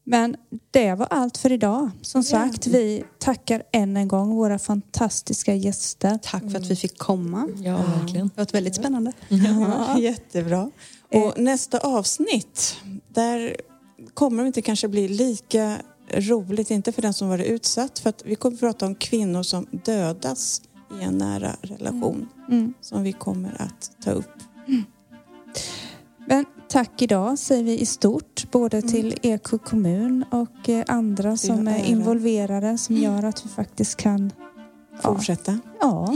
men 0.04 0.36
det 0.70 0.94
var 0.94 1.06
allt 1.10 1.36
för 1.38 1.52
idag. 1.52 1.90
Som 2.02 2.22
sagt, 2.22 2.66
vi 2.66 3.04
tackar 3.18 3.62
än 3.72 3.96
en 3.96 4.08
gång 4.08 4.34
våra 4.36 4.58
fantastiska 4.58 5.54
gäster. 5.54 6.18
Tack 6.22 6.42
för 6.42 6.56
att 6.58 6.66
vi 6.66 6.76
fick 6.76 6.98
komma. 6.98 7.48
Ja, 7.56 7.76
verkligen. 7.76 8.28
Det 8.28 8.36
varit 8.36 8.54
väldigt 8.54 8.74
spännande. 8.74 9.12
Ja, 9.28 9.98
jättebra. 10.00 10.70
Och 11.12 11.38
nästa 11.38 11.78
avsnitt, 11.78 12.76
där 13.08 13.56
kommer 14.14 14.42
det 14.42 14.46
inte 14.46 14.62
kanske 14.62 14.88
bli 14.88 15.08
lika 15.08 15.76
roligt, 16.14 16.70
inte 16.70 16.92
för 16.92 17.02
den 17.02 17.14
som 17.14 17.28
varit 17.28 17.46
utsatt, 17.46 17.98
för 17.98 18.10
att 18.10 18.22
vi 18.26 18.34
kommer 18.34 18.54
att 18.54 18.60
prata 18.60 18.86
om 18.86 18.94
kvinnor 18.94 19.42
som 19.42 19.66
dödas 19.84 20.62
i 21.00 21.04
en 21.04 21.18
nära 21.18 21.56
relation 21.62 22.28
Mm. 22.48 22.74
som 22.80 23.02
vi 23.02 23.12
kommer 23.12 23.62
att 23.62 23.90
ta 24.04 24.10
upp. 24.10 24.30
Men 26.28 26.44
tack 26.68 27.02
idag 27.02 27.38
säger 27.38 27.64
vi 27.64 27.78
i 27.78 27.86
stort, 27.86 28.50
både 28.50 28.82
till 28.82 29.14
Eksjö 29.22 29.58
kommun 29.58 30.24
och 30.30 30.68
eh, 30.68 30.84
andra 30.88 31.36
som 31.36 31.68
är 31.68 31.84
involverade 31.84 32.78
som 32.78 32.96
gör 32.96 33.22
att 33.22 33.44
vi 33.46 33.48
faktiskt 33.48 33.96
kan... 33.96 34.32
Ja. 35.02 35.14
Fortsätta. 35.14 35.58
Ja, 35.80 36.14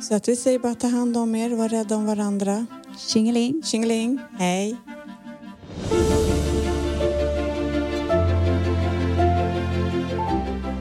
Så 0.00 0.14
att 0.14 0.28
vi 0.28 0.36
säger 0.36 0.58
bara 0.58 0.74
ta 0.74 0.86
hand 0.86 1.16
om 1.16 1.34
er, 1.34 1.50
var 1.50 1.68
rädda 1.68 1.96
om 1.96 2.06
varandra. 2.06 2.66
tjingeling. 3.08 3.62
Tjingeling, 3.64 4.18
hej! 4.38 4.76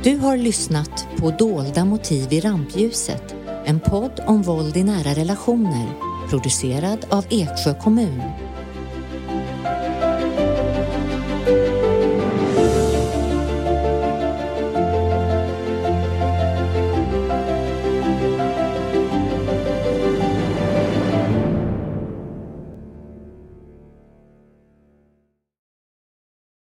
Du 0.03 0.17
har 0.17 0.37
lyssnat 0.37 1.07
på 1.17 1.31
Dolda 1.31 1.85
motiv 1.85 2.33
i 2.33 2.39
rampljuset. 2.39 3.35
En 3.65 3.79
podd 3.79 4.21
om 4.27 4.41
våld 4.41 4.77
i 4.77 4.83
nära 4.83 5.13
relationer. 5.13 5.87
Producerad 6.29 7.05
av 7.09 7.25
Eksjö 7.29 7.73
kommun. 7.73 8.21